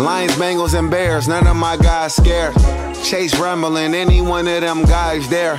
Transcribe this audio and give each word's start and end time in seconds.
Lions, 0.00 0.32
Bengals, 0.32 0.78
and 0.78 0.90
Bears, 0.90 1.28
none 1.28 1.46
of 1.46 1.56
my 1.56 1.76
guys 1.76 2.14
scared. 2.14 2.54
Chase 3.04 3.38
rumbling, 3.38 3.94
any 3.94 4.22
one 4.22 4.48
of 4.48 4.62
them 4.62 4.82
guys 4.84 5.28
there. 5.28 5.58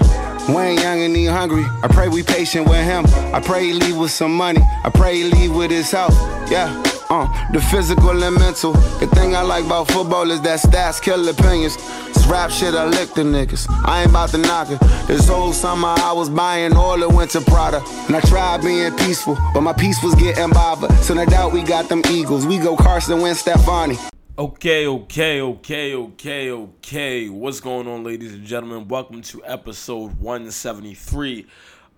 Wayne 0.49 0.79
Young 0.79 0.99
and 1.01 1.15
he 1.15 1.25
hungry. 1.25 1.63
I 1.83 1.87
pray 1.87 2.07
we 2.07 2.23
patient 2.23 2.67
with 2.67 2.83
him. 2.83 3.05
I 3.33 3.39
pray 3.39 3.65
he 3.65 3.73
leave 3.73 3.97
with 3.97 4.12
some 4.12 4.35
money. 4.35 4.62
I 4.83 4.89
pray 4.89 5.17
he 5.17 5.24
leave 5.26 5.55
with 5.55 5.69
his 5.69 5.91
health. 5.91 6.15
Yeah. 6.49 6.90
Uh, 7.12 7.28
the 7.51 7.59
physical 7.59 8.23
and 8.23 8.37
mental. 8.37 8.71
The 8.71 9.07
thing 9.07 9.35
I 9.35 9.41
like 9.41 9.65
about 9.65 9.91
football 9.91 10.31
is 10.31 10.39
that 10.44 10.62
stats 10.62 11.01
kill 11.01 11.27
opinions. 11.27 11.76
This 12.07 12.26
rap 12.26 12.49
shit, 12.49 12.73
I 12.73 12.85
lick 12.85 13.13
the 13.13 13.23
niggas. 13.23 13.67
I 13.85 14.03
ain't 14.03 14.12
about 14.12 14.29
to 14.29 14.37
knock 14.37 14.69
it. 14.71 14.79
This 15.07 15.27
whole 15.27 15.51
summer 15.51 15.89
I 15.89 16.13
was 16.13 16.30
buying 16.30 16.73
all 16.73 16.98
the 16.98 17.09
winter 17.09 17.41
Prada. 17.41 17.84
And 18.08 18.16
I 18.16 18.21
tried 18.21 18.62
being 18.62 18.95
peaceful, 18.95 19.38
but 19.53 19.59
my 19.59 19.73
peace 19.73 20.02
was 20.02 20.16
getting 20.16 20.52
bothered. 20.52 20.89
So 21.00 21.13
no 21.13 21.26
doubt 21.26 21.52
we 21.52 21.63
got 21.63 21.89
them 21.89 22.02
Eagles. 22.09 22.48
We 22.48 22.59
go 22.59 22.77
Carson 22.77 23.20
Wentz, 23.20 23.41
Stefani. 23.41 23.98
Okay, 24.39 24.88
okay, 24.88 25.41
okay, 25.41 25.94
okay, 25.94 26.52
okay. 26.52 27.28
What's 27.28 27.59
going 27.59 27.89
on, 27.89 28.05
ladies 28.05 28.31
and 28.31 28.45
gentlemen? 28.45 28.88
Welcome 28.88 29.22
to 29.23 29.44
episode 29.44 30.17
173 30.17 31.45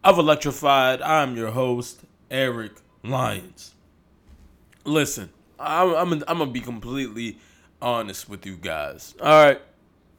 of 0.03 0.17
Electrified. 0.17 1.03
I'm 1.03 1.37
your 1.37 1.51
host, 1.51 2.01
Eric 2.31 2.71
Lyons. 3.03 3.72
Listen, 4.85 5.29
I'm, 5.59 5.93
I'm, 5.93 6.13
I'm 6.27 6.37
gonna 6.39 6.47
be 6.47 6.61
completely 6.61 7.37
honest 7.81 8.29
with 8.29 8.45
you 8.45 8.57
guys. 8.57 9.15
All 9.21 9.45
right, 9.45 9.61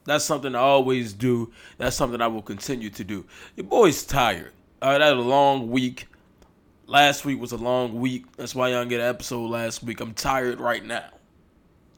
that's 0.05 0.25
something 0.25 0.55
I 0.55 0.59
always 0.59 1.13
do. 1.13 1.51
That's 1.77 1.95
something 1.95 2.21
I 2.21 2.27
will 2.27 2.41
continue 2.41 2.89
to 2.91 3.03
do. 3.03 3.25
Your 3.55 3.65
boy's 3.65 4.03
tired. 4.03 4.53
All 4.81 4.91
right, 4.91 5.01
I 5.01 5.07
had 5.07 5.17
a 5.17 5.21
long 5.21 5.69
week. 5.69 6.07
Last 6.87 7.25
week 7.25 7.39
was 7.39 7.51
a 7.51 7.57
long 7.57 7.99
week. 7.99 8.25
That's 8.37 8.53
why 8.53 8.69
y'all 8.69 8.85
get 8.85 8.99
an 8.99 9.07
episode 9.07 9.49
last 9.49 9.81
week. 9.83 9.99
I'm 9.99 10.13
tired 10.13 10.59
right 10.59 10.85
now. 10.85 11.09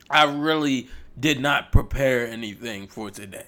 I 0.09 0.23
really 0.23 0.88
did 1.20 1.42
not 1.42 1.72
prepare 1.72 2.25
anything 2.27 2.88
for 2.88 3.11
today. 3.11 3.47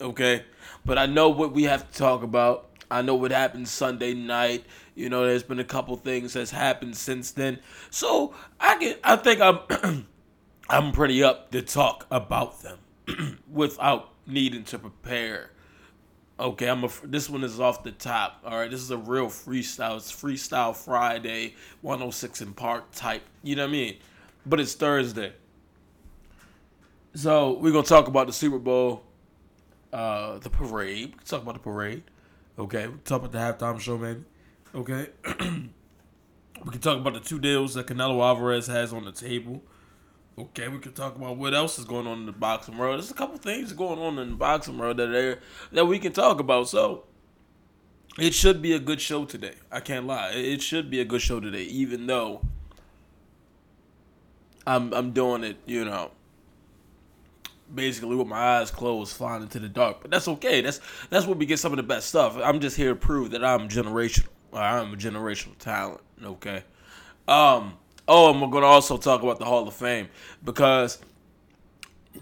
Okay? 0.00 0.44
But 0.84 0.98
I 0.98 1.06
know 1.06 1.30
what 1.30 1.52
we 1.52 1.64
have 1.64 1.90
to 1.90 1.98
talk 1.98 2.22
about. 2.22 2.68
I 2.90 3.02
know 3.02 3.14
what 3.14 3.30
happened 3.30 3.68
Sunday 3.68 4.14
night. 4.14 4.64
You 4.98 5.08
know, 5.08 5.24
there's 5.24 5.44
been 5.44 5.60
a 5.60 5.64
couple 5.64 5.96
things 5.96 6.32
that's 6.32 6.50
happened 6.50 6.96
since 6.96 7.30
then. 7.30 7.60
So 7.88 8.34
I 8.58 8.76
can 8.78 8.96
I 9.04 9.14
think 9.14 9.40
I'm 9.40 10.06
I'm 10.68 10.90
pretty 10.90 11.22
up 11.22 11.52
to 11.52 11.62
talk 11.62 12.04
about 12.10 12.62
them 12.62 12.78
without 13.52 14.10
needing 14.26 14.64
to 14.64 14.78
prepare. 14.80 15.50
Okay, 16.40 16.68
I'm 16.68 16.82
a 16.82 16.90
this 17.04 17.30
one 17.30 17.44
is 17.44 17.60
off 17.60 17.84
the 17.84 17.92
top. 17.92 18.42
All 18.44 18.58
right, 18.58 18.68
this 18.68 18.80
is 18.80 18.90
a 18.90 18.96
real 18.96 19.28
freestyle. 19.28 19.96
It's 19.98 20.10
Freestyle 20.10 20.74
Friday, 20.74 21.54
106 21.82 22.42
& 22.50 22.56
Park 22.56 22.90
type. 22.92 23.22
You 23.44 23.54
know 23.54 23.62
what 23.62 23.68
I 23.68 23.72
mean? 23.72 23.96
But 24.46 24.58
it's 24.58 24.74
Thursday. 24.74 25.32
So 27.14 27.52
we're 27.52 27.72
gonna 27.72 27.84
talk 27.84 28.08
about 28.08 28.26
the 28.26 28.32
Super 28.32 28.58
Bowl, 28.58 29.04
uh, 29.92 30.38
the 30.38 30.50
parade. 30.50 31.06
We 31.06 31.12
can 31.12 31.24
talk 31.24 31.42
about 31.42 31.54
the 31.54 31.60
parade. 31.60 32.02
Okay, 32.58 32.88
we 32.88 32.94
can 32.94 33.02
talk 33.02 33.22
about 33.24 33.30
the 33.30 33.38
halftime 33.38 33.78
show, 33.78 33.96
maybe. 33.96 34.24
Okay, 34.78 35.08
we 35.26 36.70
can 36.70 36.80
talk 36.80 36.98
about 36.98 37.14
the 37.14 37.18
two 37.18 37.40
deals 37.40 37.74
that 37.74 37.88
Canelo 37.88 38.22
Alvarez 38.24 38.68
has 38.68 38.92
on 38.92 39.04
the 39.04 39.10
table. 39.10 39.60
Okay, 40.38 40.68
we 40.68 40.78
can 40.78 40.92
talk 40.92 41.16
about 41.16 41.36
what 41.36 41.52
else 41.52 41.80
is 41.80 41.84
going 41.84 42.06
on 42.06 42.20
in 42.20 42.26
the 42.26 42.32
boxing 42.32 42.78
world. 42.78 43.00
There's 43.00 43.10
a 43.10 43.14
couple 43.14 43.38
things 43.38 43.72
going 43.72 43.98
on 43.98 44.20
in 44.20 44.30
the 44.30 44.36
boxing 44.36 44.78
world 44.78 44.98
that 44.98 45.08
are, 45.12 45.40
that 45.72 45.84
we 45.86 45.98
can 45.98 46.12
talk 46.12 46.38
about. 46.38 46.68
So 46.68 47.02
it 48.20 48.34
should 48.34 48.62
be 48.62 48.72
a 48.72 48.78
good 48.78 49.00
show 49.00 49.24
today. 49.24 49.54
I 49.72 49.80
can't 49.80 50.06
lie. 50.06 50.30
It 50.30 50.62
should 50.62 50.90
be 50.90 51.00
a 51.00 51.04
good 51.04 51.22
show 51.22 51.40
today, 51.40 51.64
even 51.64 52.06
though 52.06 52.42
I'm 54.64 54.94
I'm 54.94 55.10
doing 55.10 55.42
it, 55.42 55.56
you 55.66 55.84
know, 55.84 56.12
basically 57.74 58.14
with 58.14 58.28
my 58.28 58.60
eyes 58.60 58.70
closed, 58.70 59.16
flying 59.16 59.42
into 59.42 59.58
the 59.58 59.68
dark. 59.68 60.02
But 60.02 60.12
that's 60.12 60.28
okay. 60.28 60.60
That's 60.60 60.80
that's 61.10 61.26
where 61.26 61.34
we 61.34 61.46
get 61.46 61.58
some 61.58 61.72
of 61.72 61.78
the 61.78 61.82
best 61.82 62.10
stuff. 62.10 62.36
I'm 62.40 62.60
just 62.60 62.76
here 62.76 62.90
to 62.90 62.94
prove 62.94 63.32
that 63.32 63.44
I'm 63.44 63.68
generational. 63.68 64.28
I'm 64.52 64.92
a 64.92 64.96
generational 64.96 65.56
talent. 65.58 66.00
Okay. 66.22 66.62
Um. 67.26 67.74
Oh, 68.06 68.30
and 68.30 68.40
we're 68.40 68.48
gonna 68.48 68.66
also 68.66 68.96
talk 68.96 69.22
about 69.22 69.38
the 69.38 69.44
Hall 69.44 69.68
of 69.68 69.74
Fame 69.74 70.08
because 70.42 70.98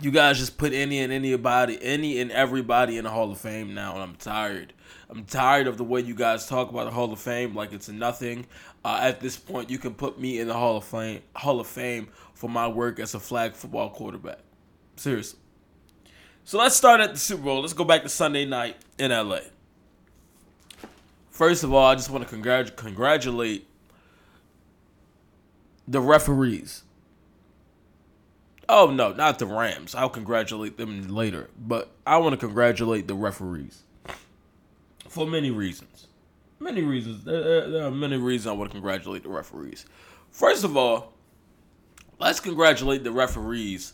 you 0.01 0.11
guys 0.11 0.39
just 0.39 0.59
put 0.59 0.73
any 0.73 0.99
and 0.99 1.13
anybody, 1.13 1.79
any 1.81 2.21
and 2.21 2.31
everybody 2.33 2.99
in 2.99 3.05
the 3.05 3.11
Hall 3.11 3.31
of 3.31 3.39
Fame 3.39 3.75
now, 3.75 3.95
and 3.95 4.03
I'm 4.03 4.17
tired. 4.17 4.73
I'm 5.09 5.25
tired 5.25 5.69
of 5.69 5.79
the 5.79 5.85
way 5.85 6.01
you 6.01 6.15
guys 6.15 6.47
talk 6.47 6.71
about 6.71 6.87
the 6.87 6.91
Hall 6.91 7.13
of 7.13 7.21
Fame 7.21 7.55
like 7.55 7.73
it's 7.73 7.89
nothing. 7.89 8.47
Uh, 8.85 8.99
at 9.03 9.21
this 9.21 9.37
point, 9.37 9.71
you 9.71 9.79
can 9.79 9.95
put 9.95 10.19
me 10.19 10.41
in 10.41 10.49
the 10.49 10.55
Hall 10.55 10.77
of 10.77 10.85
Fame, 10.85 11.23
Hall 11.37 11.61
of 11.61 11.67
Fame 11.67 12.09
for 12.35 12.51
my 12.51 12.67
work 12.67 12.99
as 12.99 13.15
a 13.15 13.21
flag 13.21 13.55
football 13.55 13.91
quarterback. 13.91 14.39
Seriously. 14.97 15.39
So 16.45 16.59
let's 16.59 16.77
start 16.77 17.01
at 17.01 17.13
the 17.13 17.19
Super 17.19 17.43
Bowl. 17.43 17.61
Let's 17.61 17.73
go 17.73 17.85
back 17.85 18.03
to 18.03 18.09
Sunday 18.09 18.45
night 18.45 18.77
in 18.99 19.11
LA. 19.11 19.41
First 21.37 21.65
of 21.65 21.75
all, 21.75 21.85
I 21.85 21.95
just 21.95 22.09
want 22.09 22.27
to 22.27 22.35
congrat- 22.35 22.77
congratulate 22.77 23.69
the 25.87 26.01
referees. 26.01 26.83
Oh 28.71 28.87
no, 28.87 29.13
not 29.13 29.39
the 29.39 29.45
Rams. 29.45 29.95
I'll 29.95 30.09
congratulate 30.09 30.79
them 30.79 31.09
later, 31.09 31.51
but 31.59 31.91
I 32.07 32.17
want 32.17 32.33
to 32.33 32.39
congratulate 32.39 33.07
the 33.07 33.15
referees 33.15 33.83
for 35.11 35.27
many 35.27 35.51
reasons. 35.51 36.07
Many 36.59 36.81
reasons. 36.81 37.25
There 37.25 37.85
are 37.85 37.91
many 37.91 38.17
reasons 38.17 38.47
I 38.47 38.53
want 38.53 38.71
to 38.71 38.75
congratulate 38.75 39.23
the 39.23 39.29
referees. 39.29 39.85
First 40.31 40.65
of 40.65 40.75
all, 40.75 41.13
let's 42.19 42.41
congratulate 42.41 43.05
the 43.05 43.13
referees 43.13 43.93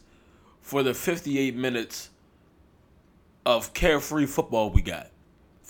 for 0.61 0.85
the 0.85 0.95
58 0.95 1.57
minutes 1.57 2.11
of 3.45 3.75
carefree 3.75 4.27
football 4.27 4.71
we 4.71 4.81
got. 4.81 5.12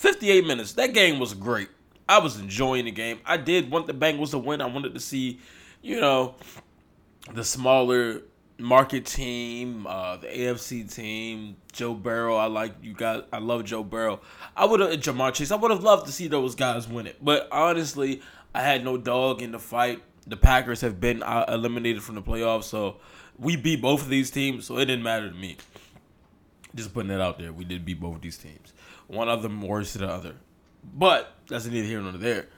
58 0.02 0.44
minutes. 0.44 0.72
That 0.72 0.94
game 0.94 1.20
was 1.20 1.32
great. 1.32 1.68
I 2.08 2.18
was 2.18 2.40
enjoying 2.40 2.86
the 2.86 2.90
game. 2.90 3.20
I 3.24 3.36
did 3.36 3.70
want 3.70 3.86
the 3.86 3.94
Bengals 3.94 4.30
to 4.30 4.38
win. 4.38 4.60
I 4.60 4.66
wanted 4.66 4.94
to 4.94 5.00
see, 5.00 5.38
you 5.80 6.00
know, 6.00 6.34
the 7.32 7.44
smaller 7.44 8.22
market 8.58 9.06
team, 9.06 9.86
uh, 9.86 10.16
the 10.16 10.26
AFC 10.26 10.92
team, 10.92 11.56
Joe 11.72 11.94
Burrow. 11.94 12.34
I 12.34 12.46
like 12.46 12.74
you 12.82 12.94
guys. 12.94 13.22
I 13.32 13.38
love 13.38 13.64
Joe 13.64 13.84
Burrow. 13.84 14.20
I 14.56 14.64
would 14.64 14.80
have 14.80 14.90
Ja'Marr 14.90 15.34
Chase. 15.34 15.52
I 15.52 15.56
would 15.56 15.70
have 15.70 15.84
loved 15.84 16.06
to 16.06 16.12
see 16.12 16.26
those 16.26 16.56
guys 16.56 16.88
win 16.88 17.06
it. 17.06 17.24
But 17.24 17.46
honestly, 17.52 18.22
I 18.52 18.62
had 18.62 18.84
no 18.84 18.98
dog 18.98 19.40
in 19.40 19.52
the 19.52 19.60
fight. 19.60 20.02
The 20.26 20.36
Packers 20.36 20.80
have 20.80 21.00
been 21.00 21.22
uh, 21.22 21.44
eliminated 21.46 22.02
from 22.02 22.16
the 22.16 22.22
playoffs, 22.22 22.64
so 22.64 22.96
we 23.38 23.54
beat 23.54 23.80
both 23.80 24.02
of 24.02 24.08
these 24.08 24.32
teams, 24.32 24.66
so 24.66 24.78
it 24.78 24.86
didn't 24.86 25.04
matter 25.04 25.30
to 25.30 25.36
me. 25.36 25.58
Just 26.74 26.92
putting 26.92 27.10
that 27.10 27.20
out 27.20 27.38
there, 27.38 27.52
we 27.52 27.64
did 27.64 27.84
beat 27.84 28.00
both 28.00 28.16
of 28.16 28.22
these 28.22 28.36
teams. 28.38 28.72
One 29.06 29.28
of 29.28 29.42
them 29.42 29.60
worse 29.62 29.92
than 29.92 30.06
the 30.06 30.12
other, 30.12 30.34
but 30.94 31.34
that's 31.48 31.66
neither 31.66 31.86
here 31.86 32.00
nor 32.00 32.12
there. 32.12 32.48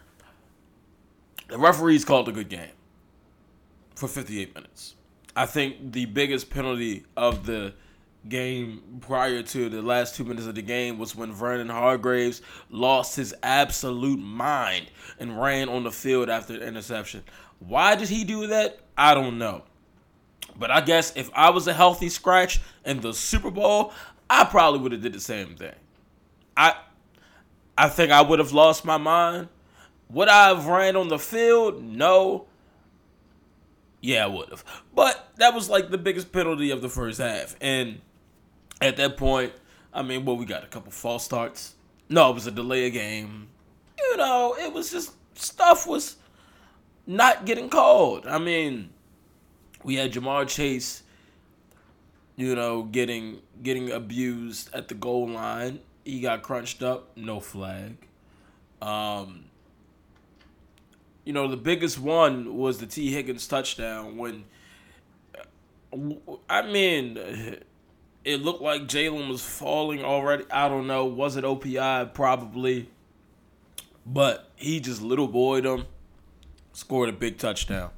The 1.48 1.58
referees 1.58 2.04
called 2.04 2.28
a 2.28 2.32
good 2.32 2.48
game 2.48 2.70
for 3.94 4.08
58 4.08 4.54
minutes. 4.54 4.94
I 5.36 5.46
think 5.46 5.92
the 5.92 6.06
biggest 6.06 6.50
penalty 6.50 7.04
of 7.16 7.44
the 7.46 7.74
game 8.28 9.00
prior 9.00 9.42
to 9.42 9.68
the 9.68 9.82
last 9.82 10.14
two 10.14 10.24
minutes 10.24 10.46
of 10.46 10.54
the 10.54 10.62
game 10.62 10.98
was 10.98 11.14
when 11.14 11.32
Vernon 11.32 11.68
Hargreaves 11.68 12.40
lost 12.70 13.16
his 13.16 13.34
absolute 13.42 14.18
mind 14.18 14.86
and 15.18 15.40
ran 15.40 15.68
on 15.68 15.84
the 15.84 15.90
field 15.90 16.28
after 16.30 16.58
the 16.58 16.66
interception. 16.66 17.22
Why 17.58 17.96
did 17.96 18.08
he 18.08 18.24
do 18.24 18.46
that? 18.46 18.78
I 18.96 19.14
don't 19.14 19.38
know. 19.38 19.64
But 20.56 20.70
I 20.70 20.80
guess 20.80 21.12
if 21.16 21.30
I 21.34 21.50
was 21.50 21.66
a 21.66 21.74
healthy 21.74 22.08
scratch 22.08 22.60
in 22.84 23.00
the 23.00 23.12
Super 23.12 23.50
Bowl, 23.50 23.92
I 24.30 24.44
probably 24.44 24.80
would 24.80 24.92
have 24.92 25.02
did 25.02 25.12
the 25.12 25.20
same 25.20 25.56
thing. 25.56 25.74
I 26.56 26.74
I 27.76 27.88
think 27.88 28.12
I 28.12 28.22
would 28.22 28.38
have 28.38 28.52
lost 28.52 28.84
my 28.84 28.96
mind. 28.96 29.48
Would 30.10 30.28
I 30.28 30.48
have 30.48 30.66
ran 30.66 30.96
on 30.96 31.08
the 31.08 31.18
field? 31.18 31.82
No. 31.82 32.46
Yeah, 34.00 34.24
I 34.24 34.26
would 34.28 34.50
have. 34.50 34.64
But 34.94 35.32
that 35.36 35.54
was 35.54 35.68
like 35.68 35.90
the 35.90 35.98
biggest 35.98 36.30
penalty 36.30 36.70
of 36.70 36.82
the 36.82 36.88
first 36.88 37.18
half. 37.18 37.56
And 37.60 38.00
at 38.80 38.96
that 38.98 39.16
point, 39.16 39.52
I 39.92 40.02
mean, 40.02 40.24
well, 40.24 40.36
we 40.36 40.44
got 40.44 40.62
a 40.62 40.66
couple 40.66 40.92
false 40.92 41.24
starts. 41.24 41.74
No, 42.08 42.30
it 42.30 42.34
was 42.34 42.46
a 42.46 42.50
delay 42.50 42.86
of 42.86 42.92
game. 42.92 43.48
You 43.98 44.16
know, 44.16 44.54
it 44.58 44.72
was 44.72 44.90
just 44.90 45.14
stuff 45.34 45.86
was 45.86 46.16
not 47.06 47.46
getting 47.46 47.68
called. 47.68 48.26
I 48.26 48.38
mean, 48.38 48.90
we 49.82 49.96
had 49.96 50.12
Ja'Marr 50.12 50.48
Chase, 50.48 51.02
you 52.36 52.54
know, 52.54 52.82
getting 52.82 53.40
getting 53.62 53.90
abused 53.90 54.74
at 54.74 54.88
the 54.88 54.94
goal 54.94 55.28
line. 55.28 55.80
He 56.04 56.20
got 56.20 56.42
crunched 56.42 56.82
up, 56.82 57.16
no 57.16 57.40
flag. 57.40 57.96
Um, 58.82 59.46
you 61.24 61.32
know, 61.32 61.48
the 61.48 61.56
biggest 61.56 61.98
one 61.98 62.56
was 62.56 62.78
the 62.78 62.86
Tee 62.86 63.10
Higgins 63.10 63.46
touchdown 63.46 64.16
when 64.16 64.44
I 66.48 66.62
mean 66.62 67.18
it 68.24 68.42
looked 68.42 68.62
like 68.62 68.82
Jalen 68.82 69.28
was 69.28 69.42
falling 69.44 70.04
already. 70.04 70.44
I 70.50 70.68
don't 70.68 70.86
know. 70.86 71.04
Was 71.04 71.36
it 71.36 71.44
OPI? 71.44 72.12
Probably. 72.14 72.88
But 74.06 74.50
he 74.56 74.80
just 74.80 75.02
little 75.02 75.28
boyed 75.28 75.64
him. 75.64 75.86
scored 76.72 77.08
a 77.08 77.12
big 77.12 77.38
touchdown. 77.38 77.90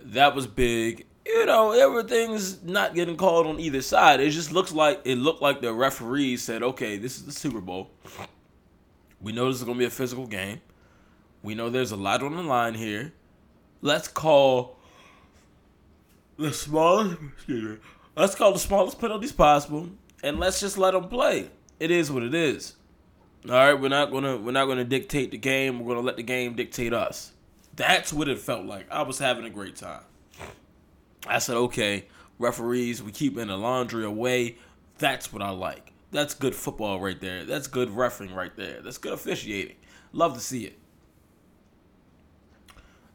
That 0.00 0.34
was 0.34 0.46
big. 0.46 1.06
You 1.32 1.46
know, 1.46 1.70
everything's 1.70 2.62
not 2.64 2.94
getting 2.94 3.16
called 3.16 3.46
on 3.46 3.60
either 3.60 3.82
side. 3.82 4.20
It 4.20 4.30
just 4.30 4.50
looks 4.50 4.72
like 4.72 5.00
it 5.04 5.16
looked 5.16 5.40
like 5.40 5.60
the 5.60 5.72
referees 5.72 6.42
said, 6.42 6.62
"Okay, 6.62 6.96
this 6.96 7.16
is 7.16 7.24
the 7.24 7.32
Super 7.32 7.60
Bowl. 7.60 7.90
We 9.20 9.32
know 9.32 9.46
this 9.46 9.58
is 9.58 9.64
going 9.64 9.76
to 9.76 9.78
be 9.78 9.86
a 9.86 9.90
physical 9.90 10.26
game. 10.26 10.60
We 11.42 11.54
know 11.54 11.70
there's 11.70 11.92
a 11.92 11.96
lot 11.96 12.22
on 12.22 12.34
the 12.34 12.42
line 12.42 12.74
here. 12.74 13.12
Let's 13.80 14.08
call 14.08 14.78
the 16.36 16.52
smallest. 16.52 17.18
Excuse 17.36 17.64
me. 17.64 17.76
Let's 18.16 18.34
call 18.34 18.52
the 18.52 18.58
smallest 18.58 18.98
penalties 18.98 19.32
possible, 19.32 19.88
and 20.22 20.40
let's 20.40 20.58
just 20.58 20.78
let 20.78 20.94
them 20.94 21.08
play. 21.08 21.48
It 21.78 21.92
is 21.92 22.10
what 22.10 22.24
it 22.24 22.34
is. 22.34 22.74
All 23.48 23.54
right, 23.54 23.74
we're 23.74 23.88
not 23.88 24.10
gonna 24.10 24.36
we're 24.36 24.50
not 24.50 24.66
gonna 24.66 24.84
dictate 24.84 25.30
the 25.30 25.38
game. 25.38 25.80
We're 25.80 25.94
gonna 25.94 26.06
let 26.06 26.16
the 26.16 26.24
game 26.24 26.56
dictate 26.56 26.92
us. 26.92 27.32
That's 27.76 28.12
what 28.12 28.28
it 28.28 28.38
felt 28.38 28.66
like. 28.66 28.90
I 28.90 29.02
was 29.02 29.18
having 29.18 29.44
a 29.44 29.50
great 29.50 29.76
time. 29.76 30.02
I 31.26 31.38
said, 31.38 31.56
okay, 31.56 32.06
referees, 32.38 33.02
we 33.02 33.12
keep 33.12 33.36
in 33.36 33.48
the 33.48 33.56
laundry 33.56 34.04
away. 34.04 34.56
That's 34.98 35.32
what 35.32 35.42
I 35.42 35.50
like. 35.50 35.92
That's 36.12 36.34
good 36.34 36.54
football 36.54 37.00
right 37.00 37.20
there. 37.20 37.44
That's 37.44 37.66
good 37.66 37.90
refereeing 37.90 38.34
right 38.34 38.54
there. 38.56 38.80
That's 38.80 38.98
good 38.98 39.12
officiating. 39.12 39.76
Love 40.12 40.34
to 40.34 40.40
see 40.40 40.64
it. 40.64 40.78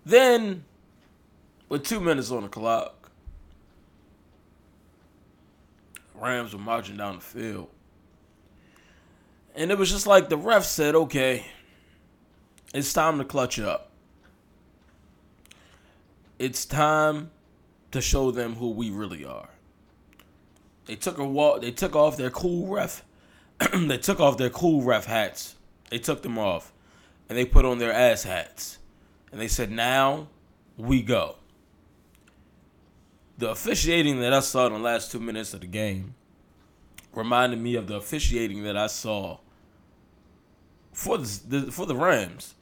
Then, 0.06 0.64
with 1.68 1.84
two 1.84 2.00
minutes 2.00 2.32
on 2.32 2.44
the 2.44 2.50
clock, 2.50 3.12
Rams 6.14 6.54
were 6.54 6.60
marching 6.60 6.98
down 6.98 7.16
the 7.16 7.22
field. 7.22 7.70
And 9.56 9.72
it 9.72 9.78
was 9.78 9.92
just 9.92 10.08
like 10.08 10.30
the 10.30 10.38
ref 10.38 10.64
said, 10.64 10.96
okay, 10.96 11.46
it's 12.74 12.94
time 12.94 13.18
to 13.18 13.26
clutch 13.26 13.60
up. 13.60 13.92
It's 16.38 16.66
time 16.66 17.32
to 17.96 18.02
show 18.02 18.30
them 18.30 18.56
who 18.56 18.72
we 18.72 18.90
really 18.90 19.24
are. 19.24 19.50
They 20.86 20.98
took 20.98 21.18
a 21.18 21.26
walk. 21.26 21.62
They 21.62 21.72
took 21.72 21.96
off 21.96 22.18
their 22.18 22.30
cool 22.30 22.68
ref. 22.68 23.04
they 23.74 23.98
took 23.98 24.20
off 24.20 24.38
their 24.38 24.50
cool 24.50 24.82
ref 24.82 25.06
hats. 25.06 25.56
They 25.90 25.98
took 25.98 26.22
them 26.22 26.38
off, 26.38 26.74
and 27.30 27.38
they 27.38 27.46
put 27.46 27.64
on 27.64 27.80
their 27.80 27.94
ass 27.94 28.24
hats. 28.24 28.80
And 29.32 29.40
they 29.40 29.48
said, 29.48 29.72
"Now 29.72 30.28
we 30.78 31.02
go." 31.02 31.38
The 33.38 33.50
officiating 33.50 34.20
that 34.20 34.34
I 34.34 34.42
saw 34.42 34.68
in 34.68 34.74
the 34.74 34.80
last 34.80 35.10
two 35.10 35.20
minutes 35.20 35.54
of 35.54 35.62
the 35.62 35.68
game 35.68 36.16
reminded 37.14 37.60
me 37.60 37.76
of 37.76 37.88
the 37.88 37.96
officiating 37.96 38.64
that 38.64 38.76
I 38.76 38.88
saw 38.88 39.38
for 40.92 41.18
the, 41.18 41.42
the 41.48 41.72
for 41.72 41.86
the 41.86 41.96
Rams 41.96 42.56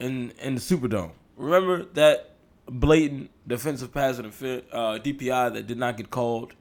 in 0.00 0.32
in 0.40 0.54
the 0.54 0.60
Superdome. 0.62 1.12
Remember 1.36 1.84
that 1.92 2.35
blatant 2.68 3.30
defensive 3.46 3.92
pass 3.92 4.18
and 4.18 4.26
uh, 4.26 4.98
DPI 4.98 5.54
that 5.54 5.66
did 5.66 5.78
not 5.78 5.96
get 5.96 6.10
called. 6.10 6.54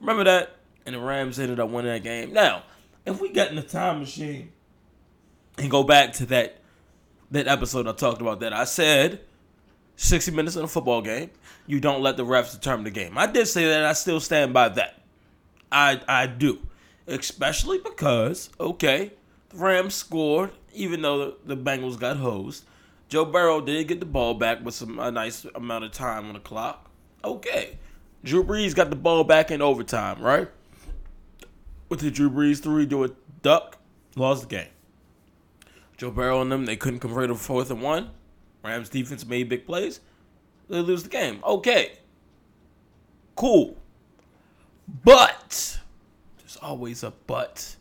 Remember 0.00 0.24
that, 0.24 0.56
and 0.84 0.94
the 0.94 1.00
Rams 1.00 1.38
ended 1.38 1.60
up 1.60 1.70
winning 1.70 1.92
that 1.92 2.02
game. 2.02 2.32
Now, 2.32 2.62
if 3.04 3.20
we 3.20 3.30
get 3.30 3.50
in 3.50 3.56
the 3.56 3.62
time 3.62 4.00
machine 4.00 4.52
and 5.58 5.70
go 5.70 5.82
back 5.82 6.12
to 6.14 6.26
that 6.26 6.60
that 7.30 7.48
episode 7.48 7.88
I 7.88 7.92
talked 7.92 8.20
about 8.20 8.38
that 8.40 8.52
I 8.52 8.64
said 8.64 9.20
60 9.96 10.30
minutes 10.30 10.54
in 10.54 10.62
a 10.62 10.68
football 10.68 11.02
game, 11.02 11.30
you 11.66 11.80
don't 11.80 12.02
let 12.02 12.16
the 12.16 12.24
refs 12.24 12.52
determine 12.52 12.84
the 12.84 12.90
game. 12.90 13.18
I 13.18 13.26
did 13.26 13.46
say 13.46 13.66
that. 13.66 13.84
I 13.84 13.94
still 13.94 14.20
stand 14.20 14.52
by 14.52 14.68
that. 14.70 15.00
I 15.72 16.00
I 16.06 16.26
do, 16.26 16.58
especially 17.06 17.78
because 17.78 18.50
okay, 18.60 19.12
the 19.50 19.56
Rams 19.56 19.94
scored 19.94 20.50
even 20.74 21.00
though 21.00 21.36
the 21.44 21.56
Bengals 21.56 21.98
got 21.98 22.18
hosed. 22.18 22.64
Joe 23.08 23.24
Burrow 23.24 23.60
did 23.60 23.86
get 23.88 24.00
the 24.00 24.06
ball 24.06 24.34
back 24.34 24.64
with 24.64 24.74
some 24.74 24.98
a 24.98 25.10
nice 25.10 25.46
amount 25.54 25.84
of 25.84 25.92
time 25.92 26.26
on 26.26 26.34
the 26.34 26.40
clock. 26.40 26.90
Okay, 27.24 27.78
Drew 28.24 28.42
Brees 28.42 28.74
got 28.74 28.90
the 28.90 28.96
ball 28.96 29.24
back 29.24 29.50
in 29.50 29.62
overtime, 29.62 30.20
right? 30.20 30.48
What 31.88 32.00
did 32.00 32.14
Drew 32.14 32.30
Brees 32.30 32.60
three 32.60 32.86
do 32.86 33.04
a 33.04 33.10
duck? 33.42 33.78
Lost 34.16 34.48
the 34.48 34.56
game. 34.56 34.68
Joe 35.96 36.10
Burrow 36.10 36.42
and 36.42 36.50
them 36.50 36.66
they 36.66 36.76
couldn't 36.76 37.00
convert 37.00 37.30
a 37.30 37.34
fourth 37.34 37.70
and 37.70 37.80
one. 37.80 38.10
Rams 38.64 38.88
defense 38.88 39.24
made 39.24 39.48
big 39.48 39.66
plays. 39.66 40.00
They 40.68 40.80
lose 40.80 41.04
the 41.04 41.08
game. 41.08 41.40
Okay, 41.44 41.98
cool. 43.36 43.76
But 45.04 45.78
there's 46.38 46.56
always 46.60 47.04
a 47.04 47.12
but. 47.26 47.75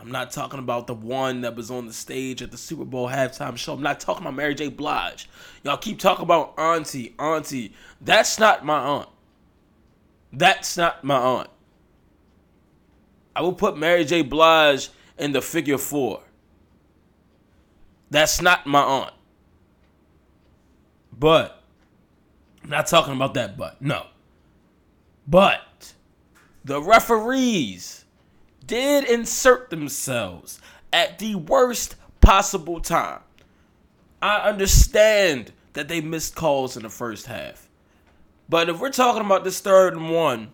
I'm 0.00 0.12
not 0.12 0.30
talking 0.30 0.60
about 0.60 0.86
the 0.86 0.94
one 0.94 1.40
that 1.40 1.56
was 1.56 1.70
on 1.70 1.86
the 1.86 1.92
stage 1.92 2.40
at 2.40 2.52
the 2.52 2.56
Super 2.56 2.84
Bowl 2.84 3.08
halftime 3.08 3.56
show. 3.56 3.74
I'm 3.74 3.82
not 3.82 3.98
talking 3.98 4.22
about 4.22 4.34
Mary 4.34 4.54
J. 4.54 4.68
Blige. 4.68 5.28
Y'all 5.64 5.76
keep 5.76 5.98
talking 5.98 6.22
about 6.22 6.54
Auntie, 6.56 7.14
Auntie. 7.18 7.74
That's 8.00 8.38
not 8.38 8.64
my 8.64 8.78
aunt. 8.78 9.08
That's 10.32 10.76
not 10.76 11.02
my 11.02 11.16
aunt. 11.16 11.50
I 13.34 13.42
will 13.42 13.52
put 13.52 13.76
Mary 13.76 14.04
J. 14.04 14.22
Blige 14.22 14.90
in 15.18 15.32
the 15.32 15.42
figure 15.42 15.78
four. 15.78 16.22
That's 18.10 18.40
not 18.40 18.66
my 18.66 18.82
aunt. 18.82 19.14
But, 21.18 21.60
I'm 22.62 22.70
not 22.70 22.86
talking 22.86 23.14
about 23.14 23.34
that 23.34 23.56
but. 23.56 23.82
No. 23.82 24.06
But, 25.26 25.94
the 26.64 26.80
referees 26.80 28.04
did 28.68 29.04
insert 29.04 29.70
themselves 29.70 30.60
at 30.92 31.18
the 31.18 31.34
worst 31.34 31.96
possible 32.20 32.80
time. 32.80 33.20
I 34.22 34.36
understand 34.48 35.52
that 35.72 35.88
they 35.88 36.00
missed 36.00 36.36
calls 36.36 36.76
in 36.76 36.84
the 36.84 36.88
first 36.88 37.26
half. 37.26 37.68
But 38.48 38.68
if 38.68 38.78
we're 38.78 38.90
talking 38.90 39.24
about 39.24 39.44
this 39.44 39.60
third 39.60 39.94
and 39.94 40.10
one, 40.10 40.52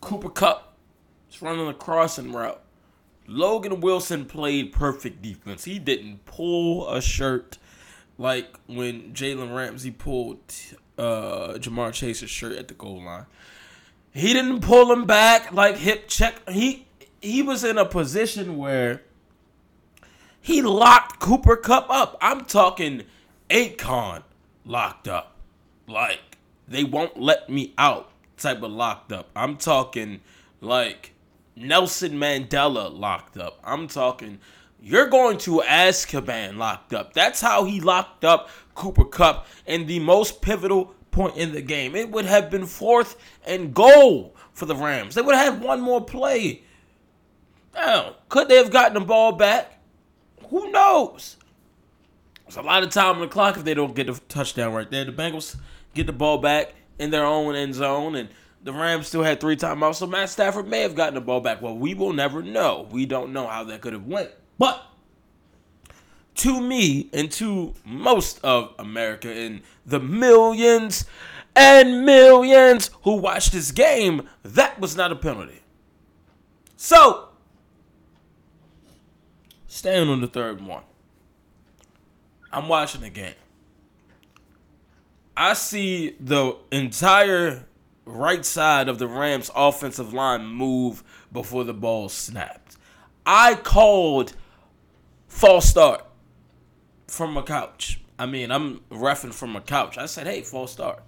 Cooper 0.00 0.30
Kupp 0.30 0.76
is 1.30 1.42
running 1.42 1.68
a 1.68 1.74
crossing 1.74 2.32
route. 2.32 2.60
Logan 3.26 3.80
Wilson 3.80 4.24
played 4.24 4.72
perfect 4.72 5.22
defense. 5.22 5.64
He 5.64 5.78
didn't 5.78 6.24
pull 6.24 6.88
a 6.88 7.00
shirt 7.00 7.58
like 8.18 8.58
when 8.66 9.12
Jalen 9.12 9.54
Ramsey 9.54 9.90
pulled 9.90 10.38
uh, 10.98 11.54
Ja'Marr 11.54 11.92
Chase's 11.92 12.30
shirt 12.30 12.56
at 12.56 12.68
the 12.68 12.74
goal 12.74 13.02
line. 13.02 13.26
He 14.12 14.32
didn't 14.32 14.60
pull 14.60 14.92
him 14.92 15.06
back 15.06 15.52
like 15.52 15.76
hip 15.76 16.08
check. 16.08 16.48
He 16.48 16.86
he 17.20 17.42
was 17.42 17.64
in 17.64 17.78
a 17.78 17.84
position 17.84 18.56
where 18.56 19.02
he 20.40 20.62
locked 20.62 21.20
Cooper 21.20 21.56
Kupp 21.56 21.90
up. 21.90 22.16
I'm 22.20 22.44
talking 22.44 23.04
Akon 23.48 24.22
locked 24.64 25.08
up. 25.08 25.36
Like, 25.86 26.38
they 26.66 26.84
won't 26.84 27.20
let 27.20 27.50
me 27.50 27.74
out 27.76 28.10
type 28.36 28.62
of 28.62 28.72
locked 28.72 29.12
up. 29.12 29.28
I'm 29.36 29.56
talking 29.56 30.20
like 30.60 31.12
Nelson 31.56 32.12
Mandela 32.12 32.96
locked 32.96 33.36
up. 33.36 33.58
I'm 33.62 33.86
talking 33.86 34.38
you're 34.82 35.08
going 35.08 35.36
to 35.38 35.62
Azkaban 35.66 36.56
locked 36.56 36.94
up. 36.94 37.12
That's 37.12 37.40
how 37.40 37.64
he 37.64 37.80
locked 37.80 38.24
up 38.24 38.48
Cooper 38.74 39.04
Kupp 39.04 39.46
in 39.66 39.86
the 39.86 39.98
most 39.98 40.40
pivotal 40.40 40.94
point 41.10 41.36
in 41.36 41.52
the 41.52 41.60
game. 41.60 41.94
It 41.94 42.10
would 42.10 42.24
have 42.24 42.50
been 42.50 42.64
fourth 42.64 43.16
and 43.44 43.74
goal 43.74 44.34
for 44.54 44.64
the 44.64 44.76
Rams. 44.76 45.14
They 45.14 45.22
would 45.22 45.34
have 45.34 45.54
had 45.54 45.62
one 45.62 45.80
more 45.82 46.02
play. 46.02 46.62
Now, 47.74 48.16
could 48.28 48.48
they 48.48 48.56
have 48.56 48.70
gotten 48.70 48.94
the 48.94 49.00
ball 49.00 49.32
back? 49.32 49.78
Who 50.48 50.70
knows? 50.70 51.36
It's 52.46 52.56
a 52.56 52.62
lot 52.62 52.82
of 52.82 52.90
time 52.90 53.14
on 53.14 53.20
the 53.20 53.28
clock 53.28 53.56
if 53.56 53.64
they 53.64 53.74
don't 53.74 53.94
get 53.94 54.08
the 54.08 54.20
touchdown 54.28 54.72
right 54.72 54.90
there. 54.90 55.04
The 55.04 55.12
Bengals 55.12 55.56
get 55.94 56.06
the 56.06 56.12
ball 56.12 56.38
back 56.38 56.74
in 56.98 57.10
their 57.10 57.24
own 57.24 57.54
end 57.54 57.74
zone, 57.74 58.16
and 58.16 58.28
the 58.62 58.72
Rams 58.72 59.06
still 59.06 59.22
had 59.22 59.40
three 59.40 59.56
timeouts. 59.56 59.96
So 59.96 60.06
Matt 60.06 60.30
Stafford 60.30 60.66
may 60.66 60.80
have 60.80 60.94
gotten 60.94 61.14
the 61.14 61.20
ball 61.20 61.40
back. 61.40 61.62
Well, 61.62 61.76
we 61.76 61.94
will 61.94 62.12
never 62.12 62.42
know. 62.42 62.88
We 62.90 63.06
don't 63.06 63.32
know 63.32 63.46
how 63.46 63.64
that 63.64 63.80
could 63.80 63.92
have 63.92 64.06
went. 64.06 64.30
But 64.58 64.84
to 66.36 66.60
me 66.60 67.08
and 67.12 67.30
to 67.32 67.74
most 67.84 68.40
of 68.44 68.74
America 68.78 69.30
and 69.30 69.62
the 69.86 70.00
millions 70.00 71.04
and 71.54 72.04
millions 72.04 72.90
who 73.02 73.16
watched 73.16 73.52
this 73.52 73.70
game, 73.70 74.28
that 74.42 74.80
was 74.80 74.96
not 74.96 75.12
a 75.12 75.16
penalty. 75.16 75.62
So 76.76 77.29
Staying 79.72 80.08
on 80.08 80.20
the 80.20 80.26
third 80.26 80.60
one. 80.60 80.82
I'm 82.52 82.66
watching 82.66 83.02
the 83.02 83.08
game. 83.08 83.36
I 85.36 85.52
see 85.52 86.16
the 86.18 86.56
entire 86.72 87.66
right 88.04 88.44
side 88.44 88.88
of 88.88 88.98
the 88.98 89.06
Rams 89.06 89.48
offensive 89.54 90.12
line 90.12 90.44
move 90.44 91.04
before 91.30 91.62
the 91.62 91.72
ball 91.72 92.08
snapped. 92.08 92.78
I 93.24 93.54
called 93.54 94.32
false 95.28 95.66
start 95.66 96.04
from 97.06 97.36
a 97.36 97.42
couch. 97.44 98.00
I 98.18 98.26
mean, 98.26 98.50
I'm 98.50 98.80
refing 98.90 99.32
from 99.32 99.54
a 99.54 99.60
couch. 99.60 99.96
I 99.96 100.06
said, 100.06 100.26
hey, 100.26 100.42
false 100.42 100.72
start. 100.72 101.00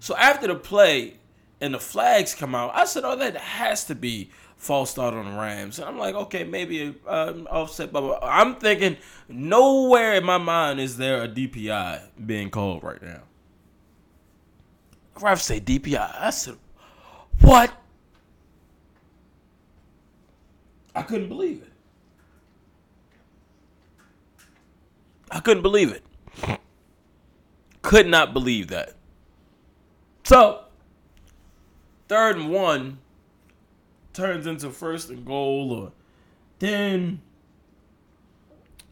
So 0.00 0.16
after 0.16 0.46
the 0.46 0.54
play 0.54 1.18
and 1.60 1.74
the 1.74 1.78
flags 1.78 2.34
come 2.34 2.54
out, 2.54 2.74
I 2.74 2.86
said, 2.86 3.04
oh, 3.04 3.16
that 3.16 3.36
has 3.36 3.84
to 3.84 3.94
be 3.94 4.30
false 4.62 4.92
start 4.92 5.12
on 5.12 5.24
the 5.24 5.38
Rams. 5.38 5.80
And 5.80 5.88
I'm 5.88 5.98
like, 5.98 6.14
okay, 6.14 6.44
maybe 6.44 6.94
uh, 7.04 7.34
offset. 7.50 7.92
Blah. 7.92 8.20
I'm 8.22 8.54
thinking 8.54 8.96
nowhere 9.28 10.14
in 10.14 10.24
my 10.24 10.38
mind 10.38 10.78
is 10.78 10.96
there 10.96 11.22
a 11.22 11.28
DPI 11.28 12.00
being 12.24 12.48
called 12.48 12.84
right 12.84 13.02
now. 13.02 13.22
Ref 15.20 15.42
say 15.42 15.60
DPI. 15.60 16.14
I 16.16 16.30
said, 16.30 16.56
what? 17.40 17.72
I 20.94 21.02
couldn't 21.02 21.28
believe 21.28 21.62
it. 21.62 21.72
I 25.30 25.40
couldn't 25.40 25.62
believe 25.62 25.90
it. 25.90 26.60
Could 27.82 28.06
not 28.06 28.32
believe 28.32 28.68
that. 28.68 28.94
So, 30.22 30.62
third 32.06 32.36
and 32.36 32.50
one 32.50 32.98
turns 34.12 34.46
into 34.46 34.70
first 34.70 35.10
and 35.10 35.24
goal, 35.24 35.72
or 35.72 35.92
then 36.58 37.20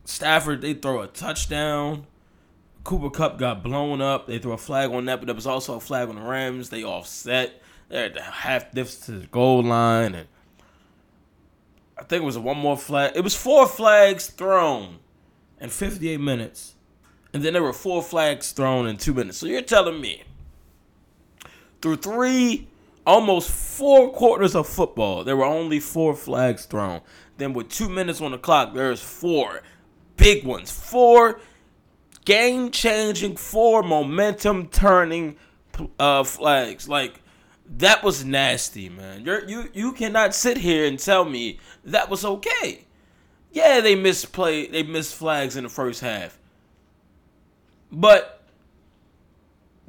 Stafford 0.05 0.61
they 0.61 0.75
throw 0.75 1.03
a 1.03 1.07
touchdown. 1.07 2.07
Cooper 2.83 3.11
Kupp 3.11 3.39
got 3.39 3.63
blown 3.63 4.01
up. 4.01 4.27
They 4.27 4.39
throw 4.39 4.53
a 4.53 4.59
flag 4.59 4.91
on 4.91 5.05
that, 5.05 5.21
but 5.21 5.27
there 5.27 5.35
was 5.35 5.47
also 5.47 5.77
a 5.77 5.81
flag 5.81 6.09
on 6.09 6.17
the 6.17 6.23
Rams. 6.23 6.71
They 6.71 6.83
offset. 6.83 7.61
They're 7.89 8.07
at 8.07 8.15
the 8.15 8.23
half 8.23 8.73
distance 8.73 9.07
to 9.07 9.13
the 9.13 9.27
goal 9.27 9.63
line, 9.63 10.15
and 10.15 10.29
I 11.99 12.05
think 12.05 12.23
it 12.23 12.27
was 12.27 12.39
one 12.39 12.57
more 12.57 12.79
flag. 12.79 13.13
It 13.15 13.23
was 13.23 13.35
four 13.35 13.67
flags 13.67 14.29
thrown 14.29 15.01
in 15.61 15.69
58 15.69 16.21
minutes, 16.21 16.75
and 17.35 17.43
then 17.43 17.53
there 17.53 17.63
were 17.63 17.73
four 17.73 18.03
flags 18.03 18.53
thrown 18.53 18.87
in 18.87 18.97
two 18.97 19.13
minutes. 19.13 19.39
So 19.39 19.47
you're 19.47 19.61
telling 19.61 20.01
me 20.01 20.23
through 21.83 21.97
three, 21.97 22.69
almost 23.07 23.51
four 23.51 24.13
quarters 24.13 24.55
of 24.55 24.69
football, 24.69 25.25
there 25.25 25.37
were 25.37 25.45
only 25.45 25.81
four 25.81 26.15
flags 26.15 26.67
thrown. 26.67 27.01
Then 27.39 27.53
with 27.53 27.69
two 27.69 27.89
minutes 27.89 28.21
on 28.21 28.33
the 28.33 28.39
clock, 28.39 28.75
there's 28.75 29.03
four 29.03 29.63
big 30.17 30.45
ones, 30.45 30.71
four 30.71 31.41
game 32.25 32.71
changing, 32.71 33.37
four 33.37 33.83
momentum 33.83 34.69
turning 34.69 35.37
uh, 35.99 36.23
flags. 36.25 36.89
Like 36.89 37.23
that 37.67 38.03
was 38.03 38.25
nasty, 38.25 38.89
man. 38.89 39.25
You're, 39.25 39.49
you 39.49 39.69
you 39.73 39.93
cannot 39.93 40.35
sit 40.35 40.59
here 40.59 40.85
and 40.85 40.99
tell 40.99 41.25
me 41.25 41.59
that 41.85 42.11
was 42.11 42.25
okay. 42.25 42.85
Yeah, 43.53 43.81
they 43.81 43.97
missed 43.97 44.33
play, 44.33 44.67
they 44.67 44.83
missed 44.83 45.15
flags 45.15 45.57
in 45.57 45.65
the 45.65 45.71
first 45.71 46.01
half, 46.03 46.39
but 47.91 48.40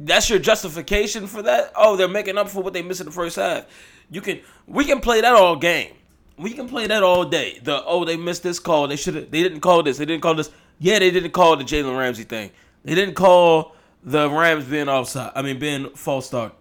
that's 0.06 0.30
your 0.30 0.40
justification 0.40 1.28
for 1.28 1.42
that. 1.44 1.72
Oh, 1.76 1.96
they're 1.96 2.08
making 2.08 2.38
up 2.38 2.50
for 2.50 2.62
what 2.64 2.74
they 2.74 2.82
missed 2.82 3.02
in 3.02 3.06
the 3.06 3.12
first 3.12 3.36
half. 3.36 3.66
You 4.10 4.22
can 4.22 4.42
we 4.68 4.86
can 4.86 5.00
play 5.00 5.22
that 5.22 5.34
all 5.34 5.56
game. 5.56 5.94
We 6.38 6.52
can 6.54 6.68
play 6.68 6.88
that 6.88 7.04
all 7.04 7.26
day. 7.26 7.60
The 7.64 7.84
oh 7.86 8.06
they 8.06 8.18
missed 8.18 8.44
this 8.44 8.60
call. 8.60 8.88
They 8.88 8.96
should. 8.96 9.32
They 9.32 9.44
didn't 9.44 9.62
call 9.62 9.84
this. 9.84 9.98
They 9.98 10.06
didn't 10.06 10.22
call 10.22 10.36
this. 10.36 10.50
Yeah, 10.80 11.00
they 11.00 11.12
didn't 11.12 11.32
call 11.32 11.56
the 11.56 11.64
Jalen 11.64 11.98
Ramsey 11.98 12.24
thing. 12.24 12.52
They 12.84 12.96
didn't 12.96 13.14
call 13.14 13.76
the 14.04 14.30
Rams 14.30 14.66
being 14.66 14.90
offside. 14.90 15.32
I 15.36 15.42
mean, 15.42 15.60
being 15.60 15.90
false 15.92 16.26
start. 16.28 16.54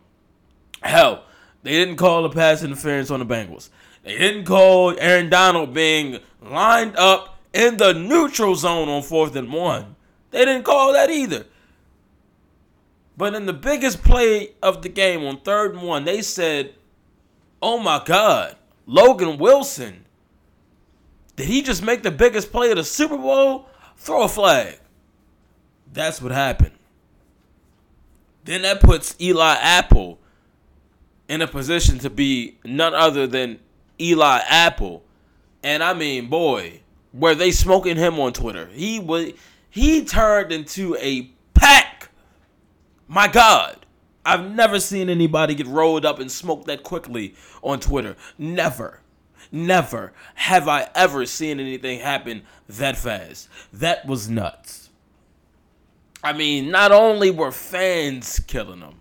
Hell, 0.83 1.25
they 1.63 1.73
didn't 1.73 1.97
call 1.97 2.23
the 2.23 2.31
pass 2.31 2.63
interference 2.63 3.11
on 3.11 3.21
the 3.21 3.27
Bengals. 3.27 3.71
They 4.03 4.17
didn't 4.17 4.45
call 4.45 4.99
Aaron 4.99 5.31
Donald 5.31 5.75
being 5.75 6.21
lined 6.43 6.97
up 6.97 7.39
in 7.53 7.77
the 7.77 7.93
neutral 7.93 8.55
zone 8.55 8.89
on 8.89 9.03
fourth 9.03 9.37
and 9.37 9.53
one. 9.53 9.97
They 10.31 10.45
didn't 10.45 10.65
call 10.65 10.93
that 10.93 11.11
either. 11.11 11.47
But 13.21 13.35
in 13.35 13.45
the 13.45 13.53
biggest 13.53 14.03
play 14.03 14.53
of 14.63 14.81
the 14.81 14.89
game 14.89 15.23
on 15.27 15.41
third 15.41 15.75
and 15.75 15.83
one, 15.83 16.07
they 16.07 16.23
said, 16.23 16.73
Oh 17.61 17.79
my 17.79 18.03
God, 18.03 18.57
Logan 18.87 19.37
Wilson. 19.37 20.07
Did 21.37 21.45
he 21.45 21.61
just 21.61 21.83
make 21.83 22.03
the 22.03 22.11
biggest 22.11 22.51
play 22.51 22.71
of 22.71 22.79
the 22.79 22.83
Super 22.83 23.19
Bowl? 23.19 23.67
Throw 23.99 24.23
a 24.23 24.29
flag. 24.29 24.79
That's 25.93 26.23
what 26.23 26.33
happened. 26.33 26.79
Then 28.47 28.63
that 28.63 28.81
puts 28.81 29.15
Eli 29.21 29.55
Apple 29.61 30.19
in 31.29 31.43
a 31.43 31.47
position 31.47 31.99
to 31.99 32.09
be 32.09 32.57
none 32.65 32.95
other 32.95 33.27
than 33.27 33.59
Eli 34.01 34.41
Apple. 34.49 35.03
And 35.63 35.83
I 35.83 35.93
mean, 35.93 36.29
boy, 36.29 36.81
were 37.13 37.35
they 37.35 37.51
smoking 37.51 37.99
him 37.99 38.19
on 38.19 38.33
Twitter? 38.33 38.69
He 38.73 38.99
was 38.99 39.33
he 39.69 40.07
turned 40.07 40.53
into 40.53 40.97
a. 40.97 41.31
My 43.11 43.27
God. 43.27 43.87
I've 44.25 44.49
never 44.49 44.79
seen 44.79 45.11
anybody 45.11 45.57
get 45.57 45.67
rolled 45.67 46.05
up 46.05 46.21
and 46.21 46.31
smoked 46.31 46.67
that 46.69 46.85
quickly 46.85 47.35
on 47.61 47.81
Twitter. 47.81 48.17
Never. 48.39 49.01
Never 49.51 50.13
have 50.37 50.69
I 50.69 50.89
ever 50.95 51.27
seen 51.27 51.59
anything 51.59 51.99
happen 51.99 52.43
that 52.69 52.97
fast. 52.97 53.49
That 53.73 54.07
was 54.07 54.31
nuts. 54.31 54.91
I 56.23 56.33
mean, 56.33 56.71
not 56.71 56.93
only 56.93 57.33
were 57.33 57.51
fans 57.51 58.39
killing 58.39 58.79
them, 58.79 59.01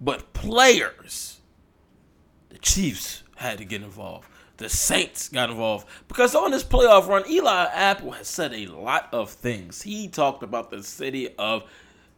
but 0.00 0.32
players. 0.32 1.38
The 2.48 2.58
Chiefs 2.58 3.22
had 3.36 3.58
to 3.58 3.64
get 3.64 3.82
involved. 3.82 4.28
The 4.56 4.68
Saints 4.68 5.28
got 5.28 5.50
involved 5.50 5.86
because 6.08 6.34
on 6.34 6.50
this 6.50 6.64
playoff 6.64 7.06
run, 7.06 7.30
Eli 7.30 7.66
Apple 7.72 8.10
has 8.10 8.26
said 8.26 8.52
a 8.52 8.66
lot 8.66 9.08
of 9.12 9.30
things. 9.30 9.82
He 9.82 10.08
talked 10.08 10.42
about 10.42 10.70
the 10.70 10.82
city 10.82 11.28
of 11.36 11.62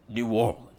New 0.08 0.28
Orleans. 0.28 0.69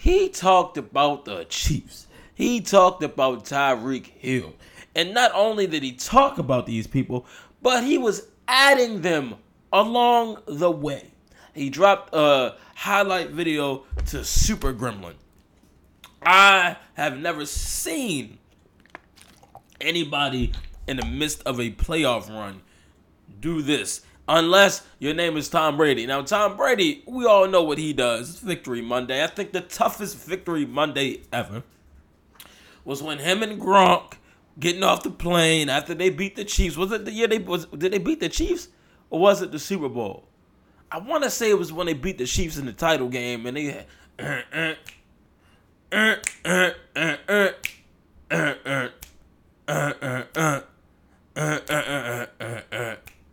He 0.00 0.30
talked 0.30 0.78
about 0.78 1.26
the 1.26 1.44
Chiefs. 1.44 2.06
He 2.34 2.62
talked 2.62 3.02
about 3.02 3.44
Tyreek 3.44 4.06
Hill. 4.06 4.54
And 4.96 5.12
not 5.12 5.30
only 5.34 5.66
did 5.66 5.82
he 5.82 5.92
talk 5.92 6.38
about 6.38 6.64
these 6.64 6.86
people, 6.86 7.26
but 7.60 7.84
he 7.84 7.98
was 7.98 8.26
adding 8.48 9.02
them 9.02 9.34
along 9.70 10.38
the 10.46 10.70
way. 10.70 11.10
He 11.54 11.68
dropped 11.68 12.14
a 12.14 12.54
highlight 12.76 13.32
video 13.32 13.84
to 14.06 14.24
Super 14.24 14.72
Gremlin. 14.72 15.16
I 16.22 16.78
have 16.94 17.18
never 17.18 17.44
seen 17.44 18.38
anybody 19.82 20.54
in 20.88 20.96
the 20.96 21.04
midst 21.04 21.42
of 21.42 21.60
a 21.60 21.72
playoff 21.72 22.30
run 22.30 22.62
do 23.38 23.60
this 23.60 24.00
unless 24.30 24.86
your 24.98 25.12
name 25.12 25.36
is 25.36 25.48
Tom 25.48 25.76
Brady. 25.76 26.06
Now, 26.06 26.22
Tom 26.22 26.56
Brady, 26.56 27.02
we 27.06 27.26
all 27.26 27.48
know 27.48 27.62
what 27.62 27.78
he 27.78 27.92
does. 27.92 28.30
It's 28.30 28.38
Victory 28.38 28.80
Monday. 28.80 29.22
I 29.22 29.26
think 29.26 29.52
the 29.52 29.60
toughest 29.60 30.16
Victory 30.16 30.64
Monday 30.64 31.22
ever 31.32 31.64
was 32.84 33.02
when 33.02 33.18
him 33.18 33.42
and 33.42 33.60
Gronk 33.60 34.14
getting 34.58 34.82
off 34.82 35.02
the 35.02 35.10
plane 35.10 35.68
after 35.68 35.94
they 35.94 36.10
beat 36.10 36.36
the 36.36 36.44
Chiefs. 36.44 36.76
Was 36.76 36.92
it 36.92 37.04
the 37.04 37.12
year 37.12 37.26
they 37.26 37.38
was 37.38 37.66
did 37.66 37.92
they 37.92 37.98
beat 37.98 38.20
the 38.20 38.28
Chiefs 38.28 38.68
or 39.10 39.20
was 39.20 39.42
it 39.42 39.52
the 39.52 39.58
Super 39.58 39.88
Bowl? 39.88 40.24
I 40.92 40.98
want 40.98 41.24
to 41.24 41.30
say 41.30 41.50
it 41.50 41.58
was 41.58 41.72
when 41.72 41.86
they 41.86 41.94
beat 41.94 42.18
the 42.18 42.26
Chiefs 42.26 42.56
in 42.56 42.66
the 42.66 42.72
title 42.72 43.08
game 43.08 43.46
and 43.46 43.56
they 43.56 43.84
had. 44.18 44.76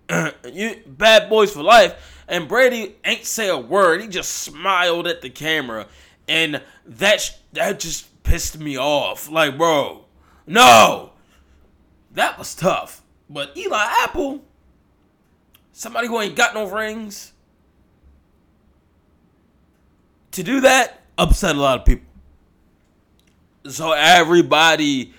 you 0.53 0.75
bad 0.85 1.29
boys 1.29 1.51
for 1.51 1.63
life. 1.63 2.23
And 2.27 2.47
Brady 2.47 2.95
ain't 3.05 3.25
say 3.25 3.49
a 3.49 3.57
word. 3.57 4.01
He 4.01 4.07
just 4.07 4.31
smiled 4.31 5.07
at 5.07 5.21
the 5.21 5.29
camera, 5.29 5.87
and 6.27 6.61
that 6.85 7.21
sh- 7.21 7.31
that 7.53 7.79
just 7.79 8.23
pissed 8.23 8.59
me 8.59 8.77
off. 8.77 9.29
Like, 9.29 9.57
bro, 9.57 10.05
no, 10.45 11.11
that 12.11 12.37
was 12.37 12.53
tough. 12.53 13.01
But 13.29 13.55
Eli 13.55 13.85
Apple, 14.03 14.43
somebody 15.71 16.07
who 16.07 16.19
ain't 16.19 16.35
got 16.35 16.53
no 16.53 16.69
rings, 16.69 17.31
to 20.31 20.43
do 20.43 20.61
that 20.61 21.01
upset 21.17 21.55
a 21.55 21.59
lot 21.59 21.79
of 21.79 21.85
people. 21.85 22.05
So 23.69 23.91
everybody 23.91 25.13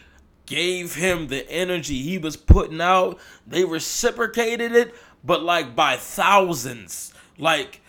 gave 0.48 0.94
him 0.94 1.28
the 1.28 1.48
energy 1.50 2.02
he 2.02 2.18
was 2.18 2.36
putting 2.36 2.80
out. 2.80 3.18
They 3.46 3.64
reciprocated 3.64 4.72
it, 4.72 4.94
but 5.22 5.42
like 5.42 5.76
by 5.76 5.96
thousands, 5.96 7.12
like 7.38 7.80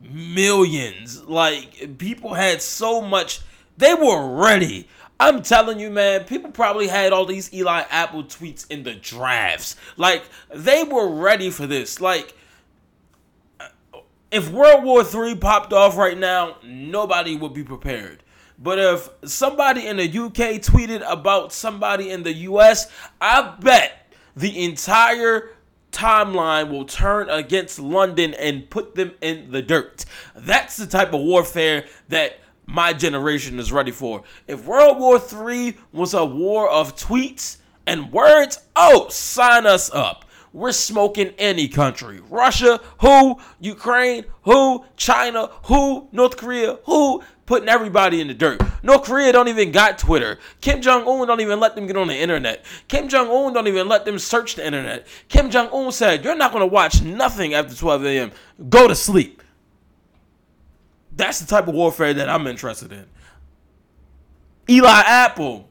millions. 0.00 1.22
Like 1.22 1.98
people 1.98 2.34
had 2.34 2.60
so 2.60 3.00
much, 3.00 3.40
they 3.76 3.94
were 3.94 4.36
ready. 4.42 4.88
I'm 5.20 5.42
telling 5.42 5.80
you, 5.80 5.90
man, 5.90 6.24
people 6.24 6.50
probably 6.50 6.88
had 6.88 7.12
all 7.12 7.24
these 7.24 7.52
Eli 7.52 7.82
Apple 7.90 8.24
tweets 8.24 8.70
in 8.70 8.82
the 8.82 8.94
drafts. 8.94 9.76
Like 9.96 10.24
they 10.54 10.84
were 10.84 11.08
ready 11.08 11.50
for 11.50 11.66
this. 11.66 12.00
Like 12.00 12.34
if 14.30 14.50
World 14.50 14.84
War 14.84 15.02
III 15.02 15.36
popped 15.36 15.72
off 15.72 15.96
right 15.96 16.18
now, 16.18 16.56
nobody 16.64 17.36
would 17.36 17.54
be 17.54 17.64
prepared. 17.64 18.22
But 18.58 18.78
if 18.78 19.08
somebody 19.24 19.86
in 19.86 19.98
the 19.98 20.08
UK 20.08 20.60
tweeted 20.60 21.02
about 21.08 21.52
somebody 21.52 22.10
in 22.10 22.24
the 22.24 22.32
US, 22.32 22.90
I 23.20 23.54
bet 23.60 24.12
the 24.36 24.64
entire 24.64 25.50
timeline 25.92 26.70
will 26.70 26.84
turn 26.84 27.30
against 27.30 27.78
London 27.78 28.34
and 28.34 28.68
put 28.68 28.94
them 28.94 29.12
in 29.20 29.50
the 29.52 29.62
dirt. 29.62 30.04
That's 30.34 30.76
the 30.76 30.86
type 30.86 31.12
of 31.12 31.20
warfare 31.20 31.86
that 32.08 32.40
my 32.66 32.92
generation 32.92 33.58
is 33.58 33.72
ready 33.72 33.92
for. 33.92 34.22
If 34.46 34.66
World 34.66 34.98
War 34.98 35.20
III 35.20 35.76
was 35.92 36.14
a 36.14 36.24
war 36.24 36.68
of 36.68 36.96
tweets 36.96 37.58
And 37.86 38.12
words, 38.12 38.58
oh, 38.76 39.08
sign 39.08 39.64
us 39.66 39.90
up. 39.94 40.26
We're 40.52 40.72
smoking 40.72 41.32
any 41.38 41.68
country. 41.68 42.20
Russia, 42.28 42.80
who? 43.00 43.40
Ukraine, 43.60 44.26
who? 44.42 44.84
China, 44.96 45.46
who? 45.64 46.08
North 46.12 46.36
Korea, 46.36 46.80
who? 46.84 47.22
Putting 47.48 47.70
everybody 47.70 48.20
in 48.20 48.28
the 48.28 48.34
dirt. 48.34 48.60
North 48.82 49.04
Korea 49.04 49.32
don't 49.32 49.48
even 49.48 49.72
got 49.72 49.96
Twitter. 49.96 50.38
Kim 50.60 50.82
Jong 50.82 51.08
Un 51.08 51.26
don't 51.26 51.40
even 51.40 51.58
let 51.58 51.74
them 51.74 51.86
get 51.86 51.96
on 51.96 52.08
the 52.08 52.14
internet. 52.14 52.62
Kim 52.88 53.08
Jong 53.08 53.30
Un 53.30 53.54
don't 53.54 53.66
even 53.66 53.88
let 53.88 54.04
them 54.04 54.18
search 54.18 54.54
the 54.54 54.66
internet. 54.66 55.06
Kim 55.30 55.50
Jong 55.50 55.70
Un 55.72 55.90
said, 55.90 56.22
"You're 56.22 56.36
not 56.36 56.52
gonna 56.52 56.66
watch 56.66 57.00
nothing 57.00 57.54
after 57.54 57.74
12 57.74 58.04
a.m. 58.04 58.32
Go 58.68 58.86
to 58.86 58.94
sleep." 58.94 59.42
That's 61.10 61.40
the 61.40 61.46
type 61.46 61.68
of 61.68 61.74
warfare 61.74 62.12
that 62.12 62.28
I'm 62.28 62.46
interested 62.46 62.92
in. 62.92 63.06
Eli 64.68 65.00
Apple 65.06 65.70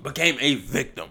became 0.00 0.36
a 0.40 0.54
victim. 0.54 1.08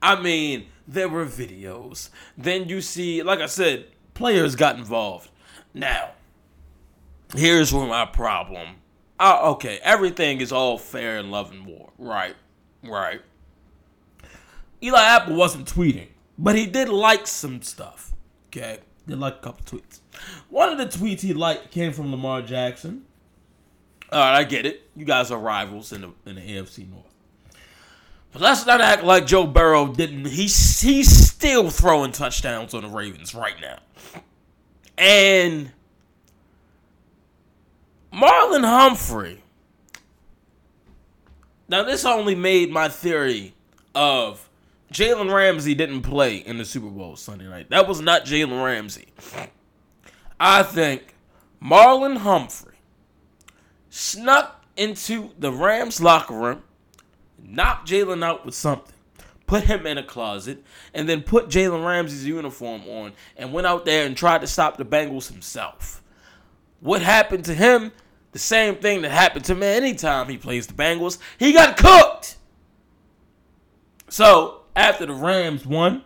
I 0.00 0.18
mean, 0.18 0.68
there 0.86 1.10
were 1.10 1.26
videos. 1.26 2.08
Then 2.38 2.70
you 2.70 2.80
see, 2.80 3.22
like 3.22 3.40
I 3.40 3.46
said, 3.46 3.88
players 4.14 4.56
got 4.56 4.78
involved. 4.78 5.28
Now, 5.74 6.12
here's 7.36 7.74
where 7.74 7.86
my 7.86 8.06
problem. 8.06 8.76
Uh, 9.20 9.50
okay, 9.52 9.80
everything 9.82 10.40
is 10.40 10.52
all 10.52 10.78
fair 10.78 11.18
in 11.18 11.30
love 11.30 11.50
and 11.50 11.66
war. 11.66 11.90
Right, 11.98 12.36
right. 12.84 13.20
Eli 14.82 15.02
Apple 15.02 15.34
wasn't 15.34 15.72
tweeting, 15.72 16.08
but 16.38 16.54
he 16.54 16.66
did 16.66 16.88
like 16.88 17.26
some 17.26 17.62
stuff. 17.62 18.12
Okay, 18.48 18.78
did 19.06 19.18
like 19.18 19.36
a 19.36 19.38
couple 19.38 19.78
tweets. 19.78 20.00
One 20.48 20.68
of 20.68 20.78
the 20.78 20.86
tweets 20.86 21.20
he 21.20 21.34
liked 21.34 21.70
came 21.70 21.92
from 21.92 22.10
Lamar 22.10 22.42
Jackson. 22.42 23.04
All 24.12 24.20
right, 24.20 24.38
I 24.38 24.44
get 24.44 24.66
it. 24.66 24.88
You 24.94 25.04
guys 25.04 25.30
are 25.30 25.38
rivals 25.38 25.92
in 25.92 26.02
the 26.02 26.12
in 26.24 26.36
the 26.36 26.40
AFC 26.40 26.88
North. 26.88 27.04
But 28.32 28.42
let's 28.42 28.66
not 28.66 28.80
act 28.80 29.04
like 29.04 29.26
Joe 29.26 29.46
Burrow 29.46 29.88
didn't. 29.88 30.26
He's 30.26 30.80
he's 30.80 31.10
still 31.10 31.70
throwing 31.70 32.12
touchdowns 32.12 32.72
on 32.72 32.82
the 32.82 32.88
Ravens 32.88 33.34
right 33.34 33.56
now. 33.60 33.78
And 34.96 35.72
Marlon 38.12 38.64
Humphrey. 38.64 39.42
Now 41.68 41.82
this 41.82 42.04
only 42.04 42.34
made 42.34 42.70
my 42.70 42.88
theory 42.88 43.54
of 43.94 44.48
Jalen 44.92 45.32
Ramsey 45.32 45.74
didn't 45.74 46.02
play 46.02 46.36
in 46.36 46.58
the 46.58 46.64
Super 46.64 46.88
Bowl 46.88 47.16
Sunday 47.16 47.46
night. 47.46 47.68
That 47.70 47.86
was 47.86 48.00
not 48.00 48.24
Jalen 48.24 48.64
Ramsey. 48.64 49.08
I 50.40 50.62
think 50.62 51.14
Marlon 51.62 52.18
Humphrey 52.18 52.76
snuck 53.90 54.64
into 54.76 55.30
the 55.38 55.52
Rams 55.52 56.00
locker 56.00 56.34
room, 56.34 56.62
knocked 57.42 57.88
Jalen 57.90 58.24
out 58.24 58.46
with 58.46 58.54
something, 58.54 58.94
put 59.46 59.64
him 59.64 59.86
in 59.86 59.98
a 59.98 60.02
closet, 60.02 60.64
and 60.94 61.08
then 61.08 61.22
put 61.22 61.48
Jalen 61.48 61.84
Ramsey's 61.84 62.24
uniform 62.24 62.82
on 62.88 63.12
and 63.36 63.52
went 63.52 63.66
out 63.66 63.84
there 63.84 64.06
and 64.06 64.16
tried 64.16 64.40
to 64.40 64.46
stop 64.46 64.78
the 64.78 64.84
Bengals 64.84 65.30
himself. 65.30 66.02
What 66.80 67.02
happened 67.02 67.44
to 67.46 67.54
him? 67.54 67.92
The 68.32 68.38
same 68.38 68.76
thing 68.76 69.02
that 69.02 69.10
happened 69.10 69.44
to 69.46 69.54
me 69.54 69.66
anytime 69.66 70.28
he 70.28 70.36
plays 70.36 70.66
the 70.66 70.74
Bengals. 70.74 71.18
He 71.38 71.52
got 71.52 71.76
cooked. 71.76 72.36
So 74.08 74.62
after 74.76 75.06
the 75.06 75.14
Rams 75.14 75.66
won, 75.66 76.04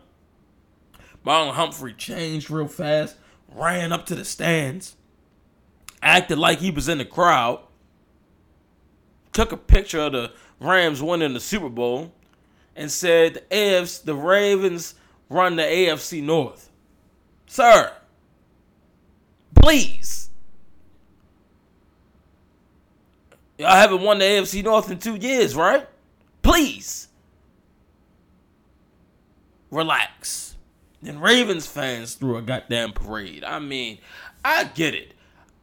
Marlon 1.25 1.52
Humphrey 1.52 1.95
changed 1.95 2.50
real 2.50 2.69
fast, 2.69 3.17
ran 3.55 3.93
up 3.93 4.07
to 4.07 4.14
the 4.14 4.25
stands, 4.25 4.97
acted 6.02 6.38
like 6.38 6.59
he 6.59 6.71
was 6.71 6.88
in 6.88 6.99
the 6.99 7.05
crowd, 7.05 7.61
took 9.33 9.52
a 9.52 9.57
picture 9.57 10.00
of 10.00 10.12
the 10.12 10.33
Rams 10.61 11.02
winning 11.02 11.35
the 11.35 11.41
Super 11.41 11.69
Bowl, 11.69 12.12
and 12.75 12.91
said 12.91 13.35
the 13.35 13.41
AFC, 13.50 14.05
the 14.05 14.14
Ravens 14.14 14.95
run 15.29 15.57
the 15.57 15.62
AFC 15.62 16.23
North. 16.23 16.71
Sir, 17.47 17.93
please. 19.61 20.31
Y'all 23.62 23.71
haven't 23.71 24.02
won 24.02 24.19
the 24.19 24.25
AFC 24.25 24.65
North 24.65 24.91
in 24.91 24.99
two 24.99 25.15
years, 25.15 25.54
right? 25.54 25.86
Please. 26.43 27.06
Relax. 29.71 30.56
Then 31.00 31.21
Ravens 31.21 31.65
fans 31.69 32.15
threw 32.15 32.36
a 32.36 32.43
goddamn 32.43 32.93
parade. 32.93 33.45
I 33.45 33.60
mean, 33.60 33.99
I 34.45 34.65
get 34.65 34.95
it. 34.95 35.15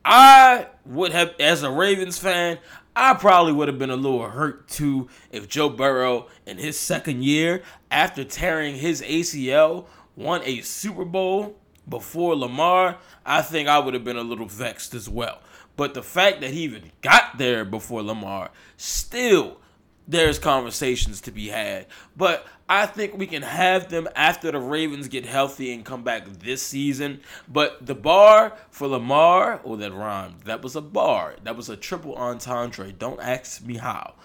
I 0.06 0.67
would 0.86 1.12
have, 1.12 1.36
as 1.41 1.62
a 1.62 1.69
Ravens 1.69 2.17
fan, 2.17 2.60
I 2.95 3.15
probably 3.15 3.52
would 3.52 3.67
have 3.67 3.78
been 3.78 3.89
a 3.89 3.97
little 3.97 4.30
hurt 4.30 4.69
too 4.69 5.10
if 5.30 5.50
Joe 5.50 5.67
Burrow 5.67 6.28
in 6.45 6.58
his 6.58 6.80
second 6.80 7.26
year, 7.26 7.63
after 7.91 8.23
tearing 8.23 8.76
his 8.76 9.02
ACL, 9.02 9.88
won 10.15 10.41
a 10.45 10.62
Super 10.62 11.04
Bowl 11.04 11.58
before 11.89 12.34
Lamar. 12.34 12.97
I 13.26 13.41
think 13.41 13.67
I 13.67 13.80
would 13.80 13.93
have 13.93 14.06
been 14.06 14.15
a 14.15 14.23
little 14.23 14.47
vexed 14.47 14.93
as 14.93 15.10
well. 15.10 15.39
But 15.80 15.94
the 15.94 16.04
fact 16.04 16.42
that 16.42 16.50
he 16.50 16.63
even 16.63 16.92
got 17.00 17.38
there 17.38 17.63
before 17.63 18.04
Lamar, 18.04 18.50
still 18.76 19.62
there's 20.10 20.38
conversations 20.38 21.22
to 21.22 21.32
be 21.32 21.48
had. 21.48 21.86
But 22.18 22.46
I 22.68 22.86
think 22.86 23.18
we 23.18 23.26
can 23.26 23.44
have 23.44 23.88
them 23.88 24.10
after 24.13 24.52
the 24.52 24.60
Ravens 24.60 25.08
get 25.08 25.26
healthy 25.26 25.74
and 25.74 25.86
come 25.86 26.04
back 26.04 26.28
this 26.39 26.62
season. 26.62 27.22
But 27.48 27.86
the 27.86 27.96
bar 27.96 28.58
for 28.70 28.89
Lamar, 28.89 29.62
oh, 29.63 29.78
that 29.78 29.94
rhymed. 29.94 30.42
That 30.42 30.62
was 30.62 30.76
a 30.76 30.82
bar. 30.82 31.36
That 31.46 31.56
was 31.56 31.70
a 31.70 31.78
triple 31.78 32.13
entendre. 32.15 32.92
Don't 32.92 33.22
ask 33.22 33.63
me 33.63 33.78
how. 33.78 34.15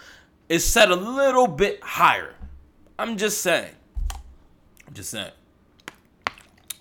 It's 0.48 0.64
set 0.64 0.90
a 0.90 0.96
little 0.96 1.46
bit 1.46 1.80
higher. 1.84 2.34
I'm 2.98 3.16
just 3.16 3.42
saying. 3.42 3.76
I'm 4.88 4.94
just 4.94 5.10
saying. 5.10 5.30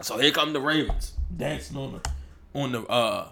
So 0.01 0.17
here 0.17 0.31
come 0.31 0.51
the 0.51 0.61
Ravens 0.61 1.13
dancing 1.37 1.77
on 1.77 2.01
the 2.01 2.59
on 2.59 2.71
the 2.71 2.81
uh 2.87 3.27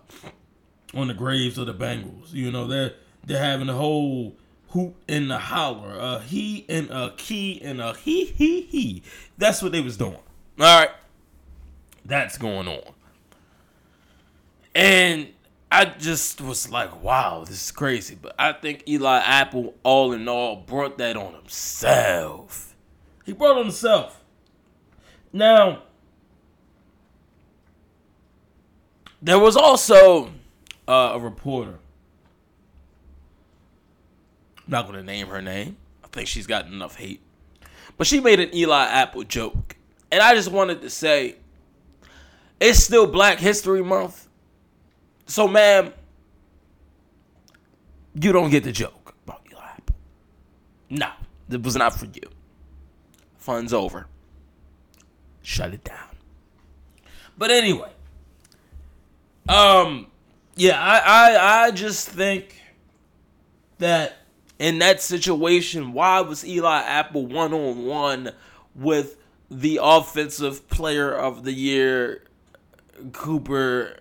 on 0.94 1.08
the 1.08 1.14
graves 1.14 1.58
of 1.58 1.68
the 1.68 1.74
Bengals. 1.74 2.34
You 2.34 2.52
know 2.52 2.68
they're 2.68 2.94
they're 3.26 3.44
having 3.44 3.70
a 3.70 3.74
whole 3.74 4.36
hoot 4.70 4.96
and 5.08 5.30
the 5.30 5.38
holler, 5.38 5.98
a 5.98 6.22
he 6.22 6.66
and 6.70 6.90
a 6.90 7.14
key 7.18 7.62
and 7.62 7.82
a 7.82 7.94
he 7.94 8.26
he 8.26 8.62
he. 8.62 9.04
That's 9.38 9.62
what 9.62 9.72
they 9.72 9.82
was 9.82 9.98
doing. 9.98 10.20
All 10.60 10.80
right, 10.80 10.92
that's 12.06 12.38
going 12.38 12.68
on, 12.68 12.94
and 14.76 15.30
I 15.72 15.86
just 15.86 16.42
was 16.42 16.70
like, 16.70 17.02
wow, 17.02 17.46
this 17.46 17.66
is 17.66 17.72
crazy. 17.72 18.18
But 18.22 18.36
I 18.38 18.52
think 18.52 18.84
Eli 18.88 19.20
Apple, 19.20 19.74
all 19.84 20.12
in 20.12 20.28
all, 20.28 20.58
brought 20.58 20.98
that 20.98 21.16
on 21.16 21.34
himself. 21.34 22.76
He 23.26 23.32
brought 23.32 23.58
on 23.58 23.64
himself. 23.64 24.22
Now, 25.32 25.84
there 29.22 29.40
was 29.40 29.56
also 29.56 30.32
uh, 30.88 31.12
a 31.14 31.20
reporter 31.20 31.80
not 34.72 34.88
going 34.88 34.98
to 34.98 35.04
name 35.04 35.28
her 35.28 35.42
name. 35.42 35.78
I 36.04 36.08
think 36.08 36.28
she's 36.28 36.48
got 36.48 36.66
enough 36.66 36.96
hate. 36.96 37.22
But 37.98 38.08
she 38.08 38.20
made 38.20 38.40
an 38.40 38.56
Eli 38.56 38.86
Apple 38.86 39.24
joke. 39.24 39.76
And 40.12 40.22
I 40.22 40.34
just 40.34 40.50
wanted 40.50 40.82
to 40.82 40.90
say 40.90 41.36
it's 42.60 42.82
still 42.82 43.06
Black 43.06 43.38
History 43.38 43.84
Month. 43.84 44.28
So, 45.26 45.48
ma'am, 45.48 45.94
you 48.20 48.32
don't 48.32 48.50
get 48.50 48.64
the 48.64 48.72
joke 48.72 49.16
about 49.24 49.42
Eli 49.52 49.64
Apple. 49.64 49.96
No, 50.90 51.10
it 51.50 51.64
was 51.64 51.76
not 51.76 51.94
for 51.94 52.06
you. 52.06 52.30
Fun's 53.38 53.74
over. 53.74 54.08
Shut 55.42 55.74
it 55.74 55.84
down. 55.84 55.98
But 57.38 57.52
anyway, 57.52 57.92
um, 59.50 60.11
yeah, 60.56 60.80
I, 60.80 61.00
I, 61.00 61.66
I 61.66 61.72
just 61.72 62.10
think 62.10 62.62
that 63.78 64.18
in 64.60 64.80
that 64.80 65.02
situation, 65.02 65.94
why 65.94 66.22
was 66.22 66.46
Eli 66.46 66.82
Apple 66.82 67.26
one 67.26 67.54
on 67.54 67.86
one 67.86 68.32
with 68.76 69.18
the 69.50 69.80
offensive 69.82 70.70
player 70.70 71.12
of 71.12 71.44
the 71.44 71.54
year, 71.54 72.24
Cooper 73.12 73.98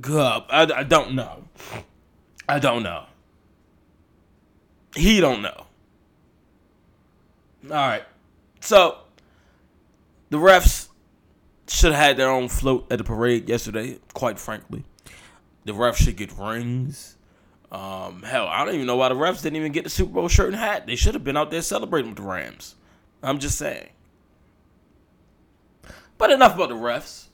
Kupp? 0.00 0.46
I, 0.50 0.62
I 0.74 0.82
don't 0.84 1.14
know. 1.14 1.44
I 2.48 2.58
don't 2.58 2.82
know. 2.82 3.04
He 4.96 5.20
don't 5.20 5.42
know. 5.42 5.66
All 7.64 7.70
right. 7.70 8.04
So 8.60 8.98
the 10.30 10.38
refs 10.38 10.88
should 11.68 11.92
have 11.92 12.02
had 12.02 12.16
their 12.16 12.30
own 12.30 12.48
float 12.48 12.86
at 12.90 12.98
the 12.98 13.04
parade 13.04 13.48
yesterday, 13.48 13.98
quite 14.12 14.38
frankly. 14.38 14.84
The 15.64 15.72
refs 15.72 15.96
should 15.96 16.16
get 16.16 16.32
rings. 16.38 17.16
Um, 17.72 18.22
hell, 18.22 18.46
I 18.46 18.64
don't 18.64 18.74
even 18.74 18.86
know 18.86 18.96
why 18.96 19.08
the 19.08 19.14
refs 19.14 19.42
didn't 19.42 19.56
even 19.56 19.72
get 19.72 19.84
the 19.84 19.90
Super 19.90 20.12
Bowl 20.12 20.28
shirt 20.28 20.48
and 20.48 20.56
hat. 20.56 20.86
They 20.86 20.96
should 20.96 21.14
have 21.14 21.24
been 21.24 21.36
out 21.36 21.50
there 21.50 21.62
celebrating 21.62 22.10
with 22.10 22.18
the 22.18 22.24
Rams. 22.24 22.76
I'm 23.22 23.38
just 23.38 23.58
saying. 23.58 23.88
But 26.18 26.30
enough 26.30 26.54
about 26.54 26.68
the 26.68 26.76
refs. 26.76 27.26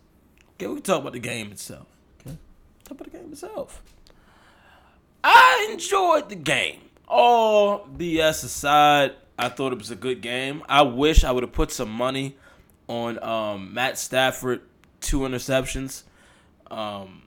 Okay, 0.55 0.67
we 0.67 0.75
can 0.77 0.83
talk 0.83 1.01
about 1.01 1.13
the 1.13 1.19
game 1.19 1.51
itself. 1.53 1.87
Okay, 2.21 2.37
talk 2.85 2.93
about 3.01 3.13
the 3.13 3.19
game 3.19 3.33
itself. 3.33 3.83
I 5.23 5.69
enjoyed 5.73 6.29
the 6.29 6.37
game. 6.37 6.81
All 7.07 7.87
BS 7.87 8.45
aside, 8.45 9.13
I 9.39 9.49
thought 9.49 9.73
it 9.73 9.79
was 9.79 9.91
a 9.91 9.97
good 9.97 10.23
game. 10.23 10.63
I 10.69 10.83
wish 10.83 11.25
I 11.25 11.33
would 11.33 11.43
have 11.43 11.53
put 11.53 11.73
some 11.73 11.91
money 11.91 12.37
on 12.89 13.23
um, 13.23 13.75
Matt 13.75 13.99
Stafford 13.99 14.63
two 15.01 15.21
interceptions. 15.21 16.05
Um, 16.71 17.23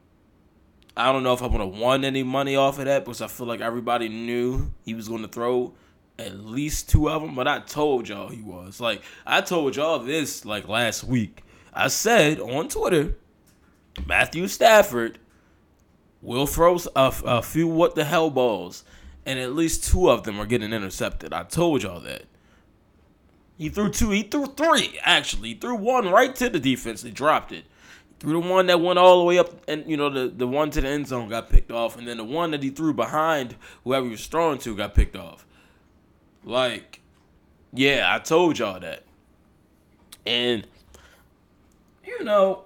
I 0.95 1.11
don't 1.11 1.23
know 1.23 1.33
if 1.33 1.41
I 1.41 1.47
would 1.47 1.59
have 1.59 1.77
won 1.77 2.05
any 2.05 2.23
money 2.23 2.55
off 2.55 2.77
of 2.79 2.85
that 2.85 3.03
because 3.03 3.21
I 3.21 3.27
feel 3.27 3.47
like 3.47 3.61
everybody 3.61 4.09
knew 4.09 4.71
he 4.85 4.93
was 4.93 5.07
going 5.07 5.23
to 5.23 5.27
throw 5.27 5.73
at 6.19 6.39
least 6.39 6.89
two 6.89 7.09
of 7.09 7.21
them. 7.21 7.35
But 7.35 7.47
I 7.47 7.59
told 7.59 8.07
y'all 8.07 8.29
he 8.29 8.41
was. 8.41 8.79
Like 8.79 9.01
I 9.25 9.41
told 9.41 9.75
y'all 9.75 9.99
this 9.99 10.45
like 10.45 10.67
last 10.67 11.03
week. 11.03 11.43
I 11.73 11.87
said 11.87 12.39
on 12.39 12.67
Twitter, 12.69 13.15
Matthew 14.05 14.47
Stafford 14.47 15.17
will 16.21 16.45
throw 16.45 16.77
a, 16.95 17.13
a 17.25 17.41
few 17.41 17.67
what 17.67 17.95
the 17.95 18.05
hell 18.05 18.29
balls, 18.29 18.83
and 19.25 19.39
at 19.39 19.53
least 19.53 19.83
two 19.83 20.09
of 20.09 20.23
them 20.23 20.39
are 20.39 20.45
getting 20.45 20.73
intercepted. 20.73 21.33
I 21.33 21.43
told 21.43 21.83
y'all 21.83 21.99
that. 22.01 22.23
He 23.57 23.69
threw 23.69 23.89
two. 23.89 24.11
He 24.11 24.23
threw 24.23 24.47
three. 24.47 24.99
Actually, 25.01 25.49
he 25.49 25.55
threw 25.55 25.75
one 25.75 26.09
right 26.09 26.35
to 26.35 26.49
the 26.49 26.59
defense. 26.59 27.01
They 27.01 27.11
dropped 27.11 27.51
it. 27.51 27.65
Threw 28.23 28.41
the 28.41 28.47
one 28.47 28.67
that 28.67 28.79
went 28.79 28.97
all 28.97 29.19
the 29.19 29.25
way 29.25 29.37
up, 29.37 29.49
and 29.67 29.83
you 29.85 29.97
know 29.97 30.09
the 30.09 30.29
the 30.29 30.47
one 30.47 30.71
to 30.71 30.79
the 30.79 30.87
end 30.87 31.07
zone 31.07 31.27
got 31.27 31.49
picked 31.49 31.73
off, 31.73 31.97
and 31.97 32.07
then 32.07 32.15
the 32.15 32.23
one 32.23 32.51
that 32.51 32.63
he 32.63 32.69
threw 32.69 32.93
behind 32.93 33.57
whoever 33.83 34.05
he 34.05 34.11
was 34.11 34.25
throwing 34.25 34.59
to 34.59 34.73
got 34.77 34.95
picked 34.95 35.17
off. 35.17 35.45
Like, 36.45 37.01
yeah, 37.73 38.07
I 38.09 38.19
told 38.19 38.59
y'all 38.59 38.79
that. 38.79 39.03
And 40.25 40.65
you 42.05 42.23
know, 42.23 42.63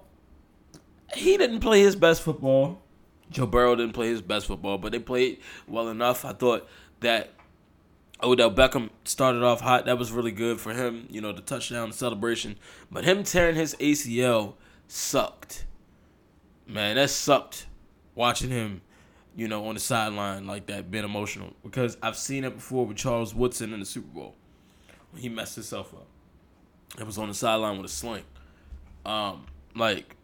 he 1.12 1.36
didn't 1.36 1.58
play 1.58 1.80
his 1.80 1.96
best 1.96 2.22
football. 2.22 2.80
Joe 3.28 3.46
Burrow 3.46 3.74
didn't 3.74 3.94
play 3.94 4.10
his 4.10 4.22
best 4.22 4.46
football, 4.46 4.78
but 4.78 4.92
they 4.92 5.00
played 5.00 5.40
well 5.66 5.88
enough. 5.88 6.24
I 6.24 6.34
thought 6.34 6.68
that 7.00 7.32
Odell 8.22 8.52
Beckham 8.52 8.90
started 9.02 9.42
off 9.42 9.62
hot. 9.62 9.86
That 9.86 9.98
was 9.98 10.12
really 10.12 10.30
good 10.30 10.60
for 10.60 10.72
him, 10.72 11.08
you 11.10 11.20
know, 11.20 11.32
the 11.32 11.42
touchdown 11.42 11.90
the 11.90 11.96
celebration. 11.96 12.60
But 12.92 13.02
him 13.02 13.24
tearing 13.24 13.56
his 13.56 13.74
ACL 13.80 14.54
sucked. 14.88 15.66
Man, 16.66 16.96
that 16.96 17.10
sucked 17.10 17.66
watching 18.14 18.50
him, 18.50 18.82
you 19.36 19.46
know, 19.46 19.66
on 19.66 19.74
the 19.74 19.80
sideline 19.80 20.46
like 20.46 20.66
that, 20.66 20.90
being 20.90 21.04
emotional. 21.04 21.52
Because 21.62 21.96
I've 22.02 22.16
seen 22.16 22.44
it 22.44 22.56
before 22.56 22.84
with 22.84 22.96
Charles 22.96 23.34
Woodson 23.34 23.72
in 23.72 23.80
the 23.80 23.86
Super 23.86 24.08
Bowl. 24.08 24.34
When 25.12 25.22
he 25.22 25.28
messed 25.28 25.54
himself 25.54 25.94
up. 25.94 26.06
It 26.98 27.06
was 27.06 27.18
on 27.18 27.28
the 27.28 27.34
sideline 27.34 27.76
with 27.76 27.86
a 27.86 27.94
sling. 27.94 28.24
Um, 29.06 29.46
like, 29.74 30.16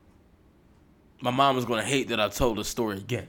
my 1.21 1.31
mom 1.31 1.57
is 1.57 1.65
gonna 1.65 1.85
hate 1.85 2.09
that 2.09 2.21
I 2.21 2.29
told 2.29 2.59
the 2.59 2.65
story 2.65 2.99
again. 2.99 3.29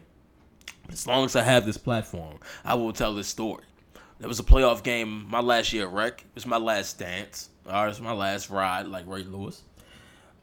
As 0.89 1.08
long 1.08 1.26
as 1.26 1.36
I 1.36 1.43
have 1.43 1.65
this 1.65 1.78
platform, 1.78 2.39
I 2.63 2.76
will 2.76 2.93
tell 2.93 3.13
this 3.13 3.28
story. 3.28 3.63
There 4.19 4.28
was 4.28 4.39
a 4.39 4.43
playoff 4.43 4.84
game 4.84 5.26
my 5.30 5.39
last 5.39 5.74
year 5.74 5.88
at 5.88 5.93
Rec. 5.93 6.21
It 6.21 6.36
was 6.36 6.45
my 6.45 6.58
last 6.58 7.00
dance. 7.00 7.50
All 7.67 7.74
right, 7.74 7.86
it 7.86 7.89
was 7.89 8.02
my 8.02 8.13
last 8.13 8.50
ride, 8.50 8.88
like 8.88 9.06
Ray 9.08 9.24
Lewis. 9.24 9.62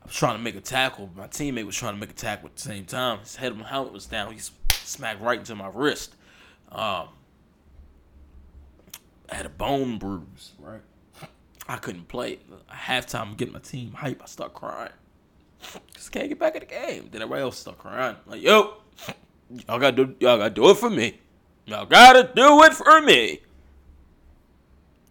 I 0.03 0.07
was 0.07 0.15
trying 0.15 0.37
to 0.37 0.43
make 0.43 0.57
a 0.57 0.61
tackle. 0.61 1.09
But 1.15 1.21
my 1.23 1.29
teammate 1.29 1.65
was 1.65 1.77
trying 1.77 1.95
to 1.95 2.01
make 2.01 2.11
a 2.11 2.15
tackle 2.15 2.47
at 2.47 2.57
the 2.57 2.62
same 2.62 2.85
time. 2.85 3.21
His 3.21 3.37
head 3.37 3.53
of 3.53 3.59
my 3.59 3.67
helmet 3.67 3.93
was 3.93 4.07
down. 4.07 4.33
He 4.33 4.41
smacked 4.71 5.21
right 5.21 5.38
into 5.38 5.55
my 5.55 5.71
wrist. 5.73 6.17
Um, 6.71 7.09
I 9.31 9.37
had 9.37 9.47
a 9.47 9.51
bone 9.51 9.99
bruise, 9.99 10.53
right? 10.59 10.81
I 11.69 11.77
couldn't 11.77 12.09
play. 12.09 12.41
Halftime, 12.71 13.29
I'm 13.29 13.35
getting 13.35 13.55
my 13.55 13.61
team 13.61 13.93
hype. 13.93 14.21
I 14.23 14.27
start 14.27 14.53
crying. 14.55 14.93
Just 15.95 16.11
can't 16.11 16.29
get 16.29 16.38
back 16.38 16.55
in 16.55 16.61
the 16.61 16.67
game. 16.67 17.09
Then 17.11 17.23
everybody 17.23 17.43
else 17.43 17.59
start 17.59 17.79
crying. 17.79 18.17
Like, 18.27 18.43
yo, 18.43 18.75
y'all 19.49 19.79
gotta 19.79 19.93
do 19.93 20.17
y'all 20.19 20.38
gotta 20.38 20.51
do 20.51 20.69
it 20.71 20.77
for 20.77 20.91
me. 20.91 21.21
Y'all 21.67 21.87
gotta 21.87 22.31
do 22.35 22.62
it 22.65 22.75
for 22.75 23.01
me. 23.01 23.41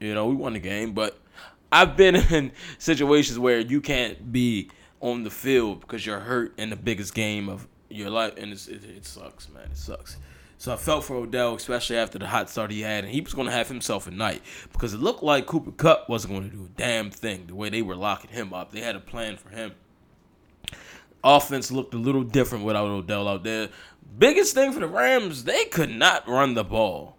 You 0.02 0.14
know, 0.14 0.26
we 0.26 0.36
won 0.36 0.54
the 0.54 0.60
game, 0.60 0.92
but 0.92 1.18
I've 1.72 1.96
been 1.96 2.16
in 2.32 2.52
situations 2.80 3.40
where 3.40 3.60
you 3.60 3.80
can't 3.80 4.32
be 4.32 4.70
on 5.02 5.24
the 5.24 5.30
field 5.30 5.82
because 5.82 6.06
you're 6.06 6.20
hurt 6.20 6.54
in 6.58 6.70
the 6.70 6.76
biggest 6.76 7.14
game 7.14 7.50
of 7.50 7.68
your 7.90 8.10
life, 8.10 8.34
and 8.38 8.54
it, 8.54 8.68
it 8.68 9.06
sucks, 9.06 9.50
man. 9.50 9.64
It 9.72 9.78
sucks. 9.78 10.18
So 10.58 10.72
I 10.72 10.78
felt 10.78 11.06
for 11.06 11.16
Odell, 11.16 11.56
especially 11.56 11.98
after 11.98 12.20
the 12.20 12.28
hot 12.28 12.48
start 12.48 12.70
he 12.70 12.82
had, 12.82 13.04
and 13.04 13.12
he 13.12 13.20
was 13.20 13.34
going 13.34 13.48
to 13.48 13.52
have 13.52 13.68
himself 13.68 14.06
a 14.06 14.12
night 14.12 14.44
because 14.72 14.94
it 14.94 15.00
looked 15.00 15.24
like 15.24 15.48
Cooper 15.48 15.72
Kupp 15.72 16.08
wasn't 16.08 16.34
going 16.34 16.50
to 16.52 16.56
do 16.56 16.66
a 16.66 16.78
damn 16.78 17.10
thing 17.10 17.48
the 17.48 17.56
way 17.56 17.70
they 17.70 17.82
were 17.82 17.96
locking 17.96 18.30
him 18.30 18.54
up. 18.54 18.72
They 18.72 18.82
had 18.82 18.96
a 18.96 19.00
plan 19.00 19.38
for 19.38 19.50
him. 19.50 19.74
Offense 21.24 21.72
looked 21.72 21.96
a 21.96 21.98
little 21.98 22.24
different 22.24 22.64
without 22.64 22.88
Odell 22.88 23.28
out 23.28 23.44
there. 23.44 23.70
Biggest 24.20 24.54
thing 24.54 24.72
for 24.72 24.80
the 24.80 24.88
Rams, 24.88 25.46
they 25.46 25.66
could 25.66 25.90
not 25.90 26.28
run 26.28 26.54
the 26.54 26.64
ball. 26.64 27.18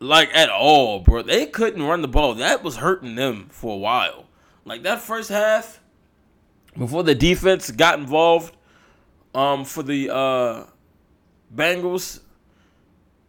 Like 0.00 0.34
at 0.34 0.50
all, 0.50 1.00
bro. 1.00 1.22
They 1.22 1.46
couldn't 1.46 1.82
run 1.82 2.02
the 2.02 2.08
ball. 2.08 2.34
That 2.34 2.62
was 2.62 2.76
hurting 2.76 3.14
them 3.14 3.48
for 3.50 3.74
a 3.74 3.78
while. 3.78 4.26
Like 4.66 4.82
that 4.82 5.00
first 5.00 5.30
half, 5.30 5.80
before 6.80 7.02
the 7.02 7.14
defense 7.14 7.70
got 7.70 7.98
involved, 7.98 8.56
um, 9.34 9.66
for 9.66 9.82
the 9.82 10.12
uh 10.12 10.64
Bengals, 11.54 12.20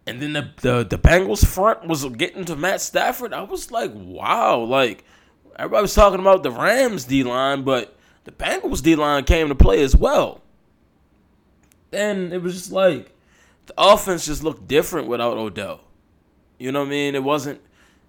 and 0.07 0.21
then 0.21 0.31
the, 0.33 0.49
the 0.61 0.83
the 0.85 0.97
Bengals 0.97 1.45
front 1.45 1.85
was 1.85 2.05
getting 2.05 2.45
to 2.45 2.55
Matt 2.55 2.79
Stafford. 2.79 3.33
I 3.33 3.41
was 3.41 3.69
like, 3.71 3.91
wow, 3.93 4.59
like 4.59 5.03
everybody 5.57 5.81
was 5.81 5.93
talking 5.93 6.21
about 6.21 6.43
the 6.43 6.51
Rams 6.51 7.03
D 7.03 7.23
line, 7.23 7.63
but 7.63 7.95
the 8.23 8.31
Bengals 8.31 8.81
D 8.81 8.95
line 8.95 9.25
came 9.25 9.49
to 9.49 9.55
play 9.55 9.83
as 9.83 9.95
well. 9.95 10.41
Then 11.89 12.31
it 12.31 12.41
was 12.41 12.53
just 12.53 12.71
like 12.71 13.11
the 13.65 13.73
offense 13.77 14.27
just 14.27 14.43
looked 14.43 14.67
different 14.67 15.09
without 15.09 15.37
Odell. 15.37 15.81
You 16.57 16.71
know 16.71 16.79
what 16.79 16.87
I 16.87 16.91
mean? 16.91 17.15
It 17.15 17.23
wasn't. 17.23 17.59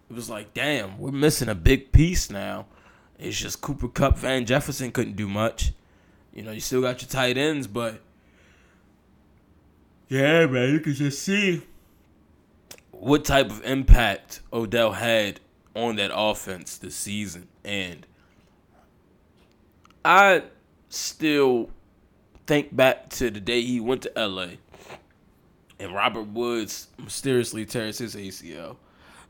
It 0.08 0.14
was 0.14 0.30
like, 0.30 0.54
damn, 0.54 0.98
we're 0.98 1.10
missing 1.10 1.48
a 1.48 1.54
big 1.54 1.90
piece 1.90 2.30
now. 2.30 2.66
It's 3.22 3.38
just 3.38 3.60
Cooper 3.60 3.88
Kupp, 3.88 4.18
Van 4.18 4.44
Jefferson 4.44 4.90
couldn't 4.90 5.16
do 5.16 5.28
much. 5.28 5.72
You 6.32 6.42
know, 6.42 6.50
you 6.50 6.60
still 6.60 6.80
got 6.80 7.02
your 7.02 7.08
tight 7.08 7.36
ends, 7.38 7.66
but 7.66 8.00
yeah, 10.08 10.46
man, 10.46 10.72
you 10.72 10.80
can 10.80 10.94
just 10.94 11.22
see 11.22 11.62
what 12.90 13.24
type 13.24 13.50
of 13.50 13.64
impact 13.64 14.40
Odell 14.52 14.92
had 14.92 15.40
on 15.74 15.96
that 15.96 16.10
offense 16.12 16.76
this 16.78 16.96
season, 16.96 17.48
and 17.64 18.06
I 20.04 20.42
still 20.88 21.70
think 22.46 22.74
back 22.74 23.08
to 23.10 23.30
the 23.30 23.40
day 23.40 23.62
he 23.62 23.78
went 23.78 24.02
to 24.02 24.12
LA 24.16 24.48
and 25.82 25.94
Robert 25.94 26.28
Woods 26.28 26.88
mysteriously 26.98 27.66
tears 27.66 27.98
his 27.98 28.14
ACL. 28.14 28.76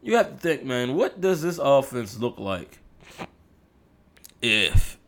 You 0.03 0.17
have 0.17 0.31
to 0.31 0.37
think, 0.37 0.65
man, 0.65 0.95
what 0.95 1.21
does 1.21 1.43
this 1.43 1.59
offense 1.59 2.19
look 2.19 2.39
like 2.39 2.79
if 4.43 4.99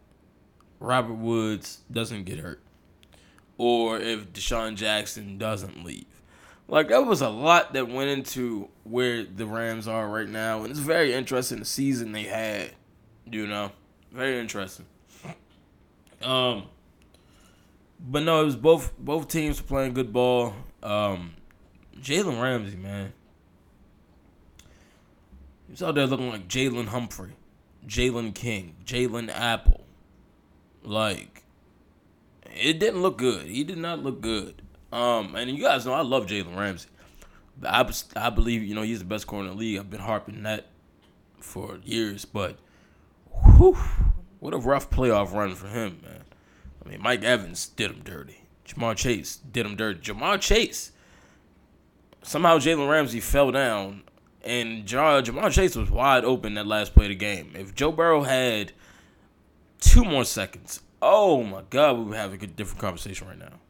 Robert 0.80 1.14
Woods 1.14 1.80
doesn't 1.90 2.24
get 2.24 2.38
hurt? 2.38 2.62
Or 3.58 3.98
if 3.98 4.32
DeSean 4.32 4.76
Jackson 4.76 5.36
doesn't 5.38 5.84
leave? 5.84 6.06
Like, 6.66 6.88
there 6.88 7.02
was 7.02 7.20
a 7.20 7.28
lot 7.28 7.74
that 7.74 7.88
went 7.88 8.10
into 8.10 8.70
where 8.84 9.22
the 9.22 9.46
Rams 9.46 9.86
are 9.86 10.08
right 10.08 10.28
now. 10.28 10.62
And 10.62 10.70
it's 10.70 10.80
very 10.80 11.12
interesting 11.12 11.58
the 11.58 11.64
season 11.64 12.12
they 12.12 12.24
had. 12.24 12.70
You 13.30 13.46
know? 13.46 13.72
Very 14.10 14.38
interesting. 14.38 14.86
Um, 16.22 16.64
but 18.00 18.22
no, 18.22 18.42
it 18.42 18.44
was 18.44 18.56
both 18.56 18.96
both 18.98 19.28
teams 19.28 19.60
playing 19.60 19.94
good 19.94 20.12
ball. 20.12 20.54
Um, 20.82 21.34
Jalen 22.00 22.40
Ramsey, 22.40 22.76
man, 22.76 23.12
he 25.66 25.72
was 25.72 25.82
out 25.82 25.94
there 25.94 26.06
looking 26.06 26.30
like 26.30 26.48
Jalen 26.48 26.88
Humphrey, 26.88 27.32
Jalen 27.86 28.34
King, 28.34 28.76
Jalen 28.84 29.30
Apple. 29.32 29.84
Like, 30.82 31.44
it 32.54 32.78
didn't 32.78 33.02
look 33.02 33.18
good. 33.18 33.46
He 33.46 33.64
did 33.64 33.78
not 33.78 34.02
look 34.02 34.20
good. 34.20 34.62
Um, 34.92 35.34
and 35.34 35.50
you 35.50 35.62
guys 35.62 35.86
know 35.86 35.92
I 35.92 36.02
love 36.02 36.26
Jalen 36.26 36.56
Ramsey. 36.56 36.88
I, 37.62 37.90
I 38.16 38.30
believe 38.30 38.62
you 38.62 38.74
know 38.74 38.82
he's 38.82 38.98
the 38.98 39.04
best 39.04 39.26
corner 39.26 39.50
in 39.50 39.54
the 39.54 39.60
league. 39.60 39.78
I've 39.78 39.90
been 39.90 40.00
harping 40.00 40.42
that 40.42 40.66
for 41.40 41.78
years, 41.84 42.24
but 42.24 42.58
whew, 43.56 43.76
what 44.40 44.54
a 44.54 44.58
rough 44.58 44.90
playoff 44.90 45.32
run 45.32 45.54
for 45.54 45.68
him, 45.68 46.00
man. 46.02 46.22
I 46.84 46.88
mean, 46.88 47.02
Mike 47.02 47.22
Evans 47.22 47.68
did 47.68 47.90
him 47.90 48.02
dirty. 48.04 48.40
Ja'Marr 48.66 48.96
Chase 48.96 49.36
did 49.36 49.66
him 49.66 49.76
dirty. 49.76 50.00
Ja'Marr 50.00 50.40
Chase. 50.40 50.92
Somehow 52.22 52.58
Jalen 52.58 52.90
Ramsey 52.90 53.20
fell 53.20 53.50
down, 53.50 54.02
and 54.44 54.86
Ja'Marr 54.86 55.52
Chase 55.52 55.76
was 55.76 55.90
wide 55.90 56.24
open 56.24 56.54
that 56.54 56.66
last 56.66 56.94
play 56.94 57.06
of 57.06 57.10
the 57.10 57.14
game. 57.14 57.52
If 57.54 57.74
Joe 57.74 57.92
Burrow 57.92 58.22
had 58.22 58.72
two 59.80 60.04
more 60.04 60.24
seconds, 60.24 60.82
oh 61.02 61.42
my 61.42 61.62
God, 61.70 61.98
we 61.98 62.04
would 62.04 62.16
have 62.16 62.32
a 62.32 62.36
different 62.36 62.80
conversation 62.80 63.26
right 63.26 63.38
now. 63.38 63.60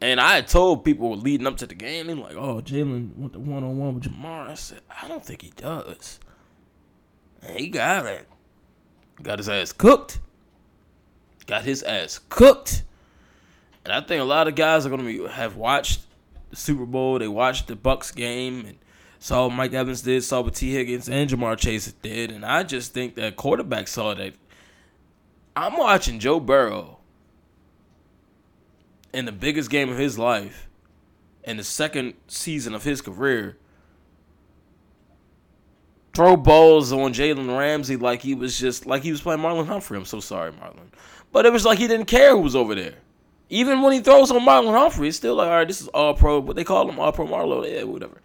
And 0.00 0.20
I 0.20 0.36
had 0.36 0.46
told 0.46 0.84
people 0.84 1.16
leading 1.16 1.46
up 1.46 1.56
to 1.56 1.66
the 1.66 1.74
game, 1.74 2.06
they 2.06 2.14
were 2.14 2.22
like, 2.22 2.36
oh, 2.36 2.60
Jalen 2.60 3.16
went 3.16 3.32
the 3.32 3.40
one 3.40 3.64
on 3.64 3.78
one 3.78 3.94
with 3.94 4.04
Ja'Marr. 4.04 4.48
I 4.48 4.54
said, 4.54 4.80
I 5.02 5.08
don't 5.08 5.24
think 5.24 5.42
he 5.42 5.52
does. 5.56 6.20
And 7.42 7.58
he 7.58 7.68
got 7.68 8.06
it. 8.06 8.28
Got 9.22 9.38
his 9.38 9.48
ass 9.48 9.72
cooked 9.72 10.20
got 11.48 11.64
his 11.64 11.82
ass 11.82 12.20
cooked. 12.28 12.84
And 13.84 13.92
I 13.92 14.00
think 14.02 14.20
a 14.20 14.24
lot 14.24 14.46
of 14.46 14.54
guys 14.54 14.86
are 14.86 14.90
gonna 14.90 15.02
be 15.02 15.26
have 15.26 15.56
watched 15.56 16.02
the 16.50 16.56
Super 16.56 16.86
Bowl. 16.86 17.18
They 17.18 17.28
watched 17.28 17.66
the 17.66 17.76
Bucks 17.76 18.10
game, 18.10 18.64
and 18.66 18.78
saw 19.18 19.46
what 19.46 19.56
Mike 19.56 19.72
Evans 19.72 20.02
did, 20.02 20.22
saw 20.22 20.40
what 20.40 20.54
Tee 20.54 20.72
Higgins 20.72 21.08
and 21.08 21.28
Ja'Marr 21.28 21.58
Chase 21.58 21.92
did, 22.02 22.30
and 22.30 22.44
I 22.44 22.62
just 22.62 22.94
think 22.94 23.14
that 23.16 23.36
quarterback 23.36 23.88
saw 23.88 24.14
that. 24.14 24.34
I'm 25.56 25.76
watching 25.76 26.20
Joe 26.20 26.38
Burrow 26.38 26.98
in 29.12 29.24
the 29.24 29.32
biggest 29.32 29.70
game 29.70 29.88
of 29.88 29.98
his 29.98 30.18
life, 30.18 30.68
in 31.42 31.56
the 31.56 31.64
second 31.64 32.14
season 32.28 32.74
of 32.74 32.84
his 32.84 33.00
career, 33.00 33.56
throw 36.14 36.36
balls 36.36 36.92
on 36.92 37.12
Jalen 37.12 37.56
Ramsey 37.58 37.96
like 37.96 38.22
he 38.22 38.34
was 38.34 38.58
just 38.58 38.86
like 38.86 39.02
he 39.02 39.10
was 39.10 39.20
playing 39.20 39.40
Marlon 39.40 39.66
Humphrey. 39.66 39.98
I'm 39.98 40.04
so 40.04 40.20
sorry, 40.20 40.52
Marlon, 40.52 40.92
but 41.32 41.44
it 41.44 41.52
was 41.52 41.64
like 41.64 41.78
he 41.78 41.88
didn't 41.88 42.06
care 42.06 42.30
who 42.30 42.42
was 42.42 42.54
over 42.54 42.74
there. 42.74 42.98
Even 43.50 43.82
when 43.82 43.94
he 43.94 44.00
throws 44.00 44.30
on 44.30 44.40
Marlon 44.40 44.72
Humphrey, 44.72 45.08
it's 45.08 45.16
still 45.16 45.36
like, 45.36 45.48
all 45.48 45.54
right, 45.54 45.68
this 45.68 45.80
is 45.80 45.88
all 45.88 46.14
pro. 46.14 46.42
But 46.42 46.56
they 46.56 46.64
call 46.64 46.88
him 46.88 46.98
all 46.98 47.12
pro 47.12 47.26
Marlon, 47.26 47.70
yeah, 47.70 47.84
whatever. 47.84 48.20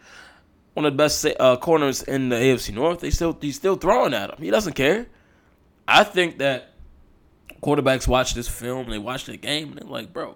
One 0.73 0.85
of 0.85 0.93
the 0.93 0.97
best 0.97 1.25
uh, 1.39 1.55
corners 1.57 2.03
in 2.03 2.29
the 2.29 2.35
AFC 2.35 2.73
North. 2.73 2.99
They 2.99 3.09
still 3.09 3.37
he's 3.39 3.55
still 3.55 3.75
throwing 3.75 4.13
at 4.13 4.31
him. 4.31 4.37
He 4.39 4.49
doesn't 4.49 4.73
care. 4.73 5.07
I 5.87 6.03
think 6.03 6.39
that 6.39 6.73
quarterbacks 7.61 8.07
watch 8.07 8.33
this 8.33 8.47
film, 8.47 8.89
they 8.89 8.97
watch 8.97 9.25
the 9.25 9.37
game, 9.37 9.69
and 9.69 9.77
they're 9.79 9.87
like, 9.87 10.13
bro, 10.13 10.35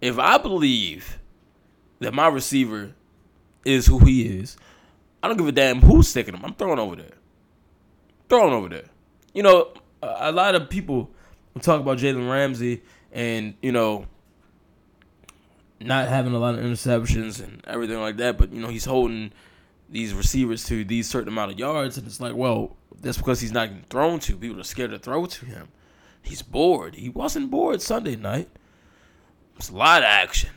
if 0.00 0.18
I 0.18 0.38
believe 0.38 1.18
that 2.00 2.14
my 2.14 2.28
receiver 2.28 2.94
is 3.64 3.86
who 3.86 3.98
he 4.00 4.22
is, 4.40 4.56
I 5.22 5.28
don't 5.28 5.36
give 5.36 5.48
a 5.48 5.52
damn 5.52 5.80
who's 5.80 6.08
sticking 6.08 6.34
him. 6.34 6.44
I'm 6.44 6.54
throwing 6.54 6.78
over 6.78 6.96
there. 6.96 7.14
Throwing 8.28 8.52
over 8.52 8.68
there. 8.68 8.84
You 9.34 9.42
know, 9.42 9.72
a, 10.02 10.16
a 10.20 10.32
lot 10.32 10.54
of 10.54 10.70
people 10.70 11.10
talk 11.60 11.80
about 11.80 11.98
Jalen 11.98 12.30
Ramsey 12.30 12.82
and, 13.12 13.54
you 13.62 13.72
know, 13.72 14.06
not 15.80 16.08
having 16.08 16.34
a 16.34 16.38
lot 16.38 16.54
of 16.54 16.60
interceptions 16.60 17.42
and 17.42 17.62
everything 17.66 18.00
like 18.00 18.16
that, 18.16 18.38
but, 18.38 18.52
you 18.52 18.60
know, 18.60 18.68
he's 18.68 18.84
holding 18.84 19.32
these 19.88 20.12
receivers 20.12 20.64
to 20.66 20.84
these 20.84 21.08
certain 21.08 21.28
amount 21.28 21.52
of 21.52 21.58
yards. 21.58 21.96
And 21.96 22.06
it's 22.06 22.20
like, 22.20 22.34
well, 22.34 22.76
that's 23.00 23.16
because 23.16 23.40
he's 23.40 23.52
not 23.52 23.68
getting 23.68 23.84
thrown 23.88 24.20
to. 24.20 24.36
People 24.36 24.60
are 24.60 24.64
scared 24.64 24.90
to 24.90 24.98
throw 24.98 25.26
to 25.26 25.46
him. 25.46 25.68
He's 26.22 26.42
bored. 26.42 26.96
He 26.96 27.08
wasn't 27.08 27.50
bored 27.50 27.80
Sunday 27.80 28.16
night. 28.16 28.48
It's 29.56 29.70
a 29.70 29.74
lot 29.74 30.02
of 30.02 30.08
action. 30.08 30.50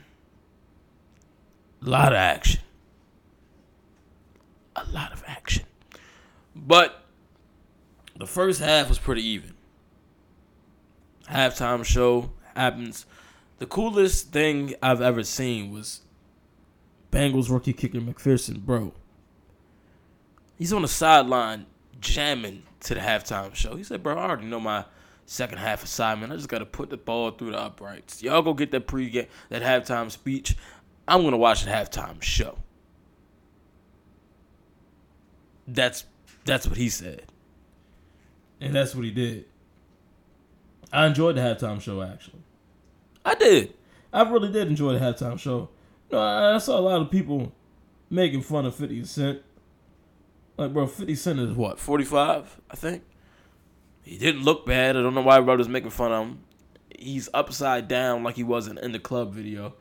A 1.85 1.89
lot 1.89 2.11
of 2.11 2.17
action. 2.17 2.61
A 4.75 4.85
lot 4.91 5.13
of 5.13 5.23
action. 5.27 5.65
But 6.55 7.03
the 8.17 8.27
first 8.27 8.59
half 8.59 8.89
was 8.89 8.99
pretty 8.99 9.25
even. 9.25 9.53
Halftime 11.29 11.85
show 11.85 12.31
happens. 12.55 13.05
The 13.59 13.65
coolest 13.65 14.31
thing 14.31 14.73
I've 14.81 15.01
ever 15.01 15.23
seen 15.23 15.71
was 15.71 16.01
Bengals 17.11 17.49
rookie 17.49 17.73
kicker 17.73 17.99
McPherson, 17.99 18.59
bro. 18.59 18.93
He's 20.57 20.73
on 20.73 20.81
the 20.81 20.87
sideline 20.87 21.65
jamming 21.99 22.63
to 22.81 22.93
the 22.93 22.99
halftime 22.99 23.53
show. 23.53 23.75
He 23.75 23.83
said, 23.83 24.01
"Bro, 24.01 24.17
I 24.17 24.23
already 24.23 24.47
know 24.47 24.59
my 24.59 24.85
second 25.25 25.59
half 25.59 25.83
assignment. 25.83 26.31
I 26.33 26.35
just 26.35 26.49
got 26.49 26.59
to 26.59 26.65
put 26.65 26.89
the 26.89 26.97
ball 26.97 27.31
through 27.31 27.51
the 27.51 27.59
uprights. 27.59 28.23
Y'all 28.23 28.41
go 28.41 28.53
get 28.53 28.71
that 28.71 28.87
pre 28.87 29.27
that 29.49 29.61
halftime 29.61 30.09
speech. 30.09 30.55
I'm 31.07 31.23
gonna 31.23 31.37
watch 31.37 31.63
the 31.63 31.71
halftime 31.71 32.21
show." 32.21 32.57
That's 35.67 36.05
that's 36.45 36.67
what 36.67 36.77
he 36.77 36.89
said, 36.89 37.23
and 38.59 38.73
that's 38.73 38.95
what 38.95 39.05
he 39.05 39.11
did. 39.11 39.45
I 40.91 41.05
enjoyed 41.05 41.35
the 41.35 41.41
halftime 41.41 41.81
show 41.81 42.01
actually. 42.01 42.40
I 43.25 43.35
did. 43.35 43.73
I 44.13 44.29
really 44.29 44.51
did 44.51 44.67
enjoy 44.67 44.93
the 44.93 44.99
halftime 44.99 45.39
show. 45.39 45.69
You 46.09 46.17
know, 46.17 46.19
I, 46.19 46.55
I 46.55 46.57
saw 46.57 46.77
a 46.77 46.81
lot 46.81 47.01
of 47.01 47.11
people 47.11 47.51
making 48.09 48.41
fun 48.41 48.65
of 48.65 48.75
50 48.75 49.05
Cent. 49.05 49.41
Like, 50.57 50.73
bro, 50.73 50.85
50 50.85 51.15
Cent 51.15 51.39
is 51.39 51.53
what, 51.53 51.79
45, 51.79 52.59
I 52.69 52.75
think? 52.75 53.03
He 54.03 54.17
didn't 54.17 54.43
look 54.43 54.65
bad. 54.65 54.97
I 54.97 55.01
don't 55.01 55.15
know 55.15 55.21
why 55.21 55.37
everybody 55.37 55.59
was 55.59 55.69
making 55.69 55.91
fun 55.91 56.11
of 56.11 56.27
him. 56.27 56.39
He's 56.97 57.29
upside 57.33 57.87
down 57.87 58.23
like 58.23 58.35
he 58.35 58.43
wasn't 58.43 58.79
in 58.79 58.91
the 58.91 58.99
club 58.99 59.33
video. 59.33 59.75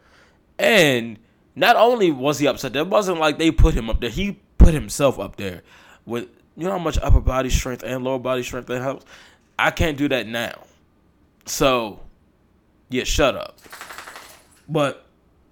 And 0.59 1.19
not 1.57 1.77
only 1.77 2.11
was 2.11 2.39
he 2.39 2.47
upside 2.47 2.73
down, 2.73 2.87
it 2.87 2.91
wasn't 2.91 3.19
like 3.19 3.39
they 3.39 3.51
put 3.51 3.75
him 3.75 3.91
up 3.91 4.01
there. 4.01 4.11
He 4.11 4.41
put 4.59 4.75
himself 4.75 5.19
up 5.19 5.37
there 5.37 5.63
with, 6.07 6.29
you 6.57 6.65
know 6.65 6.73
how 6.73 6.79
much 6.79 6.99
upper 7.03 7.21
body 7.21 7.51
strength 7.51 7.83
and 7.83 8.05
lower 8.05 8.19
body 8.19 8.43
strength 8.43 8.67
that 8.67 8.81
helps? 8.81 9.05
I 9.59 9.71
can't 9.71 9.99
do 9.99 10.09
that 10.09 10.27
now. 10.27 10.65
So, 11.47 12.01
yeah, 12.91 13.05
shut 13.05 13.37
up. 13.37 13.59
But 14.69 15.07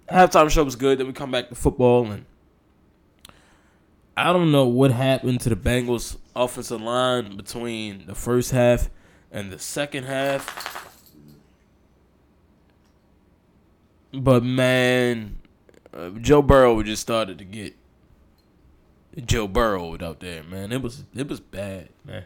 halftime 0.09 0.49
show 0.49 0.63
was 0.63 0.75
good. 0.75 0.99
Then 0.99 1.07
we 1.07 1.13
come 1.13 1.31
back 1.31 1.49
to 1.49 1.55
football, 1.55 2.11
and 2.11 2.25
I 4.15 4.31
don't 4.31 4.51
know 4.51 4.67
what 4.67 4.91
happened 4.91 5.41
to 5.41 5.49
the 5.49 5.55
Bengals 5.55 6.17
offensive 6.35 6.81
line 6.81 7.35
between 7.35 8.05
the 8.05 8.15
first 8.15 8.51
half 8.51 8.89
and 9.31 9.51
the 9.51 9.59
second 9.59 10.03
half. 10.03 10.75
But 14.11 14.43
man, 14.43 15.39
uh, 15.93 16.09
Joe 16.09 16.41
Burrow 16.41 16.81
just 16.83 17.01
started 17.01 17.37
to 17.37 17.45
get 17.45 17.75
Joe 19.25 19.47
Burrow 19.47 19.97
out 20.03 20.19
there, 20.19 20.43
man. 20.43 20.71
It 20.71 20.81
was 20.81 21.03
it 21.15 21.27
was 21.27 21.39
bad, 21.39 21.89
man. 22.03 22.25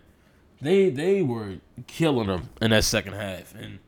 They 0.62 0.90
they 0.90 1.22
were 1.22 1.58
killing 1.88 2.28
them 2.28 2.50
in 2.62 2.72
that 2.72 2.86
second 2.86 3.14
half, 3.14 3.54
and 3.54 3.80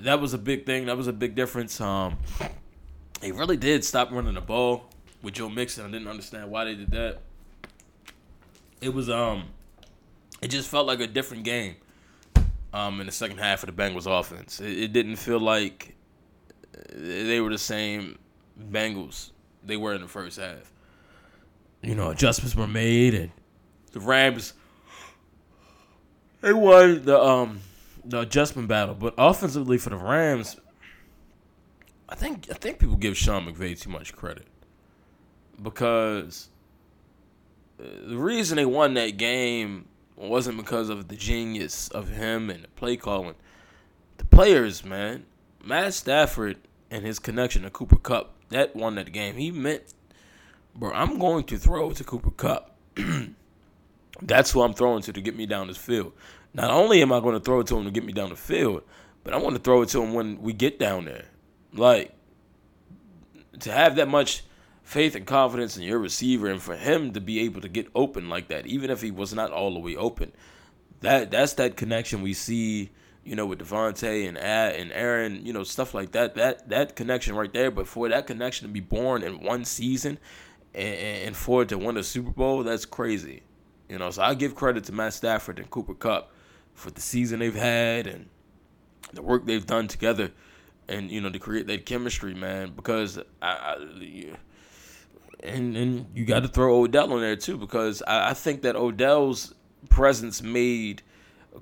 that 0.00 0.20
was 0.20 0.34
a 0.34 0.38
big 0.38 0.66
thing. 0.66 0.86
That 0.86 0.96
was 0.96 1.06
a 1.06 1.12
big 1.12 1.34
difference. 1.34 1.80
Um, 1.80 2.18
they 3.20 3.32
really 3.32 3.56
did 3.56 3.84
stop 3.84 4.10
running 4.10 4.34
the 4.34 4.40
ball 4.40 4.84
with 5.22 5.34
Joe 5.34 5.48
Mixon. 5.48 5.86
I 5.86 5.90
didn't 5.90 6.08
understand 6.08 6.50
why 6.50 6.64
they 6.64 6.74
did 6.74 6.90
that. 6.90 7.18
It 8.80 8.92
was 8.92 9.08
um, 9.08 9.44
it 10.42 10.48
just 10.48 10.68
felt 10.68 10.86
like 10.86 11.00
a 11.00 11.06
different 11.06 11.44
game. 11.44 11.76
Um, 12.72 12.98
in 13.00 13.06
the 13.06 13.12
second 13.12 13.38
half 13.38 13.62
of 13.62 13.74
the 13.74 13.82
Bengals 13.82 14.06
offense, 14.06 14.60
it, 14.60 14.76
it 14.76 14.92
didn't 14.92 15.14
feel 15.14 15.38
like 15.38 15.94
they 16.92 17.40
were 17.40 17.50
the 17.50 17.58
same 17.58 18.18
Bengals 18.60 19.30
they 19.62 19.76
were 19.76 19.94
in 19.94 20.00
the 20.00 20.08
first 20.08 20.40
half. 20.40 20.72
You 21.82 21.94
know, 21.94 22.10
adjustments 22.10 22.56
were 22.56 22.66
made, 22.66 23.14
and 23.14 23.30
the 23.92 24.00
Rams 24.00 24.54
they 26.44 26.52
won 26.52 27.02
the 27.04 27.18
um 27.18 27.60
the 28.04 28.20
adjustment 28.20 28.68
battle, 28.68 28.94
but 28.94 29.14
offensively 29.18 29.78
for 29.78 29.90
the 29.90 29.96
Rams, 29.96 30.56
I 32.08 32.14
think 32.14 32.48
I 32.50 32.54
think 32.54 32.78
people 32.78 32.96
give 32.96 33.16
Sean 33.16 33.46
McVay 33.46 33.80
too 33.80 33.90
much 33.90 34.14
credit 34.14 34.46
because 35.62 36.48
uh, 37.80 37.84
the 38.06 38.16
reason 38.16 38.56
they 38.56 38.66
won 38.66 38.94
that 38.94 39.16
game 39.16 39.86
wasn't 40.16 40.56
because 40.56 40.88
of 40.88 41.08
the 41.08 41.16
genius 41.16 41.88
of 41.88 42.10
him 42.10 42.50
and 42.50 42.64
the 42.64 42.68
play 42.68 42.96
calling. 42.96 43.34
The 44.18 44.24
players, 44.24 44.84
man, 44.84 45.24
Matt 45.62 45.94
Stafford 45.94 46.58
and 46.90 47.04
his 47.04 47.18
connection 47.18 47.62
to 47.62 47.70
Cooper 47.70 47.96
Kupp, 47.96 48.34
that 48.50 48.76
won 48.76 48.94
that 48.94 49.12
game. 49.12 49.34
He 49.36 49.50
meant, 49.50 49.82
bro, 50.74 50.92
I'm 50.92 51.18
going 51.18 51.44
to 51.44 51.58
throw 51.58 51.90
to 51.90 52.04
Cooper 52.04 52.30
Kupp. 52.30 52.76
That's 54.22 54.52
who 54.52 54.62
I'm 54.62 54.74
throwing 54.74 55.02
to 55.02 55.12
to 55.12 55.20
get 55.20 55.36
me 55.36 55.46
down 55.46 55.66
this 55.66 55.76
field. 55.76 56.12
Not 56.54 56.70
only 56.70 57.02
am 57.02 57.12
I 57.12 57.20
going 57.20 57.34
to 57.34 57.40
throw 57.40 57.60
it 57.60 57.66
to 57.66 57.76
him 57.76 57.84
to 57.84 57.90
get 57.90 58.04
me 58.04 58.12
down 58.12 58.30
the 58.30 58.36
field, 58.36 58.82
but 59.24 59.34
I 59.34 59.38
want 59.38 59.56
to 59.56 59.62
throw 59.62 59.82
it 59.82 59.88
to 59.90 60.02
him 60.02 60.14
when 60.14 60.40
we 60.40 60.52
get 60.52 60.78
down 60.78 61.04
there. 61.04 61.26
Like 61.72 62.14
to 63.60 63.72
have 63.72 63.96
that 63.96 64.08
much 64.08 64.44
faith 64.82 65.14
and 65.16 65.26
confidence 65.26 65.76
in 65.76 65.82
your 65.82 65.98
receiver, 65.98 66.46
and 66.46 66.62
for 66.62 66.76
him 66.76 67.12
to 67.12 67.20
be 67.20 67.40
able 67.40 67.60
to 67.62 67.68
get 67.68 67.88
open 67.94 68.28
like 68.28 68.48
that, 68.48 68.66
even 68.66 68.90
if 68.90 69.02
he 69.02 69.10
was 69.10 69.34
not 69.34 69.50
all 69.50 69.74
the 69.74 69.80
way 69.80 69.96
open, 69.96 70.30
that 71.00 71.30
that's 71.30 71.54
that 71.54 71.76
connection 71.76 72.22
we 72.22 72.32
see. 72.32 72.90
You 73.24 73.34
know, 73.34 73.46
with 73.46 73.60
Davante 73.60 74.28
and 74.28 74.36
Ad 74.36 74.74
and 74.74 74.92
Aaron, 74.92 75.46
you 75.46 75.54
know, 75.54 75.64
stuff 75.64 75.94
like 75.94 76.12
that. 76.12 76.34
That 76.34 76.68
that 76.68 76.94
connection 76.94 77.34
right 77.34 77.50
there. 77.50 77.70
But 77.70 77.88
for 77.88 78.06
that 78.10 78.26
connection 78.26 78.68
to 78.68 78.72
be 78.72 78.80
born 78.80 79.22
in 79.22 79.42
one 79.42 79.64
season, 79.64 80.18
and, 80.74 80.94
and 81.28 81.36
for 81.36 81.62
it 81.62 81.70
to 81.70 81.78
win 81.78 81.96
a 81.96 82.02
Super 82.02 82.30
Bowl, 82.30 82.62
that's 82.62 82.84
crazy. 82.84 83.42
You 83.88 83.98
know, 83.98 84.10
so 84.10 84.22
I 84.22 84.34
give 84.34 84.54
credit 84.54 84.84
to 84.84 84.92
Matt 84.92 85.14
Stafford 85.14 85.58
and 85.58 85.70
Cooper 85.70 85.94
Kupp 85.94 86.33
for 86.74 86.90
the 86.90 87.00
season 87.00 87.38
they've 87.38 87.54
had 87.54 88.06
and 88.06 88.28
the 89.12 89.22
work 89.22 89.46
they've 89.46 89.66
done 89.66 89.88
together, 89.88 90.32
and 90.88 91.10
you 91.10 91.20
know 91.20 91.30
to 91.30 91.38
create 91.38 91.66
that 91.68 91.86
chemistry, 91.86 92.34
man. 92.34 92.72
Because 92.74 93.18
I, 93.40 93.48
I 93.48 93.76
and 95.42 95.76
and 95.76 96.06
you 96.14 96.24
got 96.24 96.42
to 96.42 96.48
throw 96.48 96.82
Odell 96.82 97.14
in 97.14 97.20
there 97.20 97.36
too, 97.36 97.56
because 97.56 98.02
I, 98.02 98.30
I 98.30 98.34
think 98.34 98.62
that 98.62 98.76
Odell's 98.76 99.54
presence 99.88 100.42
made 100.42 101.02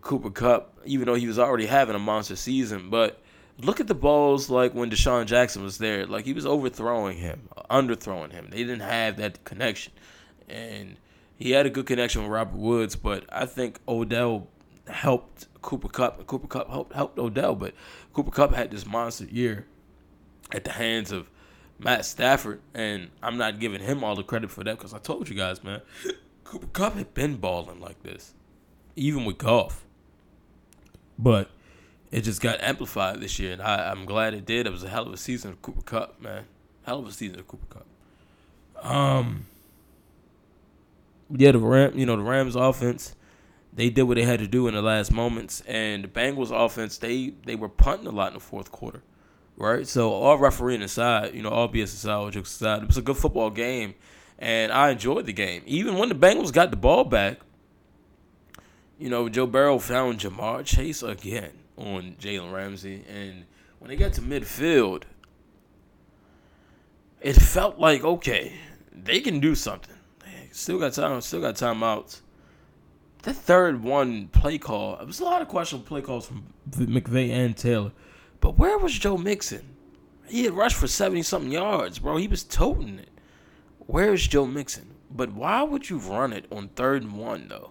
Cooper 0.00 0.30
Kupp, 0.30 0.78
even 0.84 1.06
though 1.06 1.14
he 1.14 1.26
was 1.26 1.38
already 1.38 1.66
having 1.66 1.94
a 1.94 2.00
monster 2.00 2.36
season, 2.36 2.90
but. 2.90 3.18
Look 3.58 3.80
at 3.80 3.86
the 3.86 3.94
balls 3.94 4.48
like 4.48 4.74
when 4.74 4.90
DeSean 4.90 5.26
Jackson 5.26 5.62
was 5.62 5.76
there. 5.76 6.06
Like 6.06 6.24
he 6.24 6.32
was 6.32 6.46
overthrowing 6.46 7.18
him, 7.18 7.50
underthrowing 7.70 8.32
him. 8.32 8.48
They 8.50 8.56
didn't 8.56 8.80
have 8.80 9.18
that 9.18 9.44
connection. 9.44 9.92
And 10.48 10.96
he 11.36 11.50
had 11.50 11.66
a 11.66 11.70
good 11.70 11.86
connection 11.86 12.22
with 12.22 12.30
Robert 12.30 12.56
Woods, 12.56 12.96
but 12.96 13.24
I 13.30 13.46
think 13.46 13.78
Odell 13.86 14.48
helped 14.88 15.46
Cooper 15.62 15.88
Kupp, 15.88 16.26
Cooper 16.26 16.46
Kupp 16.46 16.70
helped 16.70 16.92
helped 16.92 17.18
Odell. 17.18 17.54
But 17.54 17.74
Cooper 18.12 18.30
Kupp 18.30 18.54
had 18.54 18.70
this 18.70 18.86
monster 18.86 19.24
year 19.24 19.66
at 20.52 20.64
the 20.64 20.72
hands 20.72 21.12
of 21.12 21.30
Matt 21.78 22.04
Stafford, 22.04 22.60
and 22.74 23.10
I'm 23.22 23.36
not 23.36 23.58
giving 23.58 23.80
him 23.80 24.04
all 24.04 24.14
the 24.14 24.22
credit 24.22 24.50
for 24.50 24.64
that 24.64 24.78
because 24.78 24.94
I 24.94 24.98
told 24.98 25.28
you 25.28 25.36
guys, 25.36 25.64
man, 25.64 25.82
Cooper 26.44 26.68
Kupp 26.72 26.94
had 26.94 27.14
been 27.14 27.36
balling 27.36 27.80
like 27.80 28.02
this, 28.02 28.34
even 28.96 29.24
with 29.24 29.38
Goff. 29.38 29.84
But 31.18 31.50
it 32.10 32.22
just 32.22 32.40
got 32.40 32.60
amplified 32.60 33.20
this 33.20 33.38
year, 33.38 33.52
and 33.52 33.62
I, 33.62 33.90
I'm 33.90 34.04
glad 34.04 34.34
it 34.34 34.44
did. 34.44 34.66
It 34.66 34.70
was 34.70 34.84
a 34.84 34.88
hell 34.88 35.06
of 35.06 35.12
a 35.12 35.16
season 35.16 35.52
of 35.52 35.62
Cooper 35.62 35.82
Kupp, 35.82 36.20
man. 36.20 36.44
Hell 36.84 36.98
of 36.98 37.06
a 37.06 37.12
season 37.12 37.38
of 37.38 37.48
Cooper 37.48 37.66
Kupp. 37.70 37.86
Um, 38.84 39.46
yeah, 41.30 41.52
the 41.52 41.58
Ram, 41.58 41.98
you 41.98 42.04
know, 42.04 42.16
the 42.16 42.22
Rams 42.22 42.56
offense, 42.56 43.14
they 43.74 43.88
did 43.88 44.02
what 44.02 44.16
they 44.16 44.24
had 44.24 44.40
to 44.40 44.46
do 44.46 44.68
in 44.68 44.74
the 44.74 44.82
last 44.82 45.10
moments, 45.10 45.62
and 45.66 46.04
the 46.04 46.08
Bengals 46.08 46.50
offense, 46.50 46.98
they 46.98 47.34
they 47.46 47.56
were 47.56 47.68
punting 47.68 48.06
a 48.06 48.10
lot 48.10 48.28
in 48.28 48.34
the 48.34 48.40
fourth 48.40 48.70
quarter, 48.70 49.02
right? 49.56 49.86
So 49.86 50.12
all 50.12 50.38
refereeing 50.38 50.82
aside, 50.82 51.34
you 51.34 51.42
know, 51.42 51.48
all 51.48 51.68
BS 51.68 51.84
aside, 51.84 52.12
all 52.12 52.30
jokes 52.30 52.54
aside, 52.54 52.82
it 52.82 52.88
was 52.88 52.98
a 52.98 53.02
good 53.02 53.16
football 53.16 53.50
game, 53.50 53.94
and 54.38 54.72
I 54.72 54.90
enjoyed 54.90 55.26
the 55.26 55.32
game. 55.32 55.62
Even 55.66 55.96
when 55.96 56.10
the 56.10 56.14
Bengals 56.14 56.52
got 56.52 56.70
the 56.70 56.76
ball 56.76 57.04
back, 57.04 57.38
you 58.98 59.08
know, 59.08 59.28
Joe 59.28 59.46
Burrow 59.46 59.78
found 59.78 60.18
Ja'Marr 60.20 60.64
Chase 60.64 61.02
again 61.02 61.52
on 61.76 62.16
Jalen 62.20 62.52
Ramsey, 62.52 63.04
and 63.08 63.44
when 63.78 63.88
they 63.88 63.96
got 63.96 64.12
to 64.14 64.20
midfield, 64.20 65.04
it 67.22 67.34
felt 67.34 67.78
like 67.78 68.04
okay, 68.04 68.52
they 68.92 69.20
can 69.20 69.40
do 69.40 69.54
something. 69.54 69.96
They 70.20 70.50
still 70.52 70.78
got 70.78 70.92
time. 70.92 71.20
Still 71.22 71.40
got 71.40 71.54
timeouts. 71.54 72.20
That 73.22 73.34
third 73.34 73.82
one 73.82 74.28
play 74.28 74.58
call, 74.58 74.98
it 74.98 75.06
was 75.06 75.20
a 75.20 75.24
lot 75.24 75.42
of 75.42 75.48
questionable 75.48 75.86
play 75.86 76.02
calls 76.02 76.26
from 76.26 76.44
McVay 76.70 77.30
and 77.30 77.56
Taylor. 77.56 77.92
But 78.40 78.58
where 78.58 78.78
was 78.78 78.98
Joe 78.98 79.16
Mixon? 79.16 79.76
He 80.26 80.44
had 80.44 80.54
rushed 80.54 80.76
for 80.76 80.88
70 80.88 81.22
something 81.22 81.52
yards, 81.52 82.00
bro. 82.00 82.16
He 82.16 82.26
was 82.26 82.42
toting 82.42 82.98
it. 82.98 83.10
Where 83.78 84.12
is 84.12 84.26
Joe 84.26 84.46
Mixon? 84.46 84.94
But 85.10 85.32
why 85.32 85.62
would 85.62 85.88
you 85.88 85.98
run 85.98 86.32
it 86.32 86.46
on 86.50 86.68
third 86.68 87.02
and 87.02 87.16
one, 87.16 87.48
though? 87.48 87.70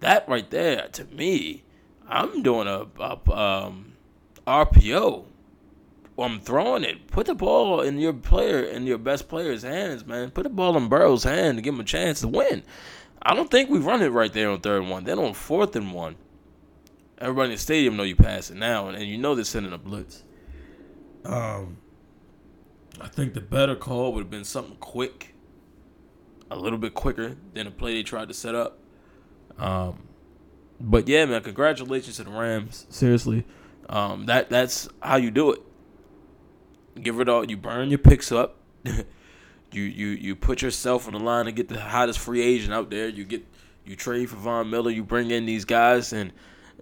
That 0.00 0.28
right 0.28 0.48
there, 0.48 0.88
to 0.92 1.04
me, 1.06 1.64
I'm 2.08 2.42
doing 2.42 2.68
a, 2.68 2.86
a 2.98 3.32
um, 3.32 3.92
RPO. 4.46 5.24
I'm 6.18 6.40
throwing 6.40 6.84
it. 6.84 7.08
Put 7.08 7.26
the 7.26 7.34
ball 7.34 7.80
in 7.80 7.98
your 7.98 8.12
player, 8.12 8.60
in 8.62 8.86
your 8.86 8.98
best 8.98 9.28
player's 9.28 9.62
hands, 9.62 10.06
man. 10.06 10.30
Put 10.30 10.44
the 10.44 10.48
ball 10.48 10.76
in 10.76 10.88
Burrow's 10.88 11.24
hand 11.24 11.58
to 11.58 11.62
give 11.62 11.74
him 11.74 11.80
a 11.80 11.84
chance 11.84 12.20
to 12.20 12.28
win. 12.28 12.62
I 13.28 13.34
don't 13.34 13.50
think 13.50 13.68
we 13.68 13.78
run 13.78 14.00
it 14.00 14.08
right 14.08 14.32
there 14.32 14.48
on 14.48 14.62
third 14.62 14.80
and 14.80 14.90
one. 14.90 15.04
Then 15.04 15.18
on 15.18 15.34
fourth 15.34 15.76
and 15.76 15.92
one, 15.92 16.16
everybody 17.18 17.50
in 17.50 17.56
the 17.56 17.60
stadium 17.60 17.94
know 17.94 18.02
you 18.02 18.16
pass 18.16 18.50
it 18.50 18.56
now, 18.56 18.88
and 18.88 19.06
you 19.06 19.18
know 19.18 19.34
they're 19.34 19.44
sending 19.44 19.74
a 19.74 19.76
blitz. 19.76 20.24
Um, 21.26 21.76
I 22.98 23.08
think 23.08 23.34
the 23.34 23.42
better 23.42 23.76
call 23.76 24.14
would 24.14 24.20
have 24.20 24.30
been 24.30 24.44
something 24.44 24.76
quick, 24.76 25.34
a 26.50 26.56
little 26.56 26.78
bit 26.78 26.94
quicker 26.94 27.36
than 27.52 27.66
the 27.66 27.70
play 27.70 27.92
they 27.92 28.02
tried 28.02 28.28
to 28.28 28.34
set 28.34 28.54
up. 28.54 28.78
Um, 29.58 30.08
but 30.80 31.06
yeah, 31.06 31.26
man, 31.26 31.42
congratulations 31.42 32.16
to 32.16 32.24
the 32.24 32.30
Rams. 32.30 32.86
Seriously, 32.88 33.44
um, 33.90 34.24
that 34.24 34.48
that's 34.48 34.88
how 35.02 35.16
you 35.16 35.30
do 35.30 35.52
it. 35.52 35.60
Give 37.02 37.20
it 37.20 37.28
all. 37.28 37.44
You 37.44 37.58
burn 37.58 37.90
your 37.90 37.98
picks 37.98 38.32
up. 38.32 38.56
you 39.72 39.82
you 39.82 40.08
you 40.08 40.36
put 40.36 40.62
yourself 40.62 41.06
on 41.06 41.12
the 41.12 41.18
line 41.20 41.46
to 41.46 41.52
get 41.52 41.68
the 41.68 41.80
hottest 41.80 42.18
free 42.18 42.40
agent 42.40 42.72
out 42.72 42.90
there. 42.90 43.08
You 43.08 43.24
get 43.24 43.46
you 43.84 43.96
trade 43.96 44.30
for 44.30 44.36
Von 44.36 44.70
Miller. 44.70 44.90
You 44.90 45.02
bring 45.04 45.30
in 45.30 45.46
these 45.46 45.64
guys, 45.64 46.12
and 46.12 46.32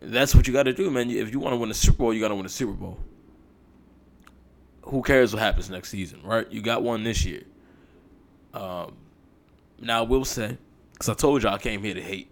that's 0.01 0.35
what 0.35 0.47
you 0.47 0.53
got 0.53 0.65
to 0.65 0.73
do, 0.73 0.91
man. 0.91 1.11
If 1.11 1.33
you 1.33 1.41
want 1.41 1.53
to 1.53 1.57
win 1.57 1.71
a 1.71 1.75
Super 1.75 1.99
Bowl, 1.99 2.15
you 2.15 2.21
got 2.21 2.29
to 2.29 2.35
win 2.35 2.47
a 2.47 2.51
Super 2.51 2.73
Bowl. 2.73 2.99
Who 4.83 5.03
cares 5.03 5.33
what 5.33 5.43
happens 5.43 5.69
next 5.69 5.89
season, 5.89 6.21
right? 6.23 6.51
You 6.51 6.63
got 6.63 6.83
one 6.83 7.03
this 7.03 7.25
year. 7.25 7.43
Um, 8.55 8.97
now 9.81 10.01
I 10.01 10.03
will 10.03 10.25
say, 10.25 10.57
because 10.93 11.09
I 11.09 11.15
told 11.15 11.43
y'all 11.43 11.55
I 11.55 11.59
came 11.59 11.83
here 11.83 11.95
to 11.95 12.03
hate. 12.03 12.31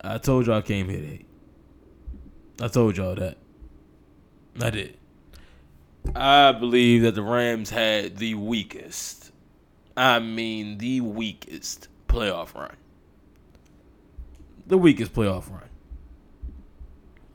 I 0.00 0.18
told 0.18 0.46
y'all 0.46 0.58
I 0.58 0.62
came 0.62 0.88
here 0.88 1.00
to 1.00 1.06
hate. 1.06 1.26
I 2.60 2.68
told 2.68 2.96
y'all 2.96 3.14
that. 3.16 3.36
I 4.60 4.70
did. 4.70 4.96
I 6.14 6.52
believe 6.52 7.02
that 7.02 7.14
the 7.14 7.22
Rams 7.22 7.70
had 7.70 8.18
the 8.18 8.34
weakest, 8.34 9.23
I 9.96 10.18
mean, 10.18 10.78
the 10.78 11.00
weakest 11.00 11.88
playoff 12.08 12.54
run. 12.54 12.76
The 14.66 14.78
weakest 14.78 15.12
playoff 15.12 15.50
run. 15.50 15.68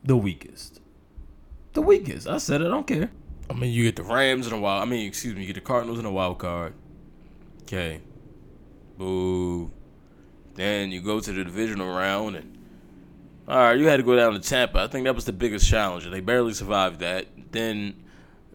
The 0.04 0.16
weakest. 0.16 0.80
The 1.72 1.82
weakest. 1.82 2.26
I 2.26 2.38
said 2.38 2.60
it. 2.60 2.66
I 2.66 2.70
don't 2.70 2.86
care. 2.86 3.10
I 3.48 3.54
mean, 3.54 3.72
you 3.72 3.84
get 3.84 3.96
the 3.96 4.02
Rams 4.02 4.46
in 4.46 4.52
a 4.52 4.58
wild. 4.58 4.82
I 4.82 4.84
mean, 4.90 5.06
excuse 5.06 5.34
me, 5.34 5.42
you 5.42 5.46
get 5.46 5.54
the 5.54 5.60
Cardinals 5.60 5.98
in 5.98 6.04
a 6.04 6.10
wild 6.10 6.38
card. 6.38 6.74
Okay. 7.62 8.00
Boo. 8.98 9.70
Then 10.54 10.90
you 10.90 11.00
go 11.00 11.20
to 11.20 11.32
the 11.32 11.44
divisional 11.44 11.88
round 11.88 12.36
and 12.36 12.58
all 13.50 13.56
right, 13.56 13.76
you 13.76 13.86
had 13.86 13.96
to 13.96 14.04
go 14.04 14.14
down 14.14 14.32
to 14.34 14.38
Tampa. 14.38 14.78
I 14.78 14.86
think 14.86 15.06
that 15.06 15.14
was 15.16 15.24
the 15.24 15.32
biggest 15.32 15.68
challenge. 15.68 16.08
They 16.08 16.20
barely 16.20 16.52
survived 16.52 17.00
that. 17.00 17.26
Then, 17.50 17.96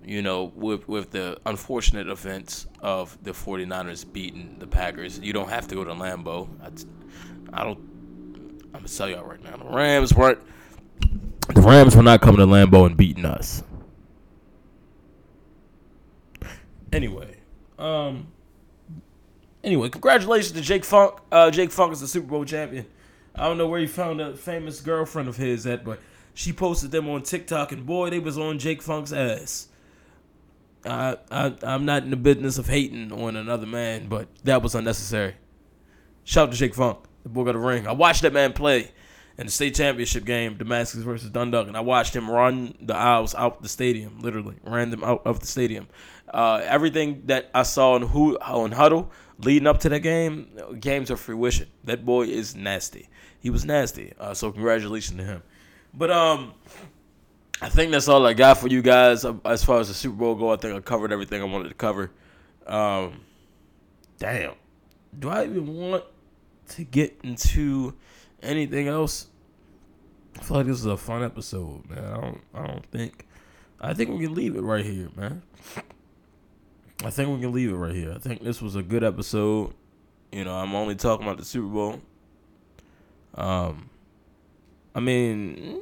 you 0.05 0.21
know, 0.21 0.51
with 0.55 0.87
with 0.87 1.11
the 1.11 1.39
unfortunate 1.45 2.07
events 2.07 2.67
of 2.79 3.17
the 3.23 3.31
49ers 3.31 4.11
beating 4.11 4.57
the 4.59 4.67
Packers, 4.67 5.19
you 5.19 5.33
don't 5.33 5.49
have 5.49 5.67
to 5.69 5.75
go 5.75 5.83
to 5.83 5.91
Lambeau. 5.91 6.47
I, 6.61 7.59
I 7.59 7.63
don't. 7.63 7.79
I'm 8.65 8.81
gonna 8.81 8.87
tell 8.87 9.09
y'all 9.09 9.25
right 9.25 9.43
now, 9.43 9.57
the 9.57 9.65
Rams 9.65 10.13
weren't. 10.13 10.39
The 11.53 11.61
Rams 11.61 11.95
were 11.95 12.03
not 12.03 12.21
coming 12.21 12.37
to 12.37 12.45
Lambeau 12.45 12.85
and 12.85 12.95
beating 12.95 13.25
us. 13.25 13.63
Anyway, 16.93 17.37
um. 17.79 18.27
Anyway, 19.63 19.89
congratulations 19.89 20.51
to 20.51 20.61
Jake 20.61 20.85
Funk. 20.85 21.19
Uh, 21.31 21.49
Jake 21.49 21.71
Funk 21.71 21.91
is 21.91 21.99
the 21.99 22.07
Super 22.07 22.27
Bowl 22.27 22.45
champion. 22.45 22.85
I 23.33 23.45
don't 23.45 23.57
know 23.57 23.67
where 23.67 23.79
he 23.79 23.87
found 23.87 24.21
a 24.21 24.35
famous 24.35 24.79
girlfriend 24.79 25.27
of 25.27 25.37
his 25.37 25.65
at, 25.65 25.83
but 25.83 25.99
she 26.35 26.53
posted 26.53 26.91
them 26.91 27.09
on 27.09 27.23
TikTok, 27.23 27.71
and 27.71 27.83
boy, 27.83 28.11
they 28.11 28.19
was 28.19 28.37
on 28.37 28.59
Jake 28.59 28.83
Funk's 28.83 29.11
ass. 29.11 29.69
I, 30.85 31.53
I'm 31.63 31.85
not 31.85 32.03
in 32.03 32.09
the 32.09 32.15
business 32.15 32.57
of 32.57 32.67
hating 32.67 33.11
on 33.11 33.35
another 33.35 33.65
man, 33.65 34.07
but 34.07 34.27
that 34.43 34.61
was 34.61 34.75
unnecessary. 34.75 35.35
Shout 36.23 36.49
out 36.49 36.51
to 36.53 36.57
Jake 36.57 36.75
Funk. 36.75 36.99
The 37.23 37.29
boy 37.29 37.43
got 37.43 37.55
a 37.55 37.59
ring. 37.59 37.87
I 37.87 37.91
watched 37.91 38.21
that 38.21 38.33
man 38.33 38.53
play 38.53 38.91
in 39.37 39.45
the 39.47 39.51
state 39.51 39.75
championship 39.75 40.25
game, 40.25 40.57
Damascus 40.57 41.01
versus 41.01 41.29
Dundalk, 41.29 41.67
and 41.67 41.75
I 41.75 41.81
watched 41.81 42.15
him 42.15 42.29
run 42.29 42.75
the 42.81 42.95
aisles 42.95 43.35
out 43.35 43.61
the 43.61 43.69
stadium. 43.69 44.19
Literally 44.19 44.55
ran 44.63 44.91
them 44.91 45.03
out 45.03 45.23
of 45.25 45.39
the 45.39 45.47
stadium. 45.47 45.87
Uh, 46.33 46.61
everything 46.63 47.23
that 47.25 47.49
I 47.53 47.63
saw 47.63 47.93
on 47.93 48.01
who 48.01 48.37
on 48.37 48.71
Hudl 48.71 49.09
leading 49.39 49.67
up 49.67 49.79
to 49.81 49.89
that 49.89 49.99
game, 49.99 50.47
games 50.79 51.09
of 51.09 51.19
fruition. 51.19 51.67
That 51.83 52.05
boy 52.05 52.27
is 52.27 52.55
nasty. 52.55 53.09
He 53.39 53.49
was 53.49 53.65
nasty. 53.65 54.13
Uh, 54.19 54.33
so 54.33 54.51
congratulations 54.51 55.17
to 55.19 55.23
him. 55.23 55.43
But 55.93 56.11
um, 56.11 56.53
I 57.61 57.69
think 57.69 57.91
that's 57.91 58.07
all 58.07 58.25
I 58.25 58.33
got 58.33 58.57
for 58.57 58.67
you 58.67 58.81
guys 58.81 59.23
uh, 59.23 59.35
as 59.45 59.63
far 59.63 59.79
as 59.79 59.87
the 59.87 59.93
Super 59.93 60.15
Bowl 60.15 60.35
go. 60.35 60.51
I 60.51 60.57
think 60.57 60.75
I 60.75 60.79
covered 60.81 61.11
everything 61.11 61.41
I 61.41 61.45
wanted 61.45 61.69
to 61.69 61.75
cover. 61.75 62.11
Um, 62.67 63.21
damn, 64.19 64.53
do 65.17 65.29
I 65.29 65.45
even 65.45 65.67
want 65.67 66.03
to 66.69 66.83
get 66.83 67.17
into 67.23 67.93
anything 68.41 68.87
else? 68.87 69.27
I 70.37 70.43
feel 70.43 70.57
like 70.57 70.65
this 70.65 70.79
is 70.79 70.85
a 70.85 70.97
fun 70.97 71.23
episode, 71.23 71.89
man. 71.89 72.03
I 72.03 72.21
don't. 72.21 72.41
I 72.53 72.67
don't 72.67 72.85
think. 72.91 73.25
I 73.79 73.93
think 73.93 74.09
we 74.09 74.25
can 74.25 74.33
leave 74.33 74.55
it 74.55 74.61
right 74.61 74.85
here, 74.85 75.09
man. 75.15 75.41
I 77.03 77.09
think 77.09 77.29
we 77.29 77.39
can 77.39 77.51
leave 77.53 77.69
it 77.69 77.75
right 77.75 77.93
here. 77.95 78.13
I 78.13 78.19
think 78.19 78.43
this 78.43 78.61
was 78.61 78.75
a 78.75 78.83
good 78.83 79.03
episode. 79.03 79.73
You 80.31 80.43
know, 80.43 80.55
I'm 80.55 80.75
only 80.75 80.95
talking 80.95 81.25
about 81.25 81.37
the 81.37 81.45
Super 81.45 81.67
Bowl. 81.67 82.01
Um, 83.35 83.89
I 84.93 84.99
mean, 84.99 85.79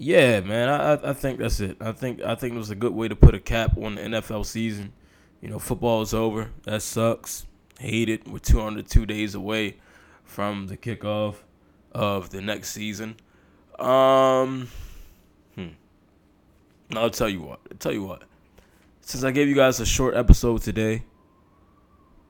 yeah, 0.00 0.40
man. 0.40 0.70
I 0.70 1.10
I 1.10 1.12
think 1.12 1.38
that's 1.38 1.60
it. 1.60 1.76
I 1.78 1.92
think 1.92 2.22
I 2.22 2.34
think 2.34 2.54
it 2.54 2.58
was 2.58 2.70
a 2.70 2.74
good 2.74 2.94
way 2.94 3.06
to 3.06 3.14
put 3.14 3.34
a 3.34 3.38
cap 3.38 3.76
on 3.76 3.96
the 3.96 4.00
NFL 4.00 4.46
season. 4.46 4.94
You 5.42 5.50
know, 5.50 5.58
football 5.58 6.00
is 6.00 6.14
over. 6.14 6.50
That 6.64 6.80
sucks. 6.80 7.46
Hate 7.78 8.08
it. 8.08 8.26
We're 8.26 8.38
202 8.38 9.04
days 9.04 9.34
away 9.34 9.76
from 10.24 10.68
the 10.68 10.76
kickoff 10.78 11.36
of 11.92 12.30
the 12.30 12.40
next 12.40 12.70
season. 12.70 13.16
Um, 13.78 14.68
hmm. 15.54 15.68
I'll 16.94 17.10
tell 17.10 17.28
you 17.28 17.42
what. 17.42 17.60
I'll 17.70 17.76
tell 17.76 17.92
you 17.92 18.04
what. 18.04 18.24
Since 19.02 19.22
I 19.24 19.32
gave 19.32 19.48
you 19.48 19.54
guys 19.54 19.80
a 19.80 19.86
short 19.86 20.14
episode 20.14 20.62
today, 20.62 21.04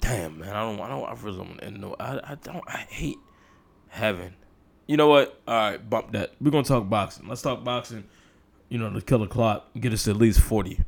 damn 0.00 0.38
man, 0.40 0.56
I 0.56 0.62
don't, 0.62 0.80
I 0.80 0.88
don't, 0.88 1.04
I 1.04 1.12
really 1.22 1.38
don't 1.38 1.48
want 1.48 1.60
to 1.60 1.70
know. 1.70 1.96
I, 2.00 2.32
I 2.32 2.34
don't, 2.42 2.64
I 2.66 2.86
hate 2.88 3.18
having. 3.88 4.34
You 4.90 4.96
know 4.96 5.06
what? 5.06 5.40
All 5.46 5.54
right, 5.54 5.88
bump 5.88 6.10
that. 6.10 6.32
We're 6.40 6.50
gonna 6.50 6.64
talk 6.64 6.88
boxing. 6.88 7.28
Let's 7.28 7.42
talk 7.42 7.62
boxing. 7.62 8.02
You 8.70 8.78
know, 8.78 8.90
the 8.90 9.00
killer 9.00 9.28
clock. 9.28 9.68
Get 9.78 9.92
us 9.92 10.08
at 10.08 10.16
least 10.16 10.40
forty. 10.40 10.80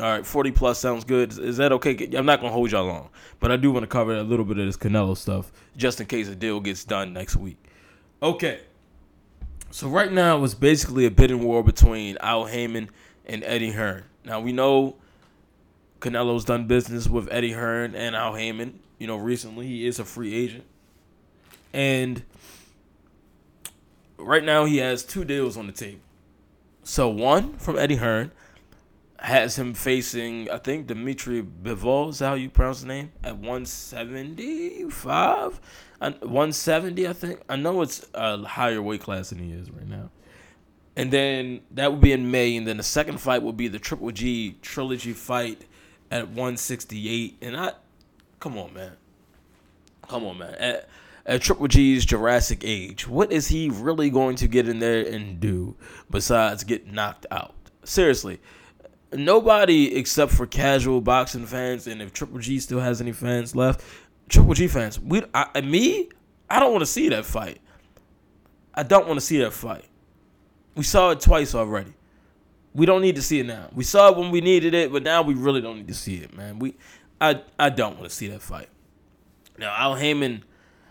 All 0.00 0.04
right, 0.04 0.26
forty 0.26 0.50
plus 0.50 0.80
sounds 0.80 1.04
good. 1.04 1.38
Is 1.38 1.56
that 1.58 1.70
okay? 1.70 2.08
I'm 2.16 2.26
not 2.26 2.40
gonna 2.40 2.52
hold 2.52 2.72
y'all 2.72 2.86
long, 2.86 3.08
but 3.38 3.52
I 3.52 3.56
do 3.56 3.70
want 3.70 3.84
to 3.84 3.86
cover 3.86 4.16
a 4.16 4.24
little 4.24 4.44
bit 4.44 4.58
of 4.58 4.66
this 4.66 4.76
Canelo 4.76 5.16
stuff 5.16 5.52
just 5.76 6.00
in 6.00 6.08
case 6.08 6.26
the 6.26 6.34
deal 6.34 6.58
gets 6.58 6.82
done 6.82 7.12
next 7.12 7.36
week. 7.36 7.56
Okay. 8.20 8.62
So 9.70 9.86
right 9.86 10.10
now 10.10 10.42
it's 10.42 10.54
basically 10.54 11.06
a 11.06 11.10
bidding 11.12 11.44
war 11.44 11.62
between 11.62 12.18
Al 12.20 12.46
Haymon 12.46 12.90
and 13.26 13.44
Eddie 13.44 13.70
Hearn. 13.70 14.02
Now 14.24 14.40
we 14.40 14.50
know 14.50 14.96
Canelo's 16.00 16.44
done 16.44 16.66
business 16.66 17.06
with 17.06 17.28
Eddie 17.30 17.52
Hearn 17.52 17.94
and 17.94 18.16
Al 18.16 18.34
Haymon. 18.34 18.80
You 18.98 19.06
know, 19.06 19.16
recently 19.16 19.68
he 19.68 19.86
is 19.86 20.00
a 20.00 20.04
free 20.04 20.34
agent, 20.34 20.64
and 21.72 22.24
right 24.18 24.44
now 24.44 24.64
he 24.64 24.78
has 24.78 25.04
two 25.04 25.24
deals 25.24 25.56
on 25.56 25.66
the 25.66 25.72
table. 25.72 26.00
So 26.82 27.08
one 27.08 27.56
from 27.58 27.78
Eddie 27.78 27.96
Hearn 27.96 28.30
has 29.18 29.58
him 29.58 29.74
facing, 29.74 30.50
I 30.50 30.58
think 30.58 30.86
Dimitri 30.86 31.42
Bivol 31.42 32.10
is 32.10 32.20
how 32.20 32.34
you 32.34 32.50
pronounce 32.50 32.82
the 32.82 32.88
name 32.88 33.12
at 33.24 33.38
175, 33.38 35.60
Uh, 35.98 36.10
170. 36.20 37.08
I 37.08 37.14
think 37.14 37.40
I 37.48 37.56
know 37.56 37.80
it's 37.80 38.06
a 38.12 38.44
higher 38.44 38.82
weight 38.82 39.00
class 39.00 39.30
than 39.30 39.38
he 39.38 39.52
is 39.52 39.70
right 39.70 39.88
now. 39.88 40.10
And 40.94 41.10
then 41.10 41.62
that 41.70 41.90
would 41.90 42.02
be 42.02 42.12
in 42.12 42.30
May, 42.30 42.54
and 42.56 42.66
then 42.66 42.76
the 42.76 42.82
second 42.82 43.18
fight 43.18 43.42
would 43.42 43.56
be 43.56 43.68
the 43.68 43.78
Triple 43.78 44.10
G 44.10 44.56
trilogy 44.62 45.12
fight 45.12 45.66
at 46.10 46.28
168. 46.28 47.38
And 47.42 47.56
I, 47.56 47.72
come 48.40 48.58
on, 48.58 48.74
man, 48.74 48.92
come 50.06 50.24
on, 50.24 50.38
man. 50.38 50.54
At, 50.54 50.88
at 51.26 51.42
Triple 51.42 51.66
G's 51.66 52.04
Jurassic 52.04 52.62
age, 52.64 53.06
what 53.06 53.32
is 53.32 53.48
he 53.48 53.68
really 53.68 54.10
going 54.10 54.36
to 54.36 54.46
get 54.46 54.68
in 54.68 54.78
there 54.78 55.04
and 55.04 55.40
do 55.40 55.76
besides 56.08 56.64
get 56.64 56.90
knocked 56.90 57.26
out? 57.30 57.54
Seriously, 57.82 58.40
nobody 59.12 59.96
except 59.96 60.32
for 60.32 60.46
casual 60.46 61.00
boxing 61.00 61.46
fans, 61.46 61.88
and 61.88 62.00
if 62.00 62.12
Triple 62.12 62.38
G 62.38 62.60
still 62.60 62.80
has 62.80 63.00
any 63.00 63.12
fans 63.12 63.56
left, 63.56 63.84
Triple 64.28 64.54
G 64.54 64.68
fans, 64.68 65.00
we, 65.00 65.22
I, 65.34 65.60
me, 65.60 66.08
I 66.48 66.60
don't 66.60 66.70
want 66.72 66.82
to 66.82 66.86
see 66.86 67.08
that 67.08 67.26
fight. 67.26 67.60
I 68.72 68.84
don't 68.84 69.06
want 69.06 69.18
to 69.18 69.24
see 69.24 69.38
that 69.38 69.52
fight. 69.52 69.84
We 70.76 70.84
saw 70.84 71.10
it 71.10 71.20
twice 71.20 71.54
already. 71.54 71.92
We 72.74 72.86
don't 72.86 73.00
need 73.00 73.16
to 73.16 73.22
see 73.22 73.40
it 73.40 73.46
now. 73.46 73.70
We 73.74 73.84
saw 73.84 74.10
it 74.10 74.16
when 74.16 74.30
we 74.30 74.40
needed 74.40 74.74
it, 74.74 74.92
but 74.92 75.02
now 75.02 75.22
we 75.22 75.34
really 75.34 75.62
don't 75.62 75.76
need 75.76 75.88
to 75.88 75.94
see 75.94 76.16
it, 76.16 76.36
man. 76.36 76.58
We, 76.58 76.76
I, 77.20 77.40
I 77.58 77.70
don't 77.70 77.98
want 77.98 78.10
to 78.10 78.14
see 78.14 78.28
that 78.28 78.42
fight. 78.42 78.68
Now 79.58 79.74
Al 79.74 79.94
Haymon 79.94 80.44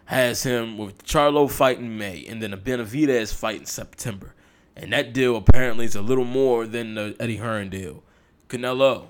has 0.05 0.43
him 0.43 0.77
with 0.77 1.03
Charlo 1.03 1.49
fighting 1.49 1.97
May, 1.97 2.25
and 2.27 2.41
then 2.41 2.53
a 2.53 2.57
Benavidez 2.57 3.33
fight 3.33 3.59
in 3.61 3.65
September, 3.65 4.33
and 4.75 4.93
that 4.93 5.13
deal 5.13 5.35
apparently 5.35 5.85
is 5.85 5.95
a 5.95 6.01
little 6.01 6.25
more 6.25 6.67
than 6.67 6.95
the 6.95 7.15
Eddie 7.19 7.37
Hearn 7.37 7.69
deal. 7.69 8.03
Canelo, 8.47 9.07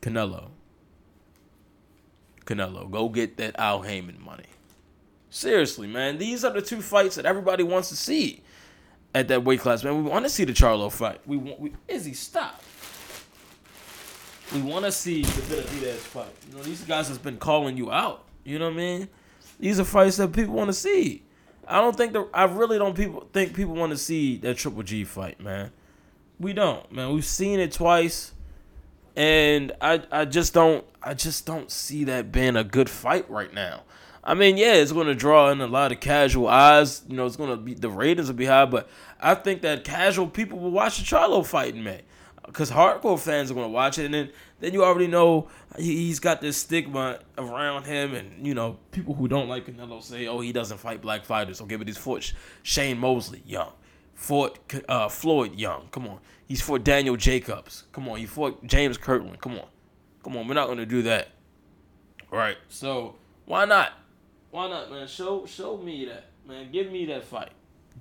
Canelo, 0.00 0.50
Canelo, 2.44 2.90
go 2.90 3.08
get 3.08 3.36
that 3.38 3.58
Al 3.58 3.82
Haymon 3.82 4.22
money. 4.24 4.44
Seriously, 5.30 5.88
man, 5.88 6.18
these 6.18 6.44
are 6.44 6.52
the 6.52 6.62
two 6.62 6.80
fights 6.80 7.16
that 7.16 7.26
everybody 7.26 7.64
wants 7.64 7.88
to 7.88 7.96
see 7.96 8.42
at 9.14 9.28
that 9.28 9.44
weight 9.44 9.60
class, 9.60 9.82
man. 9.82 10.04
We 10.04 10.08
want 10.08 10.24
to 10.24 10.30
see 10.30 10.44
the 10.44 10.52
Charlo 10.52 10.92
fight. 10.92 11.20
We 11.26 11.36
want, 11.36 11.58
we, 11.58 11.72
Izzy, 11.88 12.14
stop. 12.14 12.62
We 14.54 14.62
want 14.62 14.84
to 14.84 14.92
see 14.92 15.22
the 15.22 15.42
Benavidez 15.42 15.96
fight. 15.96 16.32
You 16.48 16.56
know, 16.56 16.62
these 16.62 16.82
guys 16.82 17.08
has 17.08 17.18
been 17.18 17.38
calling 17.38 17.76
you 17.76 17.90
out. 17.90 18.24
You 18.44 18.60
know 18.60 18.66
what 18.66 18.74
I 18.74 18.76
mean? 18.76 19.08
These 19.58 19.80
are 19.80 19.84
fights 19.84 20.16
that 20.18 20.32
people 20.32 20.54
want 20.54 20.68
to 20.68 20.74
see. 20.74 21.22
I 21.66 21.80
don't 21.80 21.96
think 21.96 22.12
the 22.12 22.28
I 22.32 22.44
really 22.44 22.78
don't 22.78 22.94
people 22.94 23.28
think 23.32 23.54
people 23.54 23.74
want 23.74 23.90
to 23.90 23.98
see 23.98 24.36
that 24.38 24.56
Triple 24.56 24.82
G 24.82 25.04
fight, 25.04 25.40
man. 25.40 25.72
We 26.38 26.52
don't, 26.52 26.90
man. 26.92 27.12
We've 27.12 27.24
seen 27.24 27.58
it 27.58 27.72
twice, 27.72 28.32
and 29.16 29.72
I 29.80 30.02
I 30.12 30.24
just 30.26 30.54
don't 30.54 30.84
I 31.02 31.14
just 31.14 31.46
don't 31.46 31.70
see 31.70 32.04
that 32.04 32.30
being 32.30 32.56
a 32.56 32.64
good 32.64 32.88
fight 32.88 33.28
right 33.30 33.52
now. 33.52 33.82
I 34.22 34.34
mean, 34.34 34.56
yeah, 34.56 34.74
it's 34.74 34.92
going 34.92 35.06
to 35.06 35.14
draw 35.14 35.50
in 35.50 35.60
a 35.60 35.68
lot 35.68 35.92
of 35.92 36.00
casual 36.00 36.48
eyes. 36.48 37.02
You 37.08 37.16
know, 37.16 37.26
it's 37.26 37.36
going 37.36 37.50
to 37.50 37.56
be 37.56 37.74
the 37.74 37.90
ratings 37.90 38.28
will 38.28 38.34
be 38.34 38.46
high, 38.46 38.66
but 38.66 38.88
I 39.20 39.34
think 39.34 39.62
that 39.62 39.84
casual 39.84 40.26
people 40.28 40.58
will 40.58 40.72
watch 40.72 40.98
the 40.98 41.04
Charlo 41.04 41.44
fight 41.44 41.74
in 41.74 41.82
May 41.82 42.02
because 42.46 42.70
hardcore 42.70 43.18
fans 43.18 43.50
are 43.50 43.54
going 43.54 43.66
to 43.66 43.72
watch 43.72 43.98
it, 43.98 44.06
and 44.06 44.14
then 44.14 44.30
then 44.60 44.72
you 44.72 44.84
already 44.84 45.06
know 45.06 45.48
he, 45.76 46.06
he's 46.06 46.20
got 46.20 46.40
this 46.40 46.56
stigma 46.56 47.18
around 47.36 47.84
him, 47.84 48.14
and 48.14 48.46
you 48.46 48.54
know 48.54 48.78
people 48.92 49.14
who 49.14 49.28
don't 49.28 49.48
like 49.48 49.66
Canelo 49.66 50.02
say, 50.02 50.26
"Oh, 50.26 50.40
he 50.40 50.52
doesn't 50.52 50.78
fight 50.78 51.02
black 51.02 51.24
fighters." 51.24 51.60
Okay, 51.60 51.76
but 51.76 51.86
he's 51.86 51.98
fought 51.98 52.32
Shane 52.62 52.98
Mosley 52.98 53.42
young, 53.46 53.72
fought 54.14 54.58
uh, 54.88 55.08
Floyd 55.08 55.54
young. 55.56 55.88
Come 55.90 56.06
on, 56.06 56.20
he's 56.46 56.62
fought 56.62 56.84
Daniel 56.84 57.16
Jacobs. 57.16 57.84
Come 57.92 58.08
on, 58.08 58.18
he 58.18 58.26
fought 58.26 58.64
James 58.66 58.96
Kirkland. 58.96 59.40
Come 59.40 59.52
on, 59.52 59.66
come 60.22 60.36
on, 60.36 60.48
we're 60.48 60.54
not 60.54 60.66
going 60.66 60.78
to 60.78 60.86
do 60.86 61.02
that. 61.02 61.28
All 62.32 62.38
right, 62.38 62.56
so 62.68 63.16
why 63.44 63.64
not? 63.64 63.92
Why 64.50 64.68
not, 64.68 64.90
man? 64.90 65.06
Show 65.06 65.46
show 65.46 65.76
me 65.76 66.06
that, 66.06 66.24
man. 66.46 66.70
Give 66.72 66.90
me 66.90 67.06
that 67.06 67.24
fight. 67.24 67.50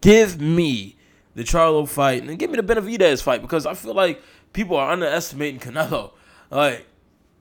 Give 0.02 0.39
me 0.39 0.96
the 1.36 1.43
Charlo 1.43 1.88
fight 1.88 2.23
and 2.23 2.39
give 2.39 2.49
me 2.49 2.57
the 2.57 2.63
Benavidez 2.63 3.21
fight 3.21 3.41
because 3.41 3.65
I 3.65 3.73
feel 3.73 3.93
like 3.93 4.21
people 4.53 4.77
are 4.77 4.91
underestimating 4.91 5.59
Canelo, 5.59 6.11
like, 6.49 6.88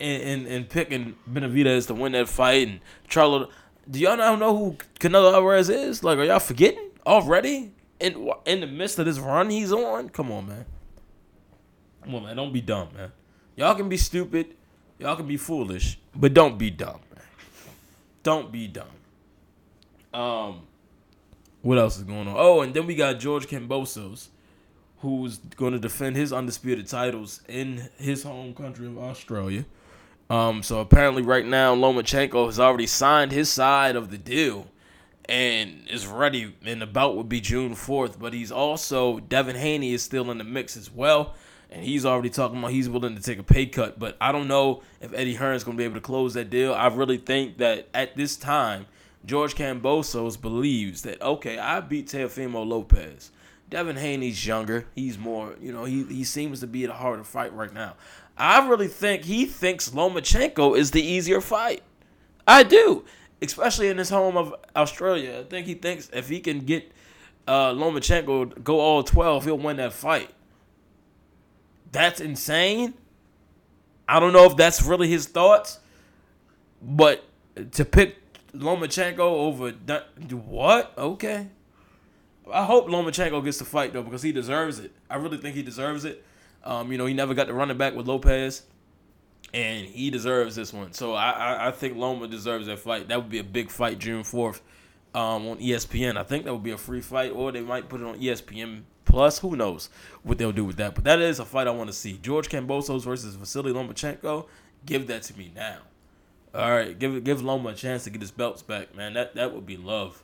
and 0.00 0.22
and, 0.22 0.46
and 0.46 0.68
picking 0.68 1.16
Benavidez 1.30 1.86
to 1.86 1.94
win 1.94 2.12
that 2.12 2.28
fight 2.28 2.68
and 2.68 2.80
Charlo. 3.08 3.48
Do 3.88 3.98
y'all 3.98 4.16
not 4.16 4.38
know 4.38 4.56
who 4.56 4.76
Canelo 4.98 5.32
Alvarez 5.32 5.68
is? 5.68 6.02
Like, 6.02 6.18
are 6.18 6.24
y'all 6.24 6.40
forgetting 6.40 6.90
already? 7.06 7.72
In 8.00 8.30
in 8.44 8.60
the 8.60 8.66
midst 8.66 8.98
of 8.98 9.06
this 9.06 9.18
run 9.18 9.50
he's 9.50 9.72
on, 9.72 10.08
come 10.08 10.32
on, 10.32 10.48
man. 10.48 10.66
Come 12.02 12.16
on, 12.16 12.24
man. 12.24 12.36
Don't 12.36 12.52
be 12.52 12.60
dumb, 12.60 12.88
man. 12.94 13.12
Y'all 13.56 13.76
can 13.76 13.88
be 13.88 13.96
stupid, 13.96 14.54
y'all 14.98 15.14
can 15.14 15.26
be 15.26 15.36
foolish, 15.36 15.98
but 16.14 16.34
don't 16.34 16.58
be 16.58 16.70
dumb, 16.70 17.00
man. 17.14 17.24
Don't 18.24 18.50
be 18.50 18.66
dumb. 18.66 18.88
Um, 20.12 20.62
what 21.64 21.78
else 21.78 21.96
is 21.96 22.04
going 22.04 22.28
on? 22.28 22.34
Oh, 22.36 22.60
and 22.60 22.74
then 22.74 22.86
we 22.86 22.94
got 22.94 23.18
George 23.18 23.46
Kambosos, 23.46 24.28
who's 24.98 25.38
going 25.38 25.72
to 25.72 25.78
defend 25.78 26.14
his 26.14 26.30
undisputed 26.30 26.86
titles 26.86 27.40
in 27.48 27.88
his 27.96 28.22
home 28.22 28.54
country 28.54 28.86
of 28.86 28.98
Australia. 28.98 29.64
Um, 30.28 30.62
so 30.62 30.80
apparently, 30.80 31.22
right 31.22 31.44
now, 31.44 31.74
Lomachenko 31.74 32.46
has 32.46 32.60
already 32.60 32.86
signed 32.86 33.32
his 33.32 33.50
side 33.50 33.96
of 33.96 34.10
the 34.10 34.18
deal 34.18 34.66
and 35.26 35.88
is 35.88 36.06
ready. 36.06 36.54
And 36.66 36.82
the 36.82 36.86
bout 36.86 37.16
would 37.16 37.30
be 37.30 37.40
June 37.40 37.74
4th. 37.74 38.18
But 38.18 38.34
he's 38.34 38.52
also, 38.52 39.20
Devin 39.20 39.56
Haney 39.56 39.94
is 39.94 40.02
still 40.02 40.30
in 40.30 40.36
the 40.36 40.44
mix 40.44 40.76
as 40.76 40.90
well. 40.90 41.34
And 41.70 41.82
he's 41.82 42.04
already 42.04 42.28
talking 42.28 42.58
about 42.58 42.72
he's 42.72 42.90
willing 42.90 43.16
to 43.16 43.22
take 43.22 43.38
a 43.38 43.42
pay 43.42 43.64
cut. 43.66 43.98
But 43.98 44.18
I 44.20 44.32
don't 44.32 44.48
know 44.48 44.82
if 45.00 45.14
Eddie 45.14 45.34
Hearn's 45.34 45.64
going 45.64 45.78
to 45.78 45.80
be 45.80 45.84
able 45.84 45.94
to 45.94 46.02
close 46.02 46.34
that 46.34 46.50
deal. 46.50 46.74
I 46.74 46.88
really 46.88 47.18
think 47.18 47.56
that 47.58 47.88
at 47.94 48.16
this 48.16 48.36
time, 48.36 48.86
George 49.24 49.54
Kambosos 49.54 50.40
believes 50.40 51.02
that, 51.02 51.20
okay, 51.22 51.58
I 51.58 51.80
beat 51.80 52.08
Teofimo 52.08 52.66
Lopez. 52.66 53.30
Devin 53.70 53.96
Haney's 53.96 54.46
younger. 54.46 54.86
He's 54.94 55.18
more, 55.18 55.54
you 55.60 55.72
know, 55.72 55.84
he, 55.84 56.04
he 56.04 56.24
seems 56.24 56.60
to 56.60 56.66
be 56.66 56.84
at 56.84 56.90
a 56.90 56.94
harder 56.94 57.24
fight 57.24 57.52
right 57.54 57.72
now. 57.72 57.94
I 58.36 58.68
really 58.68 58.88
think 58.88 59.24
he 59.24 59.46
thinks 59.46 59.90
Lomachenko 59.90 60.76
is 60.76 60.90
the 60.90 61.02
easier 61.02 61.40
fight. 61.40 61.82
I 62.46 62.62
do, 62.62 63.04
especially 63.40 63.88
in 63.88 63.98
his 63.98 64.10
home 64.10 64.36
of 64.36 64.54
Australia. 64.76 65.40
I 65.40 65.44
think 65.44 65.66
he 65.66 65.74
thinks 65.74 66.10
if 66.12 66.28
he 66.28 66.40
can 66.40 66.60
get 66.60 66.92
uh, 67.46 67.72
Lomachenko 67.72 68.62
go 68.62 68.80
all 68.80 69.02
12, 69.02 69.44
he'll 69.44 69.58
win 69.58 69.78
that 69.78 69.92
fight. 69.92 70.30
That's 71.92 72.20
insane. 72.20 72.94
I 74.06 74.20
don't 74.20 74.32
know 74.32 74.44
if 74.44 74.56
that's 74.56 74.82
really 74.82 75.08
his 75.08 75.26
thoughts, 75.26 75.78
but 76.82 77.24
to 77.72 77.84
pick 77.84 78.16
Lomachenko 78.54 79.18
over 79.18 79.72
Dun- 79.72 80.02
what? 80.46 80.92
Okay. 80.96 81.48
I 82.52 82.64
hope 82.64 82.88
Lomachenko 82.88 83.42
gets 83.44 83.58
the 83.58 83.64
fight 83.64 83.92
though 83.92 84.02
because 84.02 84.22
he 84.22 84.32
deserves 84.32 84.78
it. 84.78 84.92
I 85.08 85.16
really 85.16 85.38
think 85.38 85.56
he 85.56 85.62
deserves 85.62 86.04
it. 86.04 86.24
Um, 86.62 86.90
you 86.92 86.98
know, 86.98 87.06
he 87.06 87.14
never 87.14 87.34
got 87.34 87.48
to 87.48 87.54
run 87.54 87.70
it 87.70 87.78
back 87.78 87.94
with 87.94 88.06
Lopez, 88.06 88.62
and 89.52 89.86
he 89.86 90.10
deserves 90.10 90.56
this 90.56 90.72
one. 90.72 90.92
So 90.92 91.12
I, 91.14 91.30
I, 91.30 91.68
I 91.68 91.70
think 91.72 91.96
Loma 91.96 92.26
deserves 92.26 92.66
that 92.66 92.78
fight. 92.78 93.08
That 93.08 93.18
would 93.18 93.30
be 93.30 93.38
a 93.38 93.44
big 93.44 93.70
fight 93.70 93.98
June 93.98 94.24
fourth 94.24 94.62
um, 95.14 95.46
on 95.46 95.58
ESPN. 95.58 96.16
I 96.16 96.22
think 96.22 96.44
that 96.44 96.52
would 96.52 96.62
be 96.62 96.70
a 96.70 96.78
free 96.78 97.00
fight, 97.00 97.32
or 97.32 97.52
they 97.52 97.60
might 97.60 97.88
put 97.88 98.00
it 98.00 98.06
on 98.06 98.18
ESPN 98.18 98.82
Plus. 99.04 99.38
Who 99.40 99.56
knows 99.56 99.90
what 100.22 100.38
they'll 100.38 100.52
do 100.52 100.64
with 100.64 100.76
that? 100.76 100.94
But 100.94 101.04
that 101.04 101.20
is 101.20 101.38
a 101.38 101.44
fight 101.44 101.66
I 101.66 101.70
want 101.70 101.88
to 101.90 101.94
see. 101.94 102.18
George 102.22 102.48
Kambosos 102.48 103.04
versus 103.04 103.34
Vasily 103.34 103.72
Lomachenko. 103.72 104.46
Give 104.86 105.06
that 105.06 105.22
to 105.24 105.38
me 105.38 105.52
now. 105.54 105.78
All 106.54 106.70
right, 106.70 106.96
give 106.96 107.24
give 107.24 107.42
Loma 107.42 107.70
a 107.70 107.74
chance 107.74 108.04
to 108.04 108.10
get 108.10 108.20
his 108.20 108.30
belts 108.30 108.62
back, 108.62 108.94
man. 108.94 109.14
That 109.14 109.34
that 109.34 109.52
would 109.52 109.66
be 109.66 109.76
love. 109.76 110.22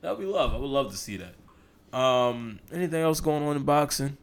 That 0.00 0.16
would 0.16 0.24
be 0.24 0.30
love. 0.30 0.54
I 0.54 0.56
would 0.56 0.70
love 0.70 0.92
to 0.92 0.96
see 0.96 1.16
that. 1.16 1.98
Um, 1.98 2.60
anything 2.72 3.02
else 3.02 3.20
going 3.20 3.42
on 3.42 3.56
in 3.56 3.64
boxing? 3.64 4.16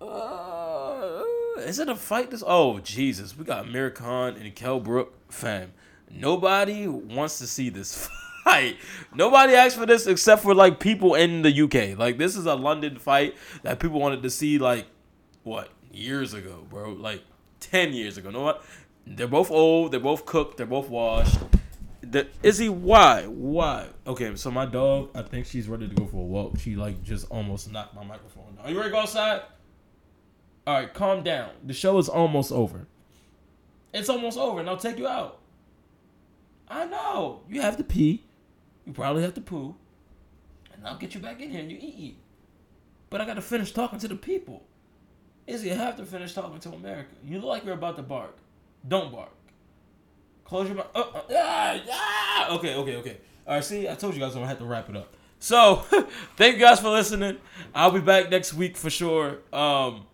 Uh, 0.00 1.22
is 1.58 1.80
it 1.80 1.88
a 1.88 1.96
fight? 1.96 2.30
This 2.30 2.44
oh 2.46 2.78
Jesus, 2.78 3.36
we 3.36 3.44
got 3.44 3.66
Amir 3.66 3.90
Khan 3.90 4.36
and 4.36 4.54
Kel 4.54 4.78
Brook, 4.78 5.14
fam. 5.32 5.72
Nobody 6.08 6.86
wants 6.86 7.38
to 7.40 7.48
see 7.48 7.68
this 7.68 8.08
fight. 8.44 8.76
Nobody 9.12 9.54
asked 9.54 9.76
for 9.76 9.86
this 9.86 10.06
except 10.06 10.42
for 10.42 10.54
like 10.54 10.78
people 10.78 11.16
in 11.16 11.42
the 11.42 11.62
UK. 11.62 11.98
Like 11.98 12.18
this 12.18 12.36
is 12.36 12.46
a 12.46 12.54
London 12.54 12.98
fight 12.98 13.34
that 13.64 13.80
people 13.80 13.98
wanted 13.98 14.22
to 14.22 14.30
see 14.30 14.58
like 14.58 14.86
what 15.42 15.70
years 15.92 16.34
ago, 16.34 16.64
bro. 16.70 16.92
Like 16.92 17.22
ten 17.58 17.92
years 17.92 18.16
ago. 18.16 18.30
know 18.30 18.42
what? 18.42 18.64
They're 19.10 19.26
both 19.26 19.50
old. 19.50 19.90
They're 19.90 20.00
both 20.00 20.24
cooked. 20.24 20.56
They're 20.56 20.66
both 20.66 20.88
washed. 20.88 21.38
The, 22.00 22.28
he 22.42 22.68
why 22.68 23.24
why? 23.24 23.88
Okay, 24.06 24.34
so 24.36 24.50
my 24.50 24.66
dog, 24.66 25.10
I 25.14 25.22
think 25.22 25.46
she's 25.46 25.68
ready 25.68 25.88
to 25.88 25.94
go 25.94 26.06
for 26.06 26.18
a 26.18 26.24
walk. 26.24 26.58
She 26.58 26.76
like 26.76 27.02
just 27.02 27.26
almost 27.28 27.70
knocked 27.70 27.94
my 27.94 28.04
microphone 28.04 28.54
down. 28.54 28.64
Are 28.64 28.70
you 28.70 28.76
ready 28.76 28.88
to 28.88 28.92
go 28.94 29.00
outside? 29.00 29.42
All 30.66 30.74
right, 30.74 30.94
calm 30.94 31.22
down. 31.22 31.50
The 31.64 31.74
show 31.74 31.98
is 31.98 32.08
almost 32.08 32.52
over. 32.52 32.86
It's 33.92 34.08
almost 34.08 34.38
over, 34.38 34.60
and 34.60 34.68
I'll 34.68 34.76
take 34.76 34.98
you 34.98 35.08
out. 35.08 35.40
I 36.68 36.84
know. 36.86 37.40
You 37.48 37.60
have 37.62 37.76
to 37.78 37.84
pee. 37.84 38.24
You 38.86 38.92
probably 38.92 39.22
have 39.22 39.34
to 39.34 39.40
poo. 39.40 39.74
And 40.72 40.86
I'll 40.86 40.96
get 40.96 41.14
you 41.14 41.20
back 41.20 41.40
in 41.40 41.50
here 41.50 41.60
and 41.60 41.70
you 41.70 41.78
eat. 41.80 42.18
But 43.10 43.20
I 43.20 43.26
gotta 43.26 43.42
finish 43.42 43.72
talking 43.72 43.98
to 43.98 44.08
the 44.08 44.14
people. 44.14 44.64
Izzy, 45.48 45.72
I 45.72 45.74
have 45.74 45.96
to 45.96 46.06
finish 46.06 46.32
talking 46.32 46.60
to 46.60 46.70
America. 46.70 47.10
You 47.24 47.38
look 47.38 47.46
like 47.46 47.64
you're 47.64 47.74
about 47.74 47.96
to 47.96 48.02
bark. 48.02 48.38
Don't 48.86 49.12
bark. 49.12 49.30
Close 50.44 50.68
your 50.68 50.78
mouth. 50.78 50.88
Uh, 50.94 51.00
uh, 51.00 51.22
ah, 51.32 51.80
ah. 51.90 52.54
Okay, 52.56 52.74
okay, 52.74 52.96
okay. 52.96 53.16
All 53.46 53.54
right, 53.54 53.64
see, 53.64 53.88
I 53.88 53.94
told 53.94 54.14
you 54.14 54.20
guys 54.20 54.30
I'm 54.32 54.38
gonna 54.38 54.48
have 54.48 54.58
to 54.58 54.64
wrap 54.64 54.88
it 54.88 54.96
up. 54.96 55.14
So, 55.38 55.76
thank 56.36 56.54
you 56.54 56.60
guys 56.60 56.80
for 56.80 56.90
listening. 56.90 57.38
I'll 57.74 57.90
be 57.90 58.00
back 58.00 58.30
next 58.30 58.54
week 58.54 58.76
for 58.76 58.90
sure. 58.90 59.38
Um, 59.52 60.06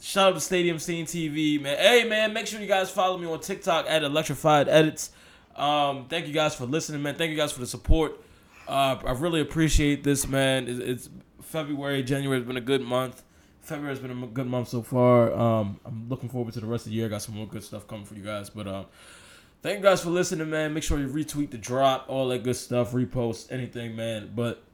shout 0.00 0.30
out 0.30 0.34
to 0.34 0.40
Stadium 0.40 0.78
Scene 0.78 1.06
TV, 1.06 1.60
man. 1.60 1.78
Hey, 1.78 2.04
man, 2.08 2.32
make 2.32 2.46
sure 2.46 2.60
you 2.60 2.66
guys 2.66 2.90
follow 2.90 3.18
me 3.18 3.26
on 3.26 3.40
TikTok 3.40 3.86
at 3.88 4.02
Electrified 4.02 4.68
Edits. 4.68 5.10
Um, 5.54 6.06
thank 6.08 6.26
you 6.26 6.32
guys 6.32 6.54
for 6.54 6.64
listening, 6.64 7.02
man. 7.02 7.14
Thank 7.14 7.30
you 7.30 7.36
guys 7.36 7.52
for 7.52 7.60
the 7.60 7.66
support. 7.66 8.20
Uh, 8.66 8.96
I 9.04 9.12
really 9.12 9.40
appreciate 9.40 10.02
this, 10.04 10.26
man. 10.26 10.66
It's, 10.68 10.78
it's 10.80 11.10
February, 11.42 12.02
January 12.02 12.38
has 12.38 12.46
been 12.46 12.56
a 12.56 12.62
good 12.62 12.80
month. 12.82 13.22
February 13.62 13.94
has 13.94 14.00
been 14.00 14.10
a 14.10 14.26
good 14.26 14.46
month 14.46 14.68
so 14.68 14.82
far. 14.82 15.32
Um, 15.32 15.78
I'm 15.84 16.08
looking 16.08 16.28
forward 16.28 16.52
to 16.54 16.60
the 16.60 16.66
rest 16.66 16.86
of 16.86 16.90
the 16.90 16.96
year. 16.96 17.06
I 17.06 17.08
got 17.08 17.22
some 17.22 17.36
more 17.36 17.46
good 17.46 17.62
stuff 17.62 17.86
coming 17.86 18.04
for 18.04 18.14
you 18.14 18.22
guys. 18.22 18.50
But 18.50 18.66
um, 18.66 18.86
thank 19.62 19.78
you 19.78 19.84
guys 19.84 20.02
for 20.02 20.10
listening, 20.10 20.50
man. 20.50 20.74
Make 20.74 20.82
sure 20.82 20.98
you 20.98 21.06
retweet 21.06 21.52
the 21.52 21.58
drop, 21.58 22.06
all 22.08 22.28
that 22.28 22.42
good 22.42 22.56
stuff, 22.56 22.90
repost 22.92 23.52
anything, 23.52 23.94
man. 23.94 24.32
But 24.34 24.64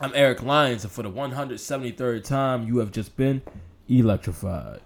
I'm 0.00 0.12
Eric 0.14 0.42
Lyons, 0.42 0.82
and 0.82 0.92
for 0.92 1.02
the 1.02 1.10
173rd 1.10 2.24
time, 2.24 2.66
you 2.66 2.78
have 2.78 2.90
just 2.90 3.16
been 3.16 3.40
electrified. 3.88 4.80